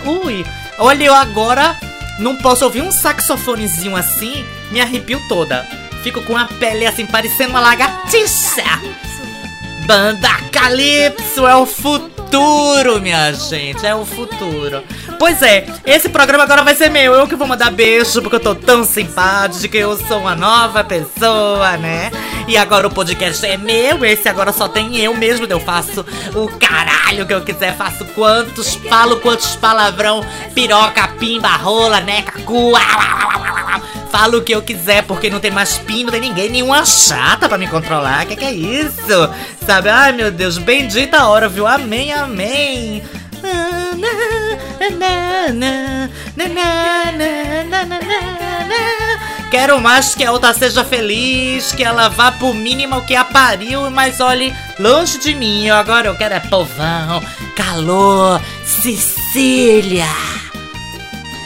Ui, 0.04 0.44
olha, 0.78 1.04
eu 1.04 1.14
agora 1.14 1.76
não 2.18 2.36
posso 2.36 2.64
ouvir 2.64 2.82
um 2.82 2.92
saxofonezinho 2.92 3.96
assim, 3.96 4.44
me 4.70 4.80
arrepio 4.80 5.20
toda. 5.28 5.83
Fico 6.04 6.20
com 6.20 6.36
a 6.36 6.44
pele 6.44 6.86
assim, 6.86 7.06
parecendo 7.06 7.48
uma 7.48 7.60
lagartixa. 7.60 8.62
Banda 9.86 10.28
Calypso 10.52 11.46
é 11.46 11.56
o 11.56 11.64
futuro, 11.64 13.00
minha 13.00 13.32
gente, 13.32 13.86
é 13.86 13.94
o 13.94 14.04
futuro. 14.04 14.84
Pois 15.18 15.40
é, 15.40 15.64
esse 15.86 16.10
programa 16.10 16.44
agora 16.44 16.62
vai 16.62 16.74
ser 16.74 16.90
meu. 16.90 17.14
Eu 17.14 17.26
que 17.26 17.34
vou 17.34 17.46
mandar 17.46 17.70
beijo 17.70 18.20
porque 18.20 18.36
eu 18.36 18.40
tô 18.40 18.54
tão 18.54 18.84
simpática, 18.84 19.78
eu 19.78 19.96
sou 19.96 20.18
uma 20.18 20.34
nova 20.34 20.84
pessoa, 20.84 21.78
né? 21.78 22.10
E 22.46 22.58
agora 22.58 22.86
o 22.86 22.90
podcast 22.90 23.46
é 23.46 23.56
meu, 23.56 24.04
esse 24.04 24.28
agora 24.28 24.52
só 24.52 24.68
tem 24.68 24.98
eu 24.98 25.14
mesmo. 25.14 25.46
Eu 25.48 25.58
faço 25.58 26.04
o 26.34 26.48
caralho 26.58 27.24
que 27.24 27.32
eu 27.32 27.40
quiser, 27.40 27.74
faço 27.76 28.04
quantos, 28.14 28.74
falo 28.74 29.20
quantos 29.20 29.56
palavrão, 29.56 30.22
piroca, 30.54 31.08
pimba, 31.18 31.56
rola, 31.56 32.02
neca, 32.02 32.42
cu, 32.42 32.54
au, 32.54 32.72
au, 32.74 32.76
au, 32.76 33.40
au, 33.40 33.48
au. 33.48 33.53
Falo 34.16 34.38
o 34.38 34.42
que 34.42 34.54
eu 34.54 34.62
quiser, 34.62 35.02
porque 35.02 35.28
não 35.28 35.40
tem 35.40 35.50
mais 35.50 35.76
pin, 35.76 36.04
não 36.04 36.12
tem 36.12 36.20
ninguém, 36.20 36.48
nenhuma 36.48 36.84
chata 36.84 37.48
pra 37.48 37.58
me 37.58 37.66
controlar. 37.66 38.24
Que 38.24 38.36
que 38.36 38.44
é 38.44 38.52
isso? 38.52 39.28
Sabe? 39.66 39.88
Ai, 39.88 40.12
meu 40.12 40.30
Deus, 40.30 40.56
bendita 40.56 41.18
a 41.18 41.28
hora, 41.28 41.48
viu? 41.48 41.66
Amém, 41.66 42.12
amém. 42.12 43.02
Quero 49.50 49.80
mais 49.80 50.14
que 50.14 50.24
a 50.24 50.30
outra 50.30 50.54
seja 50.54 50.84
feliz, 50.84 51.72
que 51.72 51.82
ela 51.82 52.08
vá 52.08 52.30
pro 52.30 52.54
mínimo 52.54 53.02
que 53.02 53.16
a 53.16 53.24
pariu, 53.24 53.90
mas 53.90 54.20
olhe, 54.20 54.54
longe 54.78 55.18
de 55.18 55.34
mim, 55.34 55.68
agora 55.70 56.06
eu 56.06 56.14
quero 56.14 56.34
é 56.34 56.40
povão, 56.40 57.20
calor, 57.56 58.40
Sicília. 58.64 60.06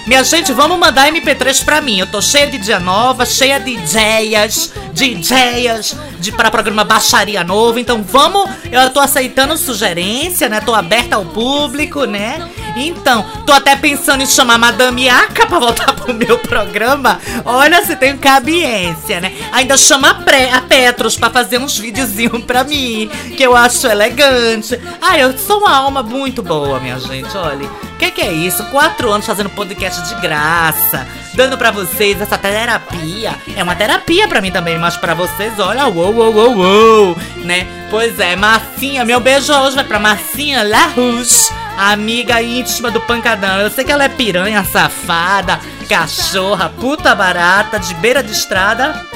Minha 0.08 0.24
gente, 0.24 0.54
vamos 0.54 0.78
mandar 0.78 1.12
MP3 1.12 1.62
pra 1.66 1.82
mim. 1.82 1.98
Eu 1.98 2.06
tô 2.06 2.22
cheia 2.22 2.46
de 2.46 2.56
dia 2.56 2.80
nova, 2.80 3.26
cheia 3.26 3.60
de 3.60 3.72
ideias, 3.72 4.72
de 4.90 5.04
ideias 5.04 5.94
de 6.18 6.32
para 6.32 6.50
programa 6.50 6.82
Baixaria 6.82 7.44
Novo. 7.44 7.78
Então 7.78 8.02
vamos, 8.02 8.50
eu 8.72 8.88
tô 8.88 9.00
aceitando 9.00 9.54
sugerência, 9.58 10.48
né? 10.48 10.62
Tô 10.62 10.74
aberta 10.74 11.16
ao 11.16 11.26
público, 11.26 12.06
né? 12.06 12.48
Então, 12.78 13.24
tô 13.46 13.52
até 13.52 13.74
pensando 13.76 14.22
em 14.22 14.26
chamar 14.26 14.58
Madame 14.58 15.08
Aka 15.08 15.46
pra 15.46 15.58
voltar 15.58 15.92
pro 15.96 16.14
meu 16.14 16.38
programa. 16.38 17.18
Olha 17.44 17.84
se 17.84 17.96
tem 17.96 18.16
cabiência, 18.16 19.20
né? 19.20 19.32
Ainda 19.52 19.76
chama 19.76 20.10
a, 20.10 20.14
Pre- 20.14 20.50
a 20.50 20.60
Petros 20.60 21.16
pra 21.16 21.30
fazer 21.30 21.58
uns 21.58 21.76
videozinhos 21.78 22.44
pra 22.44 22.64
mim, 22.64 23.10
que 23.36 23.42
eu 23.42 23.54
acho 23.56 23.86
elegante. 23.86 24.78
Ah, 25.00 25.18
eu 25.18 25.36
sou 25.38 25.58
uma 25.60 25.74
alma 25.76 26.02
muito 26.02 26.42
boa, 26.42 26.78
minha 26.80 26.98
gente, 26.98 27.36
olha. 27.36 27.68
Que 27.98 28.10
que 28.12 28.20
é 28.20 28.32
isso? 28.32 28.62
Quatro 28.66 29.10
anos 29.10 29.26
fazendo 29.26 29.50
podcast 29.50 30.02
de 30.08 30.20
graça, 30.20 31.04
dando 31.34 31.58
pra 31.58 31.72
vocês 31.72 32.20
essa 32.20 32.38
terapia. 32.38 33.34
É 33.56 33.62
uma 33.62 33.74
terapia 33.74 34.28
pra 34.28 34.40
mim 34.40 34.52
também, 34.52 34.78
mas 34.78 34.96
pra 34.96 35.14
vocês, 35.14 35.58
olha, 35.58 35.86
uou, 35.88 36.14
uou, 36.14 36.32
uou, 36.32 36.56
uou, 36.56 37.16
né? 37.38 37.66
Pois 37.90 38.20
é, 38.20 38.36
Marcinha, 38.36 39.04
meu 39.04 39.18
beijo 39.18 39.52
hoje 39.52 39.74
vai 39.74 39.84
pra 39.84 39.98
Marcinha 39.98 40.62
Larrouche, 40.62 41.50
a 41.52 41.67
amiga 41.78 42.42
íntima 42.42 42.90
do 42.90 43.00
Pancadão. 43.00 43.60
Eu 43.60 43.70
sei 43.70 43.84
que 43.84 43.92
ela 43.92 44.04
é 44.04 44.08
piranha, 44.08 44.64
safada, 44.64 45.60
cachorra, 45.88 46.68
puta 46.68 47.14
barata, 47.14 47.78
de 47.78 47.94
beira 47.94 48.22
de 48.22 48.32
estrada. 48.32 49.06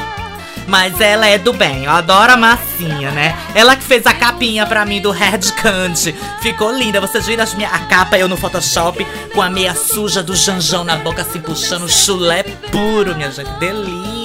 Mas 0.67 1.01
ela 1.01 1.27
é 1.27 1.39
do 1.39 1.53
bem, 1.53 1.85
eu 1.85 1.91
adoro 1.91 2.33
a 2.33 2.37
massinha, 2.37 3.11
né? 3.11 3.37
Ela 3.53 3.75
que 3.75 3.83
fez 3.83 4.07
a 4.07 4.15
capinha 4.15 4.65
pra 4.65 4.85
mim 4.85 5.01
do 5.01 5.11
Red 5.11 5.41
Candy. 5.61 6.15
Ficou 6.41 6.71
linda, 6.71 7.01
vocês 7.01 7.27
viram 7.27 7.45
minha, 7.57 7.69
a 7.69 7.81
capa 7.81 8.17
eu 8.17 8.29
no 8.29 8.37
Photoshop 8.37 9.05
com 9.35 9.43
a 9.43 9.51
meia 9.51 9.75
suja 9.75 10.23
do 10.23 10.37
Janjão 10.37 10.85
na 10.85 10.97
boca, 10.97 11.23
assim, 11.23 11.41
puxando 11.41 11.89
chulé 11.89 12.45
puro, 12.71 13.15
minha 13.17 13.31
gente. 13.31 13.51
Delícia! 13.59 14.23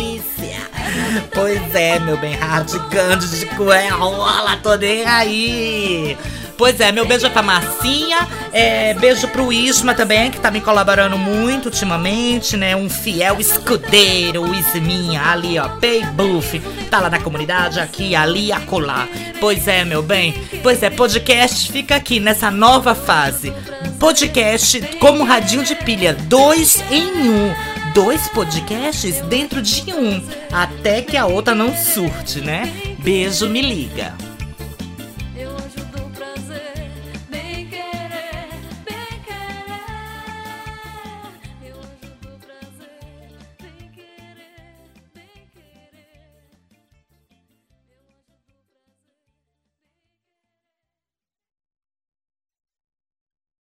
Pois 1.33 1.73
é, 1.73 1.99
meu 1.99 2.17
bem, 2.17 2.35
Hard 2.35 2.69
Candy 2.89 3.27
de 3.27 3.45
cuerola, 3.47 4.57
tô 4.61 4.75
nem 4.75 5.05
aí. 5.05 6.17
Pois 6.57 6.79
é, 6.79 6.91
meu 6.91 7.05
beijo 7.05 7.27
é 7.27 7.29
pra 7.29 7.43
Marcinha, 7.43 8.27
é, 8.51 8.95
beijo 8.95 9.27
pro 9.27 9.53
Isma 9.53 9.93
também, 9.93 10.31
que 10.31 10.39
tá 10.39 10.49
me 10.49 10.59
colaborando 10.59 11.15
muito 11.15 11.67
ultimamente, 11.67 12.57
né? 12.57 12.75
Um 12.75 12.89
fiel 12.89 13.39
escudeiro, 13.39 14.41
o 14.41 14.55
Isminha, 14.55 15.21
ali 15.21 15.59
ó, 15.59 15.69
Pay 15.69 16.03
Buff, 16.07 16.59
tá 16.89 16.99
lá 16.99 17.11
na 17.11 17.19
comunidade, 17.19 17.79
aqui, 17.79 18.15
ali, 18.15 18.51
acolá. 18.51 19.07
Pois 19.39 19.67
é, 19.67 19.85
meu 19.85 20.01
bem, 20.01 20.33
pois 20.63 20.81
é, 20.81 20.89
podcast 20.89 21.71
fica 21.71 21.95
aqui 21.95 22.19
nessa 22.19 22.49
nova 22.49 22.95
fase. 22.95 23.53
Podcast 23.99 24.81
como 24.99 25.23
radinho 25.23 25.63
de 25.63 25.75
pilha, 25.75 26.13
dois 26.13 26.83
em 26.89 27.05
um. 27.29 27.53
Dois 27.93 28.27
podcasts 28.29 29.21
dentro 29.21 29.59
de 29.61 29.91
um, 29.91 30.23
até 30.51 31.01
que 31.01 31.17
a 31.17 31.25
outra 31.25 31.55
não 31.55 31.75
surte, 31.75 32.41
né? 32.41 32.71
Beijo, 32.99 33.47
me 33.49 33.61
liga. 33.61 34.13